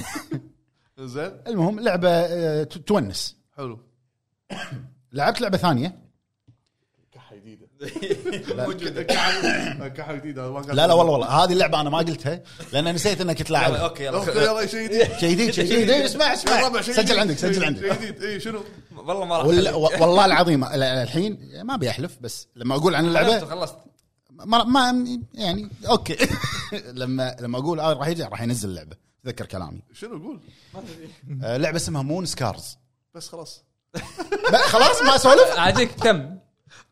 زين. 0.98 1.32
المهم 1.46 1.80
لعبة 1.80 2.08
آه، 2.10 2.64
تونس. 2.64 3.36
حلو. 3.56 3.78
لعبت 5.12 5.40
لعبة 5.40 5.56
ثانية. 5.58 5.98
ما 8.56 8.64
قلت- 8.64 8.82
لا 10.68 10.86
لا 10.86 10.92
والله 10.94 11.12
والله. 11.12 11.26
هذه 11.44 11.52
اللعبة 11.52 11.80
أنا 11.80 11.90
ما 11.90 11.98
قلتها 11.98 12.40
لأن 12.72 12.94
نسيت 12.94 13.20
إنك 13.20 13.42
تلعبها 13.42 13.78
أوكي 13.78 14.08
أوكي 14.08 14.30
يلا 14.30 14.66
شيء 14.76 14.84
جديد. 14.88 15.12
شيء 15.18 15.30
جديد 15.30 15.50
شيء 15.50 15.64
جديد. 15.64 15.90
اسمع 15.90 16.32
اسمع. 16.32 16.80
سجل 16.82 17.04
جديد. 17.04 17.16
عندك 17.18 17.38
سجل 17.38 17.64
عندك. 17.64 17.80
شيء 17.80 17.92
جديد. 17.94 18.22
اي 18.22 18.40
شنو؟ 18.40 18.60
والله 18.96 19.24
ما 19.24 19.36
راح. 19.38 19.46
والله 20.02 20.24
العظيم 20.24 20.64
لا، 20.64 21.02
الحين 21.02 21.38
ما 21.62 21.74
ابي 21.74 21.90
احلف 21.90 22.16
بس 22.20 22.48
لما 22.56 22.74
أقول 22.76 22.94
عن 22.94 23.06
اللعبه 23.06 23.38
خلصت 23.46 23.76
ما, 24.30 24.64
ما 24.64 25.04
يعني 25.34 25.68
أوكي. 25.88 26.16
لما 27.00 27.36
لما 27.40 27.58
أقول 27.58 27.80
آه 27.80 27.92
راح 27.92 28.08
يجي 28.08 28.22
راح 28.22 28.42
ينزل 28.42 28.68
اللعبة. 28.68 28.96
تذكر 29.24 29.46
كلامي. 29.46 29.82
شنو 29.92 30.18
قول؟ 30.22 30.40
آه 31.44 31.56
لعبة 31.56 31.76
اسمها 31.76 32.02
Moonscars. 32.02 32.78
بس 33.14 33.28
خلاص. 33.28 33.64
خلاص 34.66 35.02
ما 35.02 35.16
أسولف؟ 35.16 35.58
عاجيك 35.58 35.90
كم 35.90 36.38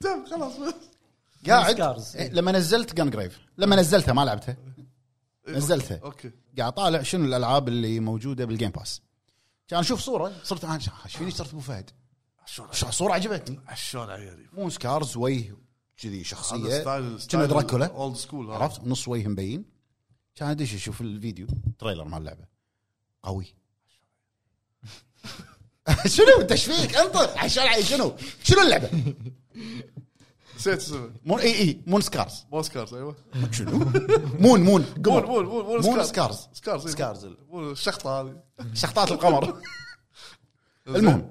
تم 0.00 0.26
خلاص. 0.30 0.52
بس 0.56 0.74
قاعد؟ 1.46 1.76
Scars. 1.76 2.16
إيه، 2.16 2.28
لما 2.28 2.52
نزلت 2.52 2.94
Gungrave 2.94 3.38
لما 3.58 3.76
نزلتها 3.76 4.12
ما 4.12 4.24
لعبتها. 4.24 4.56
نزلتها. 5.48 6.00
أوكي. 6.04 6.30
قاعد 6.58 6.72
طالع 6.72 7.02
شنو 7.02 7.24
الألعاب 7.24 7.68
اللي 7.68 8.00
موجودة 8.00 8.44
بال 8.44 8.53
Game 8.53 8.70
Pass 8.70 9.02
كان 9.68 9.78
أشوف 9.80 10.00
صورة 10.00 10.32
صرت 10.44 10.64
أنا 10.64 10.74
إيش 10.74 11.16
فيني 11.16 11.30
صرت 11.30 11.48
أبو 11.48 11.61
فهد. 11.61 11.90
عشان 12.42 12.64
ش- 12.72 12.84
صورة 12.84 13.12
عجبتني. 13.12 13.61
عشان 13.66 14.00
عيالي 14.11 14.46
Moonscars 14.52 15.16
وجه 15.16 15.56
كذي 15.96 16.24
شخصية. 16.24 16.82
كنا 17.30 17.46
دراكولا. 17.46 17.87
old 17.87 18.16
school 18.16 18.50
عرفت؟ 18.50 18.80
نص 18.84 19.08
وجه 19.08 19.28
مبين. 19.28 19.64
كان 20.34 20.48
أدش 20.48 20.74
أشوف 20.74 21.00
ال 21.00 21.08
video 21.08 21.46
trailer 21.78 22.04
مال 22.04 22.18
اللعبة. 22.18 22.44
قوي. 23.22 23.46
شنو؟ 26.06 26.40
انت 26.40 26.52
إيش 26.52 26.64
فيك 26.64 26.96
انطر. 26.96 27.38
عشان 27.38 27.62
عي- 27.66 27.82
شنو؟ 27.82 28.16
شنو 28.42 28.62
اللعبة؟ 28.62 28.90
نسيت 30.56 30.78
اسمه 30.78 31.10
Moon 31.24 31.40
اي 31.40 31.58
اي 31.58 31.80
Moonscars 31.87 32.46
Moonscars 32.52 32.94
أيوه. 32.94 33.16
شنو؟ 33.50 33.70
Moon 34.38 34.61
Moon 34.61 34.84
Moon 34.96 35.24
Moon 35.24 35.24
Moon 35.24 35.44
Moon 35.46 35.82
Moon 35.82 36.04
scars 36.04 36.48
scars 36.52 36.88
scars. 36.88 36.92
scars 36.92 37.28
مون 37.48 37.70
الشخطة 37.70 38.20
هذه. 38.20 38.42
شخطات 38.74 39.12
القمر. 39.12 39.62
المهم 40.88 41.30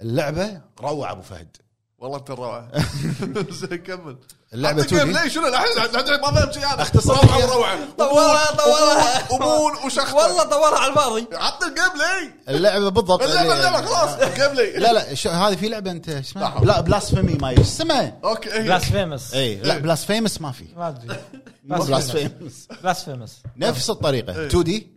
اللعبة 0.00 0.60
روعة 0.80 1.12
أبو 1.12 1.22
فهد. 1.22 1.56
والله 2.02 2.18
انت 2.18 2.30
الروعه 2.30 2.70
زين 3.60 3.76
كمل. 3.78 4.16
اللعبة 4.54 4.82
عطني 4.82 4.96
2 5.02 5.04
جيم 5.04 5.16
دي 5.16 5.22
ليش؟ 5.24 5.34
شنو؟ 5.34 5.46
الحين 5.46 6.20
ما 6.20 6.30
فهمت 6.32 6.54
شيء 6.54 6.64
أنا. 6.66 6.82
اختصر 6.82 7.14
روعة 7.54 7.78
طولها 7.98 8.56
طولها 8.56 9.32
ومون 9.32 9.72
وشخطه 9.86 10.14
والله 10.16 10.42
طولها 10.44 10.78
على 10.78 10.90
الفاضي. 10.92 11.26
عطني 11.32 11.68
الجيم 11.68 11.84
بلاي 11.94 12.56
اللعبة 12.56 12.88
بالضبط. 12.88 13.22
اللعبة 13.22 13.54
اللعبة 13.54 13.86
خلاص. 13.86 14.34
جيم 14.38 14.48
بلاي 14.48 14.78
لا 14.78 14.92
لا 14.92 15.12
هذه 15.48 15.56
في 15.56 15.68
لعبة 15.68 15.90
انت 15.90 16.08
لا 16.10 16.20
اسمها. 16.20 16.64
لا 16.64 16.80
بلاسفيمي 16.80 17.34
ما 17.34 17.60
اسمها. 17.60 18.18
أوكي. 18.24 18.52
إيه. 18.52 18.62
بلاس 18.62 18.84
فيمس 18.84 19.34
اي 19.34 19.56
لا 19.56 19.78
بلاسفيمس 19.78 20.40
ما 20.40 20.52
في. 20.52 20.64
ما 20.76 20.88
أدري. 20.88 21.16
Blasphemous 21.64 22.68
Blasphemous 22.82 23.42
نفس 23.56 23.90
الطريقة. 23.90 24.36
إيه. 24.40 24.46
2D 24.46 24.90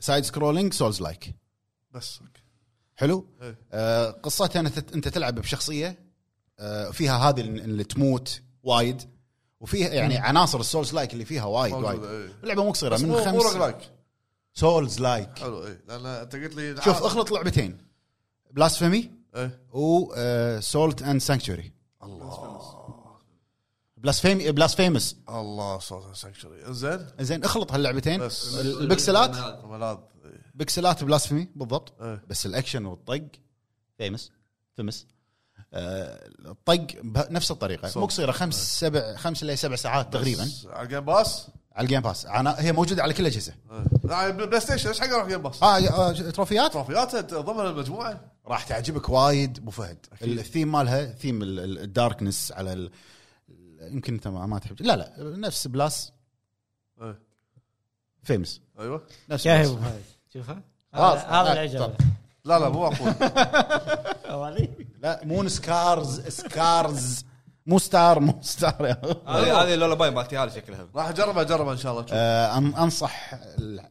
side 0.00 0.24
scrolling 0.24 0.72
souls-like 0.72 1.34
بس 1.90 2.18
أوكي. 2.20 2.40
حلو؟ 2.96 3.26
إيه. 3.42 3.58
آه 3.72 4.10
قصتها 4.10 4.60
أنت 4.94 5.08
تلعب 5.08 5.34
بشخصية 5.34 5.86
آه 5.88 6.03
فيها 6.92 7.28
هذه 7.28 7.40
اللي 7.40 7.84
تموت 7.84 8.40
وايد 8.62 9.02
وفيها 9.60 9.88
يعني 9.88 10.18
عناصر 10.18 10.60
ال 10.60 10.94
souls-like 10.94 11.12
اللي 11.12 11.24
فيها 11.24 11.44
وايد 11.44 11.74
وايد. 11.74 12.04
إيه. 12.04 12.32
اللعبة 12.42 12.64
مو 12.64 12.70
قصيرة 12.70 12.96
من 12.96 13.08
مو 13.08 13.24
خمس 13.24 13.44
roguelike 13.44 13.78
souls-like. 14.54 15.38
حلو 15.38 15.66
اي 15.66 15.78
لأن 15.88 16.06
أنت 16.06 16.36
قلت 16.36 16.54
لي 16.54 16.82
شوف 16.82 17.02
اخلط 17.02 17.30
لعبتين 17.30 17.78
Blasphemy 18.50 19.10
إيه. 19.36 19.60
و 19.72 19.98
Salt 19.98 21.02
and 21.02 21.20
Sanctuary 21.20 21.72
الله. 22.02 22.84
Blasphemous 23.96 24.52
Blasphemous 24.52 25.16
الله 25.28 25.78
Salt 25.78 26.16
and 26.16 26.31
Sanctuary 26.31 26.74
زين 26.74 27.06
زين 27.20 27.44
اخلط 27.44 27.72
هاللعبتين. 27.72 28.28
البكسلات. 28.60 29.36
إيه. 29.36 30.00
بكسلات 30.54 31.04
Blasphemous 31.04 31.48
بالضبط. 31.54 32.02
إيه. 32.02 32.24
بس 32.28 32.46
الأكشن 32.46 32.84
والطق 32.84 33.26
فيمس 33.98 34.32
فيمس 34.76 35.06
آه، 35.74 36.28
الطق 36.46 36.86
بنفس 37.02 37.50
الطريقة. 37.50 37.92
مو 38.00 38.06
قصيرة 38.06 38.32
خمس 38.32 38.80
سبع 38.80 39.16
خمس 39.16 39.42
إلى 39.42 39.56
سبع 39.56 39.76
ساعات 39.76 40.12
تقريبا. 40.12 40.48
على 40.66 40.82
ال 40.82 40.86
Game 40.86 41.00
Pass 41.00 41.46
على 41.72 41.84
ال 41.84 41.87
Game 41.87 42.00
Pass 42.00 42.26
أنا 42.26 42.60
هي 42.60 42.72
موجودة 42.72 43.02
على 43.02 43.14
كل 43.14 43.20
الاجهزه 43.26 43.52
إيه. 43.70 43.84
لا 44.04 44.30
بلاي 44.30 44.60
ستيشن 44.60 44.88
إيش 44.88 45.00
حق 45.00 45.06
أروح 45.08 45.26
Game 45.28 45.42
Pass 45.42 45.62
آه 45.62 45.78
آه، 45.88 46.12
تروفيات؟ 46.12 46.72
تروفيات 46.72 47.34
ضمن 47.34 47.66
المجموعة. 47.66 48.20
راح 48.46 48.64
تعجبك 48.64 49.08
وايد 49.08 49.58
أبو 49.58 49.70
فهد. 49.70 50.06
الثيم 50.22 50.72
مالها 50.72 51.06
ثيم 51.06 51.42
ال- 51.42 51.60
ال- 51.60 51.78
الداركنس 51.78 52.52
على 52.52 52.72
ال... 52.72 52.90
يمكن 53.80 54.14
انت 54.14 54.28
ما 54.28 54.46
ما 54.46 54.58
تحب. 54.58 54.82
لا 54.82 54.96
لا 54.96 55.12
نفس 55.18 55.66
بلاس. 55.66 56.12
إيه. 57.02 57.18
فيمس. 58.22 58.60
أيوه. 58.78 59.02
نفس 59.30 59.46
يا 59.46 59.56
بلاس. 59.56 59.68
أبو 59.68 59.80
فهد. 59.80 60.02
شوفها. 60.32 60.62
خلاص. 60.92 61.18
هذا 61.18 61.62
هذا 61.64 61.96
لا 62.44 62.58
لا 62.58 62.68
مو 62.68 62.86
أقول. 62.86 63.14
لا 65.02 65.20
مون 65.24 65.48
سكارز 65.48 66.20
سكارز. 66.28 67.24
مو 67.66 67.78
ستار 67.78 68.20
مو 68.20 68.38
ستار. 68.42 68.86
هذه 69.26 69.62
هذه 69.62 69.74
اللولا 69.74 69.94
باي 69.94 70.10
مالتي 70.10 70.38
هذه 70.38 70.48
شكلها. 70.48 70.86
راح 70.94 71.08
أجربها 71.08 71.42
أجربها 71.42 71.72
إن 71.72 71.78
شاء 71.78 71.92
الله 71.92 72.02
تشوف 72.02 72.16
آه، 72.18 72.58
أنصح 72.58 73.34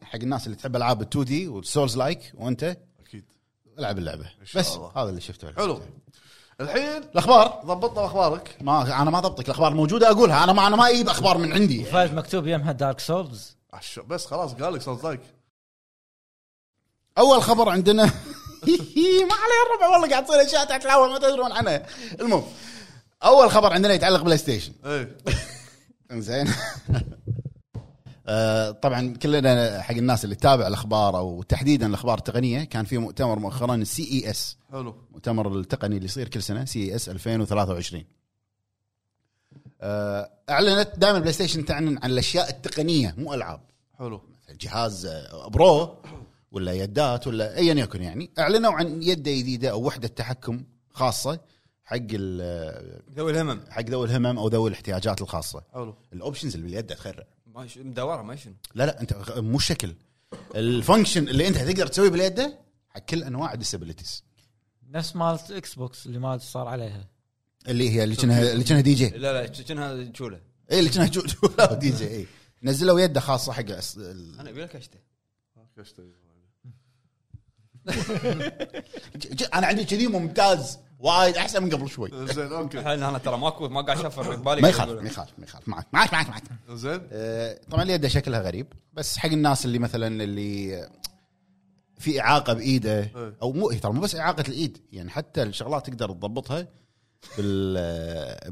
حق 0.02 0.14
الناس 0.22 0.46
اللي 0.46 0.56
تحب 0.56 0.76
ألعاب 0.76 1.02
ال 1.04 1.18
2D 1.18 1.48
وال 1.48 1.96
Souls-like 1.96 2.32
وأنت 2.34 2.76
أكيد. 3.06 3.24
ألعب 3.78 3.98
اللعبة. 3.98 4.26
بس 4.56 4.76
الله. 4.76 4.92
هذا 4.96 5.08
اللي 5.10 5.20
شفته. 5.20 5.52
حلو. 5.52 5.80
الحين 6.60 6.82
الأخبار؟ 6.96 7.60
ضبطنا 7.64 8.06
أخبارك. 8.06 8.56
ما 8.60 9.02
أنا 9.02 9.10
ما 9.10 9.20
ضبطك 9.20 9.44
الأخبار 9.46 9.74
موجودة 9.74 10.10
أقولها. 10.10 10.44
أنا 10.44 10.52
ما 10.52 10.66
أنا 10.66 10.76
ما 10.76 10.90
أجيب 10.90 11.08
أخبار 11.08 11.38
من 11.38 11.52
عندي. 11.52 11.84
فهد 11.84 12.14
مكتوب 12.14 12.46
يمها 12.46 12.72
Dark 12.72 13.00
Souls 13.00 13.56
عش- 13.72 13.98
بس 13.98 14.26
خلاص 14.26 14.54
قال 14.54 14.74
لك 14.74 14.82
Souls-like 14.82 15.20
أول 17.18 17.42
خبر 17.42 17.68
عندنا 17.68 18.10
ما 18.68 19.34
عليه 19.34 19.60
الربع 19.66 19.88
والله 19.92 20.10
قاعد 20.10 20.24
تصير 20.24 20.42
أشياء 20.42 20.64
تحت 20.64 20.84
الهواء 20.84 21.10
ما 21.10 21.18
تدرون 21.18 21.52
عنها. 21.52 21.86
المهم 22.20 22.44
أول 23.24 23.50
خبر 23.50 23.72
عندنا 23.72 23.94
يتعلق 23.94 24.22
بلاي 24.22 24.38
ستيشن. 24.38 24.72
إيه. 24.86 25.16
زين 26.20 26.48
آه، 28.26 28.70
طبعا 28.70 29.14
كلنا 29.22 29.82
حق 29.82 29.94
الناس 29.94 30.24
اللي 30.24 30.34
تتابع 30.34 30.66
الأخبار 30.66 31.16
أو 31.18 31.42
تحديدا 31.42 31.86
الأخبار 31.86 32.18
التقنية 32.18 32.64
كان 32.64 32.84
في 32.84 32.98
مؤتمر 32.98 33.38
مؤخرا 33.38 33.74
ال 33.74 34.02
CES 34.12 34.56
حلو. 34.72 34.94
المؤتمر 35.08 35.58
التقني 35.58 35.94
اللي 35.96 36.04
يصير 36.04 36.28
كل 36.28 36.42
سنة 36.42 36.64
CES 36.64 37.08
2023 37.08 38.04
آه، 39.80 40.30
أعلنت 40.50 40.90
دائما 40.96 41.18
بلاي 41.18 41.32
ستيشن 41.32 41.64
تعلن 41.64 41.98
عن 42.02 42.10
الأشياء 42.10 42.50
التقنية 42.50 43.14
مو 43.18 43.34
ألعاب. 43.34 43.60
حلو. 43.98 44.20
جهاز 44.60 45.06
آه، 45.06 45.48
Pro 45.48 45.96
ولا 46.54 46.72
يدات 46.72 47.26
ولا 47.26 47.56
ايا 47.56 47.74
يكن 47.74 48.02
يعني. 48.02 48.30
أعلنوا 48.38 48.72
عن 48.72 49.02
يده 49.02 49.30
جديدة 49.32 49.70
أو 49.70 49.82
وحدة 49.86 50.08
تحكم 50.08 50.64
خاصة 50.90 51.40
حق 51.84 51.96
ال- 52.12 53.02
ذوي 53.16 53.30
الهمم. 53.32 53.60
حق 53.70 53.82
ذوي 53.82 54.06
الهمم 54.06 54.38
أو 54.38 54.48
ذوي 54.48 54.68
الاحتياجات 54.70 55.22
الخاصة. 55.22 55.62
حلو. 55.74 55.94
ال 56.12 56.17
options 56.17 56.54
اللي 56.54 56.66
باليد 56.66 56.86
تخرع. 56.86 57.24
مدوره 57.76 58.22
ما 58.22 58.36
شنو 58.36 58.54
لا 58.74 58.86
لا 58.86 59.00
أنت 59.00 59.14
مو 59.36 59.56
الشكل 59.56 59.94
ال 60.54 60.62
function 60.62 61.28
اللي 61.28 61.48
أنت 61.48 61.56
تقدر 61.58 61.86
تسويه 61.86 62.08
باليد 62.10 62.40
حق 62.88 62.98
كل 63.00 63.22
أنواع 63.24 63.52
ال 63.52 63.57
disabilities 63.57 64.24
نفس 64.90 65.16
مالت 65.16 65.50
إكس 65.50 65.74
بوكس 65.74 66.06
اللي 66.06 66.18
ما 66.18 66.38
صار 66.38 66.68
عليها. 66.68 67.08
اللي 67.68 67.90
هي 67.90 68.04
اللي 68.04 68.16
كانها 68.16 68.52
اللي 68.52 68.64
كأنها 68.64 68.80
دي 68.82 68.94
جي 68.94 69.08
لا 69.08 69.32
لا 69.32 69.46
كأنها 69.46 70.12
شوله 70.14 70.40
اي 70.72 70.78
اللي 70.78 70.90
كأنها 70.90 71.06
جو- 71.08 71.22
جو- 71.22 71.74
دي 71.74 71.90
جي 71.90 72.08
اي 72.08 72.26
نزلوا 72.62 73.00
يده 73.00 73.20
خاصة 73.20 73.52
حق 73.52 73.66
أس- 73.66 73.96
ال- 73.98 74.40
أنا 74.40 74.50
ابي 74.50 74.62
لك 74.62 74.76
اشته 74.76 74.98
أنا 79.54 79.66
عندي 79.66 79.84
كذي 79.84 80.06
ممتاز 80.06 80.78
وايد 80.98 81.36
أحسن 81.36 81.62
من 81.62 81.70
قبل 81.70 81.88
شوي. 81.88 82.10
زين 82.34 82.52
أوكي. 82.52 82.78
الحين 82.78 83.02
أنا 83.02 83.18
ترى 83.18 83.38
ماكو 83.38 83.68
ما 83.68 83.80
قاعد 83.82 83.98
اشفر 83.98 84.36
بالي 84.36 84.62
ما 84.62 84.68
يخالف 84.68 85.00
ما 85.02 85.06
يخالف 85.08 85.30
ما 85.38 85.44
يخالف. 85.44 85.68
معك 85.68 85.86
معك 85.92 86.12
معك 86.12 86.28
معك. 86.30 86.42
زين. 86.70 87.00
آه، 87.12 87.58
طبعا 87.70 87.82
اليد 87.82 88.06
شكلها 88.06 88.40
غريب 88.40 88.66
بس 88.92 89.18
حق 89.18 89.28
الناس 89.28 89.64
اللي 89.64 89.78
مثلا 89.78 90.24
اللي 90.24 90.88
في 91.98 92.20
إعاقة 92.20 92.52
بإيده 92.52 93.00
إيه. 93.00 93.36
أو 93.42 93.52
مو 93.52 93.70
ترى 93.72 93.92
مو 93.92 94.00
بس 94.00 94.14
إعاقة 94.16 94.44
الإيد 94.48 94.78
يعني 94.92 95.10
حتى 95.10 95.42
الشغلات 95.42 95.86
تقدر 95.86 96.08
تضبطها 96.12 96.68
بال 97.38 97.74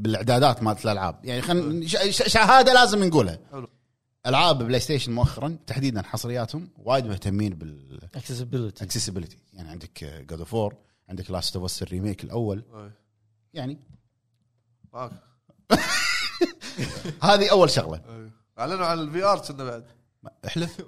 بالإعدادات 0.01 0.63
مالت 0.63 0.85
الألعاب. 0.85 1.21
يعني 1.25 1.43
خل 1.43 1.83
ش- 1.89 1.97
ش- 2.23 2.33
شهادة 2.33 2.73
لازم 2.73 3.05
نقولها. 3.05 3.39
حلو. 3.53 3.69
ألعاب 4.27 4.59
بلاي 4.63 4.81
ستيشن 4.81 5.13
مؤخرا 5.13 5.57
تحديدا 5.67 6.03
حصرياتهم 6.03 6.69
وايد 6.79 7.07
مهتمين 7.07 7.55
بال 7.55 7.72
accessibility 7.72 8.85
accessibility 8.85 9.37
يعني 9.53 9.69
عندك 9.69 10.05
God 10.05 10.39
of 10.39 10.55
War 10.55 10.79
عندك 11.09 11.31
Last 11.31 11.57
of 11.57 11.65
Us 11.65 11.83
ال 11.83 11.89
remake 11.89 12.25
الأول. 12.25 12.65
أي. 12.75 12.91
يعني 13.55 13.79
هذه 17.23 17.51
أول 17.51 17.71
شغلة. 17.71 17.97
أي. 17.97 18.31
أعلنوا 18.59 18.87
عن 18.87 18.99
ال 18.99 19.25
VR 19.25 19.39
كنا 19.39 19.65
بعد. 19.65 19.85
إحلف. 20.47 20.81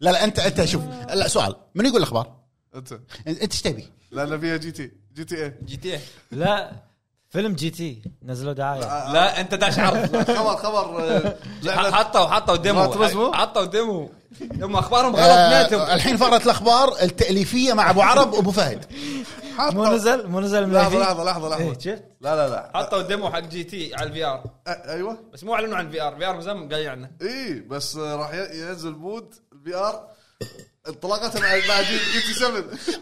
لا 0.00 0.10
لا 0.10 0.24
انت 0.24 0.38
أنت 0.38 0.64
شوف 0.64 0.84
لا 0.84 1.28
سؤال. 1.28 1.56
من 1.74 1.86
يقول 1.86 1.98
الأخبار؟ 1.98 2.40
أنت. 2.74 2.92
أنت 3.26 3.52
إيش 3.52 3.62
تبي؟ 3.62 3.88
لأن 4.10 4.40
فيها 4.40 4.56
GT 4.56 4.90
GT 5.14 5.44
اي 5.44 5.54
GT 5.64 5.98
لا. 6.30 6.82
فيلم 7.36 7.52
GT 7.54 8.02
نزلوا 8.22 8.52
دعاية. 8.52 9.12
لا 9.12 9.40
انت 9.40 9.54
داش 9.54 9.78
عرض. 9.78 10.16
خبر 10.38 10.56
خبر 10.56 11.00
آه، 11.00 11.90
حطوا 11.90 12.26
حطوا 12.26 12.56
demo؟ 12.56 13.32
حطوا 13.32 13.64
demo. 13.64 14.10
هم 14.62 14.76
أخبارهم 14.76 15.16
غلط 15.16 15.28
آه 15.28 15.62
نيتهم 15.62 15.80
الحين 15.80 16.16
فقره 16.16 16.42
الأخبار 16.44 17.02
التأليفية 17.02 17.72
مع 17.72 17.90
أبو 17.90 18.02
عرب 18.02 18.32
وأبو 18.32 18.50
فهد. 18.50 18.84
مو 19.58 19.84
نزل 19.84 20.28
مو 20.28 20.40
نزل 20.40 20.66
من 20.66 20.74
لحظة 20.74 20.86
الفي؟ 20.86 20.98
لحظة 20.98 21.24
لحظة 21.24 21.56
إيه، 21.56 21.68
لحظه 21.70 21.80
شفت؟ 21.80 22.04
لا 22.20 22.36
لا 22.36 22.48
لا. 22.48 22.70
حطوا 22.74 23.02
ديمو 23.02 23.30
حق 23.30 23.40
جي 23.40 23.64
تي 23.64 23.94
على 23.94 24.08
الفي 24.08 24.24
آر. 24.24 24.44
أيوه. 24.66 25.18
بس 25.32 25.44
مو 25.44 25.54
أعلنوا 25.54 25.76
عن 25.76 25.90
في 25.90 26.02
آر. 26.02 26.16
في 26.16 26.26
آر 26.26 26.40
زين 26.40 26.68
قايل 26.72 26.88
عنه. 26.88 27.10
اي 27.22 27.60
بس 27.60 27.96
آه، 27.96 28.16
راح 28.16 28.34
ينزل 28.34 28.92
مود 28.92 29.34
الفي 29.52 29.74
آر. 29.76 30.08
انطلاقته 30.88 31.40
مع 31.40 31.56
جي 31.56 31.98
جي 32.12 32.20
تي 32.20 32.34
7 32.34 32.50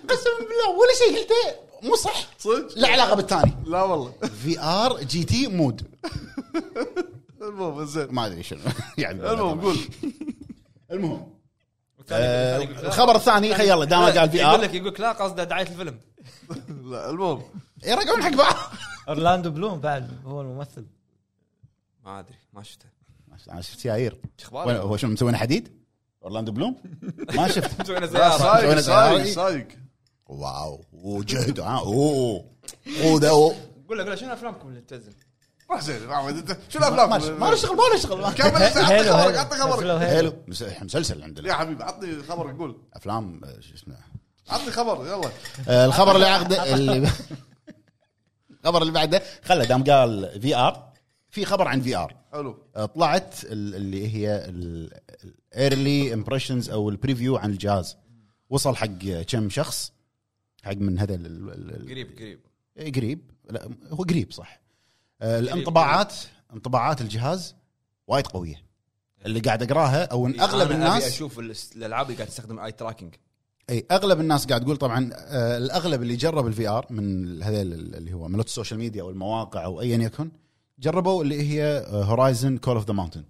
قسم 0.08 0.30
بالله 0.38 0.70
ولا 0.70 0.94
شيء 0.98 1.18
قلته 1.18 1.64
مو 1.82 1.94
صح. 1.96 2.28
صدق؟ 2.38 2.78
لا 2.78 2.88
علاقة 2.88 3.14
بالثاني. 3.14 3.52
لا 3.66 3.82
والله. 3.82 4.12
في 4.42 4.60
آر 4.60 5.02
جي 5.02 5.24
تي 5.24 5.46
مود. 5.46 5.86
المهم 7.42 7.84
زين. 7.84 8.14
ما 8.14 8.26
أدري 8.26 8.42
شنو. 8.42 8.60
يعني 8.98 9.30
المهم 9.30 9.60
قول. 9.60 9.76
المهم. 10.90 11.34
آه، 12.12 12.58
يقول. 12.58 12.86
الخبر 12.86 13.16
الثاني 13.16 13.54
خي 13.54 13.68
يلا 13.68 13.84
دام 13.84 14.02
قال 14.02 14.30
في 14.30 14.36
يقول 14.36 14.54
ار 14.54 14.60
لك 14.60 14.74
يقول 14.74 14.88
لك 14.88 15.00
لا 15.00 15.12
قصده 15.12 15.44
دعاية 15.44 15.66
الفيلم. 15.66 16.00
لا 16.90 17.10
المهم. 17.10 17.42
يرجعون 17.84 18.22
حق 18.22 18.30
بعض. 18.30 18.54
أورلاندو 19.08 19.50
بلوم 19.50 19.80
بعد 19.80 20.10
هو 20.24 20.40
الممثل. 20.40 20.86
ما 22.04 22.20
أدري 22.20 22.36
ما 22.52 22.62
شفته. 22.62 22.86
أنا 23.50 23.60
شفت 23.60 23.84
ياير 23.84 24.20
اخباره؟ 24.40 24.78
هو 24.78 24.96
شنو 24.96 25.10
مسوينا 25.10 25.38
حديد؟ 25.38 25.83
أورلاندو 26.24 26.52
بلوم؟ 26.52 26.76
ما 27.34 27.48
شفت. 27.48 27.70
مسوينا 27.80 28.06
سياره 28.06 28.38
سايق 28.38 28.60
سوينا 28.60 28.80
سايق. 28.80 29.24
سايق 29.34 29.68
واو 30.26 30.84
وجهد 30.92 31.60
ها 31.60 31.78
أوه 31.80 32.44
أوه. 33.04 33.20
ده 33.20 33.30
أوه. 33.30 33.54
قول 33.88 33.98
له 33.98 34.04
قول 34.04 34.10
له 34.10 34.16
شنو 34.16 34.32
أفلامكم 34.32 34.68
اللي 34.68 34.80
تنزل؟ 34.80 35.12
راح 35.70 35.80
زين 35.80 36.00
شو 36.68 36.78
ما 36.78 36.88
الافلام؟ 36.88 37.40
ما 37.40 37.46
له 37.46 37.56
شغل 37.56 37.76
ما 37.76 37.82
له 37.92 37.96
شغل. 37.96 38.32
كمل 38.32 38.62
عطني 38.62 39.04
خبرك 39.04 39.36
عطني 39.36 39.58
خبرك. 39.58 39.86
Halo 40.02 40.32
مسلسل 40.82 41.22
عندنا. 41.22 41.48
يا 41.48 41.54
حبيبي 41.54 41.84
عطني 41.84 42.22
خبرك 42.22 42.56
قول. 42.58 42.76
أفلام 42.94 43.40
آه، 43.44 43.60
شو 43.60 43.74
اسمه؟ 43.74 43.94
عطني 44.50 44.70
خبر 44.70 45.06
يلا. 45.06 45.30
آه، 45.68 45.86
الخبر 45.86 46.14
اللي 46.16 46.26
عقبه 46.26 46.74
اللي 46.74 47.08
الخبر 48.60 48.82
اللي 48.82 48.92
بعده 48.92 49.22
خله 49.44 49.64
دام 49.64 49.84
قال 49.84 50.40
VR 50.42 50.93
في 51.34 51.44
خبر 51.44 51.68
عن 51.68 51.80
VR 51.80 52.14
حلو. 52.32 52.52
طلعت 52.94 53.44
ال- 53.44 53.74
اللي 53.74 54.14
هي 54.14 54.44
ال 54.48 54.76
early 54.76 56.14
impressions 56.14 56.70
أو 56.70 56.88
ال 56.88 56.94
preview 56.94 57.36
عن 57.36 57.50
الجهاز. 57.50 57.96
وصل 58.50 58.76
حق 58.76 58.86
كم 59.28 59.50
شخص؟ 59.50 59.92
حق 60.64 60.72
من 60.76 60.98
هذا 60.98 61.14
ال- 61.14 61.26
ال- 61.26 61.70
ال- 61.70 61.88
قريب 61.90 62.16
قريب. 62.18 62.40
إيه، 62.76 62.92
قريب. 62.92 63.30
لا 63.50 63.68
هو 63.90 64.02
قريب 64.02 64.32
صح. 64.32 64.60
آه، 65.22 65.38
الانطباعات 65.38 66.14
انطباعات 66.52 67.00
الجهاز 67.00 67.54
وايد 68.06 68.26
قوية. 68.26 68.62
اللي 69.26 69.40
قاعد 69.40 69.62
أقرأها 69.62 70.04
أو 70.04 70.26
إن 70.26 70.40
أغلب 70.40 70.54
أنا 70.54 70.62
أبي 70.64 70.74
الناس 70.74 71.04
أشوف 71.06 71.38
ال- 71.38 71.54
الألعاب 71.76 72.06
اللي 72.06 72.16
قاعد 72.16 72.28
تستخدم 72.28 72.58
eye 72.58 72.72
tracking 72.72 73.14
اي 73.70 73.86
أغلب 73.90 74.20
الناس 74.20 74.46
قاعد 74.46 74.64
تقول 74.64 74.76
طبعا 74.76 75.10
آه، 75.14 75.56
الأغلب 75.58 76.02
اللي 76.02 76.16
جرب 76.16 76.46
ال 76.46 76.68
VR 76.68 76.86
من 76.90 77.42
هذيل 77.42 77.72
اللي 77.72 78.12
هو 78.12 78.28
مالوت 78.28 78.46
ال 78.46 78.51
social 78.51 78.78
media 78.80 79.02
أو 79.02 79.10
المواقع 79.10 79.64
أو 79.64 79.80
ايا 79.80 79.96
يكن 79.96 80.30
جربوا 80.84 81.22
اللي 81.22 81.42
هي 81.42 81.86
Horizon 81.88 82.58
Call 82.58 82.76
of 82.76 82.86
the 82.86 82.92
Mountain 82.92 83.24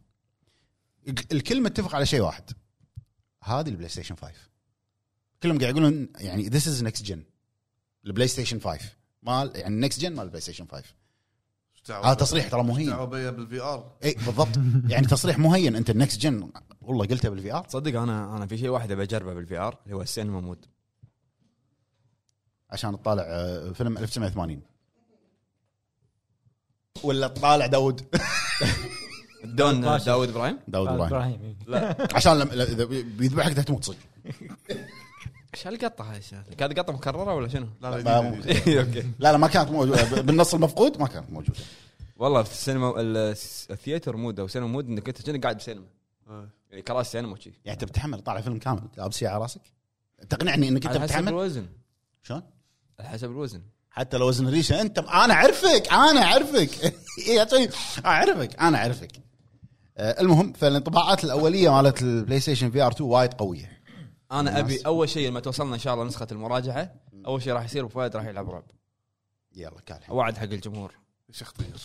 الكل 1.32 1.62
متفق 1.62 1.94
على 1.94 2.07
شيء 2.07 2.20
واحد. 2.20 2.50
هذه 3.42 3.68
البلاي 3.68 3.88
ستيشن 3.88 4.16
5 4.16 4.34
كلهم 5.42 5.59
قاعد 5.59 5.76
يقولون 5.76 6.09
يعني 6.18 6.48
this 6.49 6.68
is 6.68 6.82
next 6.82 7.03
gen 7.05 7.22
البلاي 8.07 8.28
ستيشن 8.28 8.61
5 8.61 8.80
مال 9.22 9.52
يعني 9.55 9.76
next 9.80 10.01
gen 10.01 10.14
مال 10.14 10.24
البلاي 10.24 10.40
ستيشن 10.40 10.66
5 10.66 10.84
هذا 11.90 12.14
تصريح 12.14 12.48
ترى 12.48 12.62
مهين. 12.62 12.86
دعوه 12.86 13.30
بال 13.30 13.61
VR. 13.61 13.97
اي 14.05 14.14
بالضبط. 14.14 14.57
يعني 14.88 15.07
تصريح 15.07 15.38
مهين. 15.38 15.76
أنت 15.76 15.90
ال 15.90 15.97
next 15.97 16.20
gen 16.20 16.51
والله 16.80 17.07
قلتها 17.07 17.28
بال 17.28 17.53
VR. 17.53 17.64
تصدق 17.64 18.00
أنا 18.00 18.36
أنا 18.36 18.46
في 18.46 18.59
شيء 18.59 18.68
واحد 18.68 18.90
أبي 18.90 19.02
أجربه 19.02 19.34
بال 19.34 19.59
VR 19.59 19.78
اللي 19.84 19.96
هو 19.96 20.02
السينما 20.02 20.40
mode. 20.40 20.66
عشان 22.70 22.92
تطالع 22.92 23.22
آه، 23.26 23.72
فيلم 23.72 23.98
1980 23.98 24.62
ولا 27.03 27.28
تطالع 27.28 27.66
داود؟ 27.66 28.01
دون 29.45 29.80
ماشي. 29.80 30.05
داود 30.05 30.28
إبراهيم؟ 30.28 30.59
داود 30.68 30.88
إبراهيم. 30.88 31.57
إبراهيم 31.68 32.07
عشان 32.16 32.38
لما 32.38 32.51
لا، 32.55 32.64
إذا 32.64 32.84
بيذبحك 32.84 33.53
تموت 33.53 33.84
صدق 33.84 33.97
إيش 35.55 35.66
هالقطة 35.66 36.11
هاي 36.12 36.18
الشغله؟ 36.18 36.42
كانت 36.59 36.78
قطة 36.78 36.92
مكررة 36.92 37.34
ولا 37.34 37.49
شنو؟ 37.49 37.68
لا 37.80 37.90
ما 37.90 37.97
لا 37.97 38.20
مو- 38.20 38.34
جديد. 38.40 38.68
أوكي. 38.78 39.01
لا 39.18 39.32
لا 39.32 39.36
ما 39.36 39.47
كانت 39.49 39.70
موجودة. 39.70 40.20
بالنص 40.22 40.55
المفقود 40.55 41.01
ما 41.01 41.07
كانت 41.07 41.30
موجودة. 41.30 41.59
والله 42.16 42.42
في 42.42 42.53
السينما 42.53 43.01
ال- 43.01 43.16
ال 43.70 43.76
theater 43.76 44.16
mode 44.16 44.40
أو 44.40 44.49
سينما 44.49 44.68
mode 44.68 44.88
إنك 44.88 45.09
أنت 45.09 45.22
كأنك 45.22 45.42
قاعد 45.42 45.57
بسينما. 45.57 45.86
آه. 46.28 46.49
يعني 46.70 46.82
كراسي 46.82 47.11
سينما 47.11 47.32
وشي 47.32 47.53
يعني 47.64 47.80
أنت 47.80 47.84
بتحمل 47.84 48.20
طالع 48.20 48.40
فيلم 48.40 48.59
كامل 48.59 48.82
لابس 48.97 49.18
شيء 49.18 49.28
على 49.28 49.38
راسك؟ 49.42 49.61
تقنعني 50.30 50.68
إنك 50.68 50.86
أنت 50.86 50.97
على 50.97 51.01
حسب 51.01 51.09
بتحمل؟ 51.12 51.28
الوزن. 51.28 51.66
شلون؟ 52.22 52.42
على 53.01 53.09
حسب 53.09 53.30
الوزن. 53.30 53.62
حتى 53.95 54.16
لو 54.16 54.28
وزن 54.28 54.49
ريشة 54.49 54.80
أنت 54.80 54.99
أنا 54.99 55.34
أعرفك 55.34 55.92
أنا 55.92 56.22
أعرفك. 56.22 56.84
إيه 57.26 57.34
يا 57.36 57.45
طيب 57.45 57.70
أعرفك 58.07 58.61
أنا 58.61 58.78
أعرفك. 58.78 59.11
آه، 59.99 60.20
المهم 60.20 60.53
فالانطباعات 60.53 61.24
الأولية 61.24 61.70
مالت 61.82 62.03
البلاي 62.03 62.40
ستيشن 62.40 62.70
VR 62.70 62.92
2 62.92 63.11
وايد 63.11 63.34
قوية. 63.34 63.82
أنا 64.32 64.59
أبي 64.59 64.80
أول 64.86 65.09
شيء 65.09 65.28
لما 65.28 65.40
توصلنا 65.40 65.74
إن 65.74 65.78
شاء 65.80 65.95
الله 65.95 66.05
نسخة 66.05 66.26
المراجعة 66.32 66.95
أول 67.26 67.42
شيء 67.42 67.53
راح 67.53 67.64
يصير 67.64 67.88
فهد 67.88 68.16
راح 68.16 68.24
يلعب 68.26 68.51
رعب. 68.51 68.64
يلا 69.57 69.80
كان 69.86 70.01
وعد 70.09 70.36
حق 70.38 70.42
الجمهور. 70.42 70.95
شيخ 71.32 71.53
طير 71.53 71.76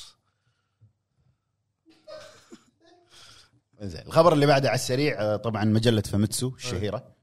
زين 3.82 4.01
الخبر 4.01 4.34
اللي 4.34 4.45
بعده 4.45 4.70
على 4.70 4.76
السريع 4.76 5.22
آه، 5.22 5.36
طبعا 5.36 5.66
مجلة 5.66 6.01
فاميتسو 6.01 6.47
الشهيرة 6.55 7.16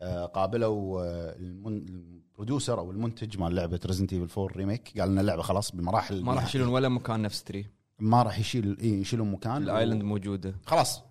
آه، 0.00 0.24
قابلوا 0.26 1.02
المن- 1.36 2.15
ال 2.36 2.41
producer 2.41 2.78
أو 2.78 2.90
المنتج 2.90 3.38
مال 3.38 3.54
لعبة 3.54 3.80
ريزنت 3.86 4.12
ايفل 4.12 4.40
4 4.40 4.56
remake 4.56 5.00
قال 5.00 5.10
لنا 5.10 5.20
اللعبة 5.20 5.42
خلاص 5.42 5.72
بالمراحل 5.72 6.22
ما 6.22 6.34
راح 6.34 6.44
يشيلون 6.44 6.68
ولا 6.68 6.88
مكان 6.88 7.22
نفس 7.22 7.44
ترى 7.44 7.66
ما 7.98 8.22
راح 8.22 8.38
يشيل 8.38 8.78
إيه، 8.80 9.00
يشيلون 9.00 9.30
مكان 9.32 9.62
ال 9.62 9.68
island 9.68 10.02
موجودة. 10.02 10.54
خلاص. 10.66 11.02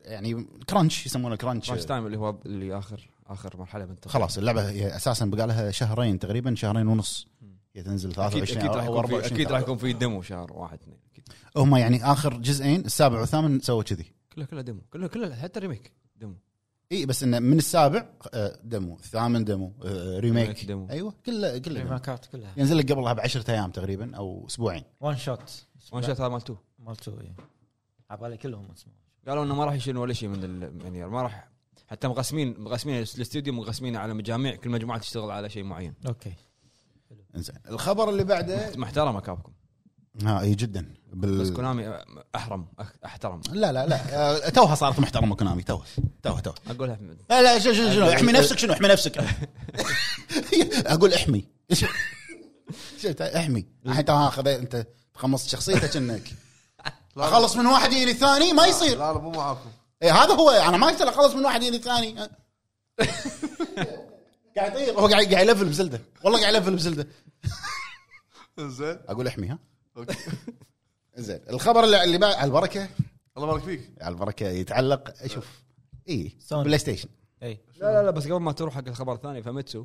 يعني 0.00 0.46
كرانش 0.68 1.06
يسمونه 1.06 1.36
كرانش 1.36 1.66
كرانش 1.66 1.84
تايم 1.84 2.06
اللي 2.06 2.18
هو 2.18 2.38
اللي 2.46 2.78
آخر 2.78 3.10
آخر 3.26 3.56
مرحلة 3.56 3.86
من 3.86 3.96
خلاص 4.06 4.38
اللعبة 4.38 4.70
هي 4.70 4.96
أساسا 4.96 5.26
بقى 5.26 5.46
لها 5.46 5.70
شهرين 5.70 6.18
تقريبا 6.18 6.54
شهرين 6.54 6.86
ونص. 6.86 7.28
هي 7.74 7.82
تنزل 7.82 8.10
أكيد 8.10 8.44
23 8.44 8.58
أكيد 8.58 8.76
راح 8.76 8.84
يكون 8.84 9.06
في 9.06 9.14
24 9.14 9.32
أكيد 9.32 9.52
راح 9.52 9.60
يكون 9.60 9.76
في 9.76 9.92
demo 9.92 10.22
شهر 10.22 10.52
واحد 10.52 10.78
اثنين. 10.80 10.98
أكيد. 11.12 11.24
هم 11.56 11.76
يعني 11.76 12.04
آخر 12.04 12.36
جزئين 12.38 12.80
السابع 12.80 13.20
والثامن 13.20 13.60
سووا 13.60 13.82
كذي. 13.82 14.06
كله 14.34 14.44
كله 14.44 14.60
ديمو 14.60 14.80
كله 14.92 15.06
كله 15.06 15.34
حتى 15.34 15.60
ريميك 15.60 15.92
ديمو 16.16 16.34
إي 16.92 17.06
بس 17.06 17.22
انه 17.22 17.38
من 17.38 17.58
السابع 17.58 18.06
آه، 18.34 18.58
demo 18.64 18.94
الثامن 18.96 19.44
demo 19.44 19.72
آه، 19.84 20.18
remake 20.18 20.44
remake 20.46 20.64
demo. 20.64 20.90
أيوه 20.90 21.14
كله 21.26 21.58
كله 21.58 21.74
demo. 21.74 21.84
ريماكات 21.84 22.26
كلها. 22.26 22.52
ينزل 22.56 22.78
لك 22.78 22.92
قبلها 22.92 23.12
بعشرة 23.12 23.50
أيام 23.50 23.70
تقريبا 23.70 24.16
أو 24.16 24.46
أسبوعين. 24.46 24.82
one 25.00 25.16
shot 25.16 25.66
one 25.92 26.02
shot 26.02 26.20
هذا 26.20 26.28
مالتو 26.28 26.56
مالتو 26.78 27.20
إيه. 27.20 27.36
عبالي 28.10 28.36
كلهم 28.36 28.70
اسمه. 28.70 28.92
قالوا 29.28 29.44
إنه 29.44 29.54
ما 29.54 29.64
راح 29.64 29.74
يشيلون 29.74 30.02
ولا 30.02 30.12
شيء 30.12 30.28
من 30.28 30.44
ال- 30.44 30.82
يعني 30.84 31.06
ما 31.06 31.22
راح 31.22 31.48
حتى 31.88 32.08
مقسمين 32.08 32.60
مقسمين 32.60 32.96
الاستوديو 32.96 33.52
مقسمينه 33.52 33.98
على 33.98 34.14
مجاميع 34.14 34.56
كل 34.56 34.70
مجموعة 34.70 34.98
تشتغل 34.98 35.30
على 35.30 35.50
شيء 35.50 35.64
معين. 35.64 35.94
أوكي. 36.06 36.32
انزين. 37.36 37.56
الخبر 37.68 38.08
اللي 38.10 38.24
بعده 38.24 38.72
محترمة 38.76 39.20
كابكم. 39.20 39.52
ها 40.22 40.40
أي 40.40 40.54
جدا. 40.54 40.94
بال... 41.12 41.38
بس 41.38 41.50
كونامي 41.50 41.98
أحرم 42.36 42.66
أح- 42.82 43.04
أحترم. 43.04 43.40
لا 43.52 43.72
لا 43.72 43.86
لا 43.86 44.00
آه، 44.46 44.48
توها 44.48 44.74
صارت 44.74 44.98
محترمة 45.00 45.36
كونامي 45.36 45.62
توها 45.62 45.84
توها 46.22 46.40
توها. 46.40 46.54
اقولها 46.70 46.98
لا 47.30 47.42
لا 47.42 47.58
شنو 47.58 47.72
شنو 47.72 47.90
شنو 47.90 48.10
احمي 48.10 48.32
نفسك 48.32 48.58
شنو؟ 48.58 48.72
احمي 48.72 48.88
نفسك. 48.88 49.18
أقول 50.86 51.14
احمي. 51.14 51.48
احمي. 53.20 53.66
الحين 53.86 54.04
توها 54.04 54.28
أخذ 54.28 54.48
أنت 54.48 54.86
تخمصت 55.14 55.48
شخصيتك 55.48 55.96
انك 55.96 56.22
أخلص 57.16 57.56
من 57.56 57.66
واحد 57.66 57.92
يجي 57.92 58.10
الثاني 58.10 58.52
ما 58.52 58.66
يصير. 58.66 58.98
لا 58.98 59.12
لا 59.12 59.18
مو 59.18 59.30
معاكم. 59.30 59.70
إيه 60.02 60.12
هذا 60.12 60.34
هو 60.34 60.50
أنا 60.50 60.76
ما 60.76 60.88
أقدر 60.88 61.08
أخلص 61.08 61.34
من 61.34 61.44
واحد 61.44 61.62
يجي 61.62 61.76
الثاني. 61.76 62.14
قاعد 64.56 64.72
يطير. 64.72 65.00
هو 65.00 65.06
قاعد 65.06 65.34
قاعد 65.34 65.48
يلفل 65.48 65.64
بزلدة. 65.64 66.00
والله 66.24 66.40
قاعد 66.40 66.54
يلفل 66.54 66.74
بزلدة. 66.76 67.08
زين. 68.58 68.98
أقول 69.08 69.26
احمي 69.26 69.48
ها؟ 69.48 69.58
زين 71.16 71.40
الخبر 71.50 71.84
اللي 71.84 72.04
اللي 72.04 72.18
بعد 72.18 72.34
على 72.34 72.46
البركة؟ 72.46 72.88
الله 73.36 73.48
يبارك 73.48 73.62
فيك. 73.62 73.90
على 74.00 74.12
البركة 74.12 74.46
يتعلق 74.48 75.26
شوف 75.26 75.62
اي 76.08 76.36
سوني. 76.38 76.64
بلاي 76.64 76.78
ستيشن. 76.78 77.08
إي. 77.42 77.60
لا 77.76 77.86
لا 77.86 78.02
لا 78.02 78.10
بس 78.10 78.24
قبل 78.24 78.40
ما 78.40 78.52
تروح 78.52 78.74
حق 78.74 78.88
الخبر 78.88 79.12
الثاني 79.12 79.42
فميتسو. 79.42 79.84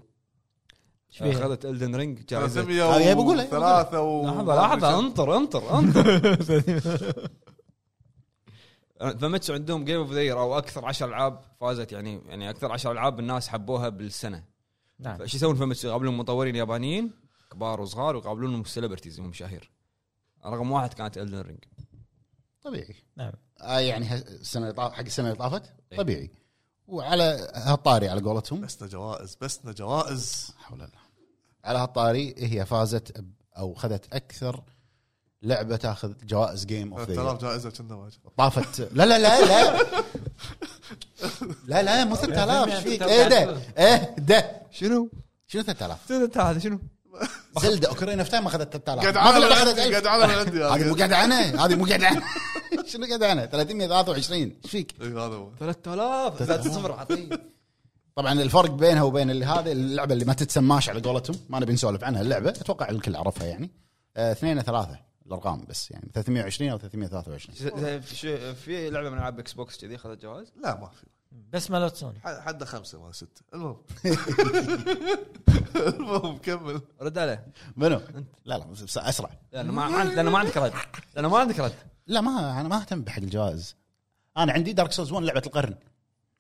إيش 1.09 1.17
فيها؟ 1.17 1.31
أخذت 1.31 1.65
الدن 1.65 1.95
رينج 1.95 2.25
جائزة. 2.25 2.47
300 2.47 2.95
هذه 2.95 3.13
بقولها. 3.13 3.45
ثلاثة 3.45 4.01
و 4.01 4.25
لحظه 4.25 4.55
لحظه 4.55 4.99
انطر 4.99 5.37
انطر 5.37 5.79
انطر. 5.79 6.35
فميتسو 9.19 9.53
عندهم 9.53 9.85
جيم 9.85 9.99
اوف 9.99 10.11
ذا 10.11 10.31
أو 10.31 10.57
أكثر 10.57 10.85
10 10.85 11.07
ألعاب 11.07 11.41
فازت 11.59 11.91
يعني 11.91 12.21
يعني 12.27 12.49
أكثر 12.49 12.71
10 12.71 12.91
ألعاب 12.91 13.19
الناس 13.19 13.47
حبوها 13.47 13.89
بالسنة. 13.89 14.43
نعم. 14.99 15.17
فايش 15.17 15.35
يسوون 15.35 15.55
فميتسو 15.55 15.87
يقابلون 15.87 16.17
مطورين 16.17 16.55
يابانيين 16.55 17.11
كبار 17.51 17.81
وصغار 17.81 18.15
ويقابلونهم 18.15 18.63
celebrities 18.63 19.19
مشاهير 19.19 19.71
رقم 20.45 20.71
واحد 20.71 20.93
كانت 20.93 21.17
Elden 21.17 21.41
Ring 21.41 21.63
طبيعي. 22.61 22.95
نعم. 23.17 23.31
آه 23.61 23.79
يعني 23.79 24.05
ه- 24.05 24.15
السنة 24.15 24.63
اللي 24.63 24.73
طاف- 24.73 24.93
حق 24.93 24.99
السنة 24.99 25.25
اللي 25.27 25.37
طافت؟ 25.37 25.73
إيه. 25.91 25.97
طبيعي. 25.97 26.31
وعلى 26.87 27.51
هالطاري 27.55 28.09
على 28.09 28.21
قولتهم. 28.21 28.61
بسنا 28.61 28.87
جوائز 28.87 29.37
بسنا 29.41 29.71
جوائز. 29.71 30.51
حول 30.57 30.81
الله. 30.81 30.99
على 31.63 31.79
هالطاري 31.79 32.35
هي 32.37 32.65
فازت 32.65 33.23
أو 33.57 33.73
اخذت 33.73 34.13
أكثر 34.13 34.63
لعبة 35.43 35.75
تاخذ 35.75 36.13
جوائز 36.25 36.65
game 36.65 36.93
of 36.93 37.05
3000 37.07 37.41
جائزة 37.41 37.69
كنا 37.69 37.95
واجد. 37.95 38.17
طافت. 38.37 38.79
لا 38.79 39.05
لا 39.05 39.19
لا 39.19 39.45
لا. 39.45 39.79
لا 41.67 41.83
لا 41.83 42.03
مو 42.05 42.15
3000 42.15 42.67
إيش 42.73 42.83
فيك؟ 42.83 43.03
إيه 43.03 43.27
ده 43.27 43.57
إيه 43.77 44.15
ده. 44.17 44.61
شنو؟ 44.71 45.09
شنو 45.47 45.61
3000 45.61 46.11
انت 46.11 46.37
هذا 46.37 46.59
شنو؟ 46.59 46.79
زلدا 47.63 47.89
اوكرين 47.89 48.19
اوف 48.19 48.29
تايم 48.29 48.45
أخذت 48.47 48.73
3000 48.73 49.01
قاعد 49.03 49.15
ما 49.17 49.31
في 49.31 49.45
عنا 49.45 49.45
لعبة 49.45 49.73
من 49.73 49.79
أخذت 49.79 49.79
عندي 49.79 49.97
1000 49.97 50.05
قاعد 50.07 50.07
عنا 50.07 50.27
من 50.27 50.39
عندي 50.39 50.63
هذه 50.63 50.89
مو 50.89 50.95
قاعد 50.95 51.13
عنها 51.13 51.65
هذه 51.65 51.75
مو 51.75 51.85
قاعد 51.85 52.03
عنها 52.03 52.23
شنو 52.87 53.05
قاعد 53.05 53.23
عنها 53.23 53.45
323 53.45 54.41
إيش 54.41 54.71
فيك؟ 54.71 54.93
إيه، 55.01 55.07
هذا 55.07 55.35
هو. 55.35 55.51
3000 55.59 56.43
زاد 56.43 56.61
صفر 56.67 56.91
عطيه 56.91 57.29
طبعا 58.15 58.33
الفرق 58.41 58.71
بينها 58.71 59.03
وبين 59.03 59.29
اللي 59.31 59.45
هذه 59.45 59.71
اللعبة 59.71 60.13
اللي 60.13 60.25
ما 60.25 60.33
تتسماش 60.33 60.89
على 60.89 61.01
قولتهم 61.01 61.35
ما 61.49 61.59
نبي 61.59 61.73
نسولف 61.73 62.03
عنها 62.03 62.21
اللعبة 62.21 62.49
أتوقع 62.49 62.89
الكل 62.89 63.15
عرفها 63.15 63.47
يعني. 63.47 63.71
آه، 64.17 64.31
اثنين 64.31 64.61
ثلاثة 64.61 64.99
الأرقام 65.27 65.65
بس 65.69 65.91
يعني 65.91 66.11
320 66.13 66.71
أو 66.71 66.77
323 66.77 67.99
في- 68.01 68.55
في 68.55 68.89
لعبة 68.89 69.09
من 69.09 69.17
ألعاب 69.17 69.39
إكس 69.39 69.53
بوكس 69.53 69.77
كذي 69.77 69.95
أخذت 69.95 70.21
جوائز؟ 70.21 70.53
لا 70.63 70.79
ما 70.79 70.89
في. 70.89 71.05
بس 71.31 71.71
مالت 71.71 71.95
سوني 71.95 72.19
حد 72.25 72.63
خمسة 72.63 73.01
ما 73.01 73.11
ستة 73.11 73.41
المهم. 73.53 73.77
المهم 75.75 76.37
كمل. 76.37 76.81
رد 77.01 77.17
عليه. 77.17 77.45
منو؟ 77.75 78.01
لا 78.45 78.57
لا 78.57 78.65
بس 78.65 78.97
أسرع. 78.97 79.29
لأنه 79.51 79.71
ما 79.73 79.83
عندك 79.83 80.15
لأنه 80.15 80.31
ما 80.31 80.39
عندك 80.39 80.57
رد. 80.57 80.73
لأنه 81.15 81.29
ما 81.29 81.37
عندك 81.37 81.59
رد. 81.59 81.73
لا 82.07 82.21
ما 82.21 82.61
أنا 82.61 82.69
ما 82.69 82.81
أهتم 82.81 83.01
بحق 83.01 83.17
الجوائز 83.21 83.75
أنا 84.37 84.53
عندي 84.53 84.73
دارك 84.73 84.91
سولز 84.91 85.11
1 85.11 85.25
لعبة 85.25 85.41
القرن. 85.45 85.75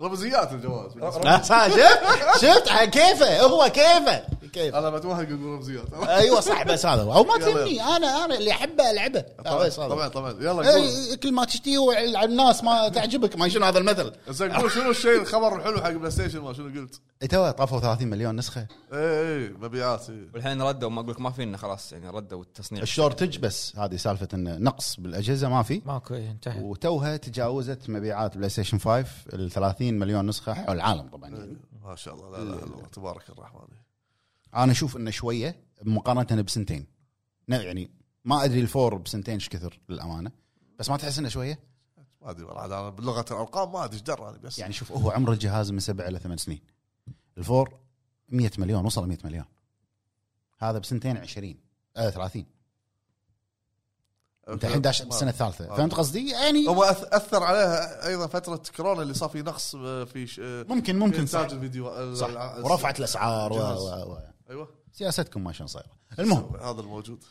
رمزيات 0.01 0.51
الجواز. 0.53 0.97
لا 0.97 1.11
شفت؟ 1.69 2.41
شفت؟ 2.45 2.67
على 2.71 2.87
كيفه؟ 2.87 3.41
هو 3.41 3.69
كيفه؟ 3.69 4.23
كيف؟ 4.49 4.75
أنا 4.75 4.89
بتوهق 4.89 5.27
أقول 5.27 5.41
رمزيات 5.41 5.93
أيوه 5.93 6.39
صح 6.39 6.63
بس 6.63 6.85
هذا 6.85 7.03
هو. 7.03 7.13
أو 7.13 7.23
ما. 7.23 7.37
تهمني. 7.37 7.81
أنا 7.81 8.25
أنا 8.25 8.37
اللي 8.37 8.51
أحبه 8.51 8.91
ألعبه. 8.91 9.25
طبعا. 9.45 9.69
طبعا 9.69 10.07
طبعا. 10.07 10.31
يلا 10.31 10.51
قول. 10.51 10.65
إيه، 10.65 11.15
كل 11.15 11.33
ما 11.33 11.45
تشتهي 11.45 11.77
على 12.15 12.25
الناس 12.25 12.63
ما 12.63 12.89
تعجبك. 12.89 13.35
ما 13.37 13.49
شنو 13.49 13.65
هذا 13.65 13.79
المثل؟ 13.79 14.11
زين 14.29 14.51
قول 14.51 14.71
شنو 14.71 14.91
الشيء 14.91 15.21
الخبر 15.21 15.55
الحلو 15.55 15.81
حق 15.81 15.91
بلاي 15.91 16.11
ستيشن 16.11 16.39
ما 16.39 16.53
شنو 16.53 16.81
قلت؟ 16.81 17.01
إيه، 17.21 17.27
تو 17.27 17.51
طافوا 17.51 17.79
30 17.79 18.07
مليون 18.07 18.35
نسخة. 18.35 18.67
إيه 18.93 19.21
إيه 19.21 19.49
مبيعات 19.49 20.09
إيه. 20.09 20.27
والحين 20.33 20.61
ردوا 20.61 20.89
ما 20.89 21.01
أقول 21.01 21.11
لك 21.11 21.21
ما 21.21 21.31
فينا 21.31 21.57
خلاص 21.57 21.93
يعني 21.93 22.09
ردوا 22.09 22.41
التصنيع 22.41 22.81
ال 22.83 22.89
shortage 22.89 23.37
بس 23.37 23.75
هذه 23.75 23.95
سالفة 23.95 24.27
انه 24.33 24.57
نقص 24.57 24.95
بالأجهزة 24.99 25.49
ما 25.49 25.63
في. 25.63 25.81
ماكو 25.85 26.13
إيه، 26.13 26.31
انتهى. 26.31 26.61
وتوها 26.61 27.17
تجاوزت 27.17 27.89
مبيعات 27.89 28.37
بلاي 28.37 28.49
ستيشن 28.49 28.79
5 28.79 29.05
ال 29.33 29.51
30 29.51 29.93
مليون 29.93 30.27
نسخة 30.27 30.53
حول 30.53 30.75
العالم 30.75 31.09
طبعا. 31.09 31.29
يعني. 31.29 31.57
ما 31.85 31.95
شاء 31.95 32.13
الله 32.13 32.29
لا 32.31 32.43
لا 32.43 32.55
لا 32.55 32.87
تبارك 32.93 33.29
الرحمن. 33.29 33.67
أنا 34.55 34.71
أشوف 34.71 34.97
إنه 34.97 35.11
شوية 35.11 35.63
مقارنة 35.83 36.41
بسنتين. 36.41 36.85
يعني 37.47 37.91
ما 38.25 38.43
أدري 38.43 38.59
الفور 38.61 38.95
بسنتين 38.95 39.33
إيش 39.33 39.49
كثر 39.49 39.79
للأمانة 39.89 40.31
بس 40.79 40.89
ما 40.89 40.97
تحس 40.97 41.19
إنه 41.19 41.29
شوية؟ 41.29 41.59
ما 42.21 42.29
أدري 42.31 42.43
والله 42.43 42.65
أنا 42.65 42.89
بلغة 42.89 43.25
الأرقام 43.31 43.71
ما 43.71 43.83
أدري 43.85 43.93
إيش 43.95 44.01
درى 44.03 44.29
أنا 44.29 44.37
بس. 44.37 44.59
يعني 44.59 44.73
شوف 44.73 44.91
هو 44.91 45.11
عمر 45.11 45.31
الجهاز 45.31 45.71
من 45.71 45.79
سبع 45.79 46.07
إلى 46.07 46.19
ثمان 46.19 46.37
سنين. 46.37 46.61
الفور 47.37 47.79
100 48.29 48.51
مليون 48.57 48.85
وصل 48.85 49.07
100 49.07 49.17
مليون. 49.23 49.45
هذا 50.59 50.79
بسنتين 50.79 51.17
20 51.17 51.55
آه 51.97 52.09
30 52.09 52.45
أنت 54.49 54.65
الحين 54.65 54.81
داش 54.81 55.01
بالسنه 55.01 55.29
الثالثة. 55.29 55.75
فهمت 55.75 55.93
قصدي؟ 55.93 56.29
يعني 56.29 56.67
هو 56.67 56.83
أثر 56.83 57.43
عليها 57.43 58.07
أيضا 58.07 58.27
فترة 58.27 58.61
كورونا 58.77 59.01
اللي 59.01 59.13
صار 59.13 59.29
في 59.29 59.41
نقص 59.41 59.75
آه، 59.75 60.03
في 60.03 60.27
ش- 60.27 60.39
آه، 60.43 60.65
ممكن 60.69 60.93
في 60.93 60.99
ممكن 60.99 61.25
صح, 61.25 61.39
انتاج 61.39 61.53
الفيديو 61.55 61.97
ال- 62.03 62.17
صح. 62.17 62.57
ورفعت 62.57 62.99
الأسعار 62.99 63.53
و... 63.53 63.55
و... 63.55 64.11
و... 64.13 64.19
أيوه. 64.49 64.69
سياستكم 64.91 65.43
ما 65.43 65.51
شلون 65.51 65.67
صايرة. 65.67 65.89
المهم. 66.19 66.55
هذا 66.55 66.81
الموجود. 66.81 67.23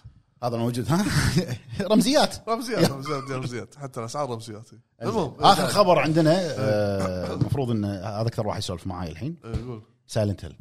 هذا 0.43 0.57
الموجود. 0.57 0.89
ها؟ 0.89 1.05
رمزيات. 1.93 2.49
رمزيات 2.49 2.91
رمزيات 2.91 3.31
رمزيات. 3.31 3.75
حتى 3.75 4.01
الأسعار 4.01 4.31
رمزيات. 4.31 4.71
المهم. 5.03 5.35
آخر 5.41 5.67
خبر 5.67 5.99
عندنا 5.99 6.33
آه، 6.59 7.35
المفروض 7.35 7.71
إن 7.71 7.85
هذا 7.85 8.21
أكثر 8.27 8.47
واحد 8.47 8.59
يسولف 8.59 8.87
معاي 8.87 9.11
الحين. 9.11 9.37
إيه، 9.45 9.53
قول 9.65 9.83
سايلنت 10.07 10.45
هيل 10.45 10.57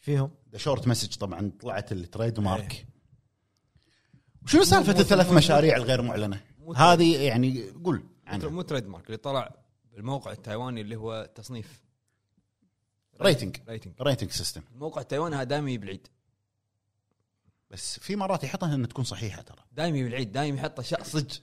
فيهم. 0.00 0.30
The 0.52 0.58
Short 0.58 0.86
Message 0.88 1.14
طبعا 1.16 1.52
طلعت 1.60 1.92
ال 1.92 2.40
trademark 2.40 2.86
شنو 4.46 4.64
سالفة 4.64 5.00
الثلاث 5.00 5.32
مشاريع 5.32 5.76
الغير 5.76 6.02
معلنة؟ 6.02 6.40
هذه 6.76 7.16
يعني 7.22 7.70
قول 7.84 7.96
مو- 7.96 8.02
عنها. 8.26 8.48
مو 8.48 8.62
trademark 8.62 9.06
اللي 9.06 9.16
طلع 9.16 9.54
بالموقع 9.92 10.32
التايواني 10.32 10.80
اللي 10.80 10.96
هو 10.96 11.30
تصنيف. 11.34 11.85
rating 13.22 13.56
rating 13.68 13.94
rating 14.00 14.30
system 14.30 14.62
الموقع 14.74 15.00
التايواني 15.00 15.36
هذا 15.36 15.44
دائما 15.44 15.70
يجي 15.70 15.78
بالعيد 15.78 16.08
بس 17.70 18.00
في 18.00 18.16
مرات 18.16 18.44
يحطها 18.44 18.74
إنها 18.74 18.86
تكون 18.86 19.04
صحيحة 19.04 19.42
ترى. 19.42 19.64
دائما 19.72 19.96
يجي 19.96 20.04
بالعيد 20.04 20.32
دائما 20.32 20.58
يحط 20.58 20.78
أشياء 20.80 21.02
صج 21.02 21.38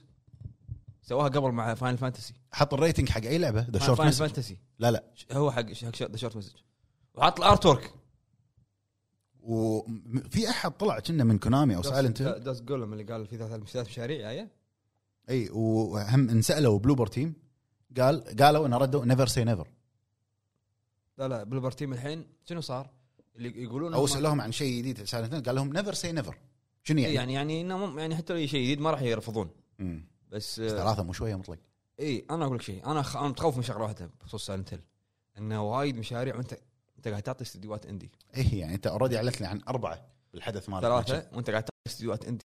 سواها 1.02 1.28
قبل 1.28 1.50
مع 1.50 1.74
فاينل 1.74 1.98
فانتسي 1.98 2.34
حط 2.52 2.74
ال 2.74 2.79
rating 2.79 3.08
حق 3.08 3.22
أي 3.22 3.38
لعبة؟ 3.38 3.60
The 3.70 3.78
Short 3.78 3.98
فاينل 3.98 4.12
فانتسي 4.12 4.58
لا 4.78 4.90
لا. 4.90 5.04
هو 5.32 5.50
حق 5.50 5.66
The 5.70 6.16
Short 6.16 6.36
Message 6.36 6.52
وحط 7.14 7.40
ال 7.40 7.66
artwork 7.66 7.94
وفي 9.40 10.50
أحد 10.50 10.70
طلع 10.70 10.98
كنا 11.00 11.24
من 11.24 11.38
كونامي 11.38 11.76
أو 11.76 11.82
سايلنت 11.82 12.22
Dusk 12.22 12.62
Golem 12.62 12.92
اللي 12.92 13.04
قال 13.04 13.26
في 13.26 13.36
ثلاث 13.36 13.76
مشاريع 13.88 14.18
جاية 14.18 14.50
أي 15.30 15.50
وهم 15.50 16.28
انسألوا 16.28 16.78
بلوبر 16.78 17.06
تيم 17.06 17.34
قال 17.96 18.36
قالوا 18.40 18.66
انه 18.66 18.76
ردوا 18.76 19.04
نيفر 19.04 19.26
سي 19.26 19.44
نيفر 19.44 19.68
لا 21.18 21.28
لا 21.28 21.42
بلوبر 21.42 21.72
تيم 21.72 21.92
الحين 21.92 22.26
شنو 22.44 22.60
صار؟ 22.60 22.90
اللي 23.36 23.62
يقولون 23.62 23.94
أو 23.94 24.00
هم- 24.00 24.06
سألوهم 24.06 24.40
عن 24.40 24.52
شيء 24.52 24.78
جديد. 24.78 25.14
قال 25.46 25.54
لهم 25.54 25.72
never 25.72 25.94
say 25.94 26.12
never 26.12 26.38
شنو 26.82 26.98
يعني؟ 27.00 27.14
يعني 27.14 27.32
يعني 27.32 27.60
إنه 27.60 28.00
يعني 28.00 28.16
حتى 28.16 28.32
لو 28.32 28.46
شيء 28.46 28.62
جديد 28.64 28.80
ما 28.80 28.90
راح 28.90 29.02
يرفضون. 29.02 29.50
مم. 29.78 30.04
بس 30.30 30.60
بس 30.60 30.72
آه، 30.72 30.76
ثلاثة 30.76 31.02
مو 31.02 31.12
شوية 31.12 31.34
مطلق. 31.34 31.58
إي 32.00 32.26
أنا 32.30 32.44
أقول 32.44 32.56
لك 32.56 32.62
شيء. 32.62 32.86
أنا 32.86 33.02
خ... 33.02 33.16
أنا 33.16 33.28
متخوف 33.28 33.56
من 33.56 33.62
شغلة 33.62 33.82
واحدة 33.82 34.10
بخصوص 34.20 34.46
سايلنت 34.46 34.74
هيل 34.74 34.80
انه 35.38 35.62
وايد 35.62 35.96
مشاريع 35.96 36.36
وأنت 36.36 36.58
أنت 36.96 37.08
قاعد 37.08 37.22
تعطي 37.22 37.42
استديوهات 37.42 37.86
indie 37.86 38.10
إيه 38.36 38.60
يعني 38.60 38.74
أنت 38.74 38.86
already 38.86 39.16
اعلنت 39.16 39.40
لي 39.40 39.46
عن 39.46 39.60
أربعة 39.68 40.06
بالحدث 40.32 40.68
مال 40.68 40.82
ثلاثة 40.82 41.28
وأنت 41.32 41.50
قاعد 41.50 41.62
تعطي 41.62 41.76
استديوهات 41.86 42.24
indie 42.28 42.44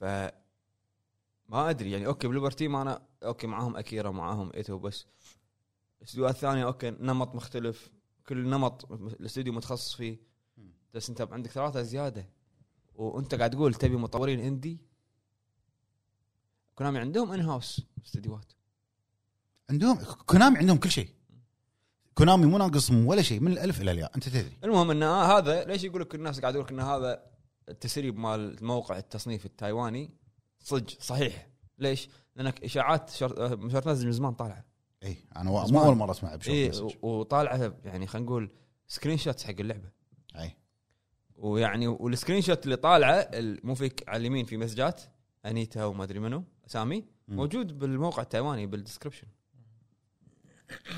ف 0.00 0.04
ما 1.48 1.70
أدري 1.70 1.90
يعني 1.90 2.06
okay 2.06 2.28
بلوبر 2.28 2.50
تيم 2.50 2.76
أنا 2.76 3.02
okay 3.24 3.46
معاهم 3.46 3.76
أكيرا 3.76 4.10
معاهم 4.10 4.50
إيتو 4.54 4.78
بس 4.78 5.06
الاستديوهات 6.02 6.34
الثانية 6.34 6.64
okay 6.64 6.90
نمط 6.90 7.34
مختلف. 7.34 7.90
كل 8.26 8.48
نمط 8.48 8.92
الاستوديو 8.92 9.52
متخصص 9.52 9.94
فيه. 9.94 10.20
بس 10.94 11.08
أنت 11.08 11.20
عندك 11.20 11.50
ثلاثة 11.50 11.82
زيادة. 11.82 12.28
وأنت 12.94 13.34
قاعد 13.34 13.50
تقول 13.50 13.74
تبي 13.74 13.96
مطورين 13.96 14.40
indie 14.40 14.80
كونامي 16.74 16.98
عندهم 16.98 17.32
in 17.32 17.40
house 17.40 17.82
استديوهات. 18.06 18.52
عندهم 19.70 20.04
كونامي 20.04 20.58
عندهم 20.58 20.76
كل 20.76 20.90
شيء. 20.90 21.08
كونامي 22.14 22.46
مو 22.46 22.58
ناقصهم 22.58 23.06
ولا 23.06 23.22
شيء 23.22 23.40
من 23.40 23.52
الألف 23.52 23.80
إلى 23.80 23.90
الياء. 23.90 24.14
أنت 24.16 24.28
تدري. 24.28 24.58
المهم 24.64 24.90
إن 24.90 25.02
هذا 25.02 25.64
ليش 25.64 25.84
يقول 25.84 26.00
لك 26.00 26.14
الناس 26.14 26.40
قاعد 26.40 26.54
يقول 26.54 26.66
لك 26.66 26.72
إن 26.72 26.80
هذا 26.80 27.26
التسريب 27.68 28.18
مال 28.18 28.64
موقع 28.64 28.98
التصنيف 28.98 29.46
التايواني؟ 29.46 30.10
صج 30.58 30.88
صحيح. 31.00 31.48
ليش؟ 31.78 32.08
لأنك 32.36 32.64
إشاعات 32.64 33.10
شر... 33.10 33.68
Short 33.70 33.88
Message 33.88 34.06
من 34.06 34.12
زمان 34.12 34.34
طالعه 34.34 34.71
اي 35.04 35.16
أنا 35.36 35.50
مو. 35.50 35.58
أول 35.84 35.96
مرة 35.96 36.10
أسمع 36.10 36.38
اي 36.48 36.68
Message 36.68 36.94
وطالعه 37.02 37.74
يعني 37.84 38.06
خلينا 38.06 38.26
نقول 38.26 38.50
screenshots 38.86 39.44
حق 39.44 39.54
اللعبة 39.60 39.88
اي 40.38 40.56
ويعني 41.36 41.86
وال 41.88 42.40
screenshot 42.42 42.64
اللي 42.64 42.76
طالعة 42.76 43.12
ال- 43.14 43.60
مو 43.66 43.74
فيك 43.74 44.04
على 44.08 44.20
اليمين 44.20 44.44
في 44.44 44.56
مسجات 44.56 45.02
أنيتا 45.46 45.84
وما 45.84 46.04
أدري 46.04 46.18
منو 46.18 46.44
اسامي. 46.66 47.04
موجود 47.28 47.78
بالموقع 47.78 48.22
التايواني 48.22 48.66
بال 48.66 48.75
description 48.75 49.26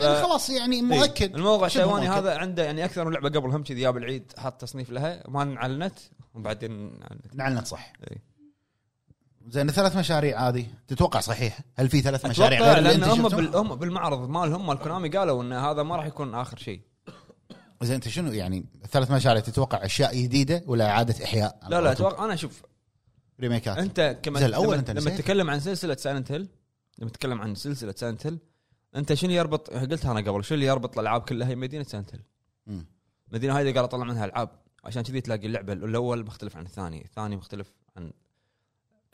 يعني 0.01 0.23
خلاص 0.23 0.51
يعني 0.51 0.83
مؤكد 0.83 1.29
إيه. 1.31 1.37
الموقع 1.37 1.69
شبه 1.69 1.83
التايواني 1.85 2.09
مؤكد. 2.09 2.19
هذا 2.27 2.39
عنده 2.39 2.65
يعني 2.65 2.85
أكثر 2.85 3.05
من 3.05 3.13
لعبة 3.13 3.29
قبل 3.29 3.51
هم 3.51 3.63
كذي 3.63 3.81
جاب 3.81 3.97
العيد 3.97 4.33
حط 4.39 4.61
تصنيف 4.61 4.91
لها 4.91 5.25
ما 5.29 5.43
انعلنت 5.43 5.99
وبعدين 6.35 7.03
أعلنت. 7.03 7.35
نعلنت 7.35 7.67
صح 7.67 7.93
إي. 8.11 8.19
زين 9.49 9.71
ثلاث 9.71 9.97
مشاريع 9.97 10.49
هذه 10.49 10.67
تتوقع 10.89 11.21
صحيحه؟ 11.21 11.65
هل 11.75 11.89
في 11.89 12.01
ثلاث 12.01 12.27
مشاريع 12.27 12.61
غير 12.61 12.79
اللي 12.79 12.89
لأن 12.89 13.03
أنت 13.03 13.13
هم 13.13 13.23
شفتهم؟ 13.23 13.47
بال... 13.47 13.57
هم 13.57 13.75
بالمعرض 13.75 14.29
مالهم 14.29 14.67
مال 14.67 14.79
كونامي 14.79 15.09
قالوا 15.09 15.43
إن 15.43 15.53
هذا 15.53 15.83
ما 15.83 15.97
راح 15.97 16.07
يكون 16.07 16.35
آخر 16.35 16.59
شيء 16.59 16.81
زين 17.83 17.95
أنت 17.95 18.09
شنو 18.09 18.33
يعني 18.33 18.65
الثلاث 18.85 19.11
مشاريع 19.11 19.41
تتوقع 19.43 19.85
أشياء 19.85 20.17
جديدة 20.23 20.63
ولا 20.67 20.91
إعادة 20.91 21.25
إحياء؟ 21.25 21.59
لا 21.69 21.81
لا 21.81 21.93
أتوقع 21.93 22.25
أنا 22.25 22.37
شوف 22.37 22.63
ريميكات 23.41 23.79
أنت 23.79 24.19
كما 24.23 24.39
زين، 24.39 24.49
الأول 24.49 24.67
لما, 24.67 24.77
أنت 24.77 24.91
لما 24.91 25.01
نسيت. 25.01 25.19
تتكلم 25.19 25.51
عن 25.51 25.61
سلسلة 25.61 25.95
Silent 25.95 26.33
Hill 26.33 26.49
لما 26.99 27.11
تتكلم 27.11 27.41
عن 27.41 27.55
سلسلة 27.55 27.95
Silent 27.97 28.27
Hill 28.27 28.39
أنت 28.97 29.15
شنو 29.15 29.31
يربط 29.31 29.71
قلتها 29.71 30.13
أنا 30.13 30.31
قبل 30.31 30.45
شنو 30.45 30.55
اللي 30.55 30.67
يربط 30.67 30.99
الألعاب 30.99 31.21
كلها 31.21 31.49
هي 31.49 31.55
مدينة 31.55 31.85
Silent 31.85 32.15
Hill 32.15 32.23
مم. 32.67 32.87
المدينة 33.29 33.61
هذه 33.61 33.75
قال 33.75 33.85
اطلع 33.85 34.05
منها 34.05 34.25
ألعاب 34.25 34.49
عشان 34.85 35.03
كذي 35.03 35.21
تلاقي 35.21 35.47
اللعبة 35.47 35.73
الأول 35.73 36.27
مختلف 36.27 36.57
عن 36.57 36.65
الثاني 36.65 37.05
الثاني 37.05 37.37
مختلف 37.37 37.73
عن 37.97 38.13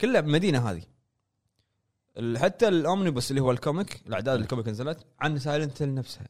كلها 0.00 0.20
بمدينة 0.20 0.70
هذه. 0.70 0.82
حتى 2.38 2.68
ال 2.68 2.76
omnibus 2.76 3.30
اللي 3.30 3.40
هو 3.40 3.50
ال 3.50 3.59
comic 3.59 4.02
الأعداد 4.06 4.40
ال 4.40 4.45
comic 4.45 4.68
نزلت 4.68 4.98
عن 5.20 5.38
Silent 5.38 5.82
Hill 5.82 5.94
نفسها. 5.94 6.28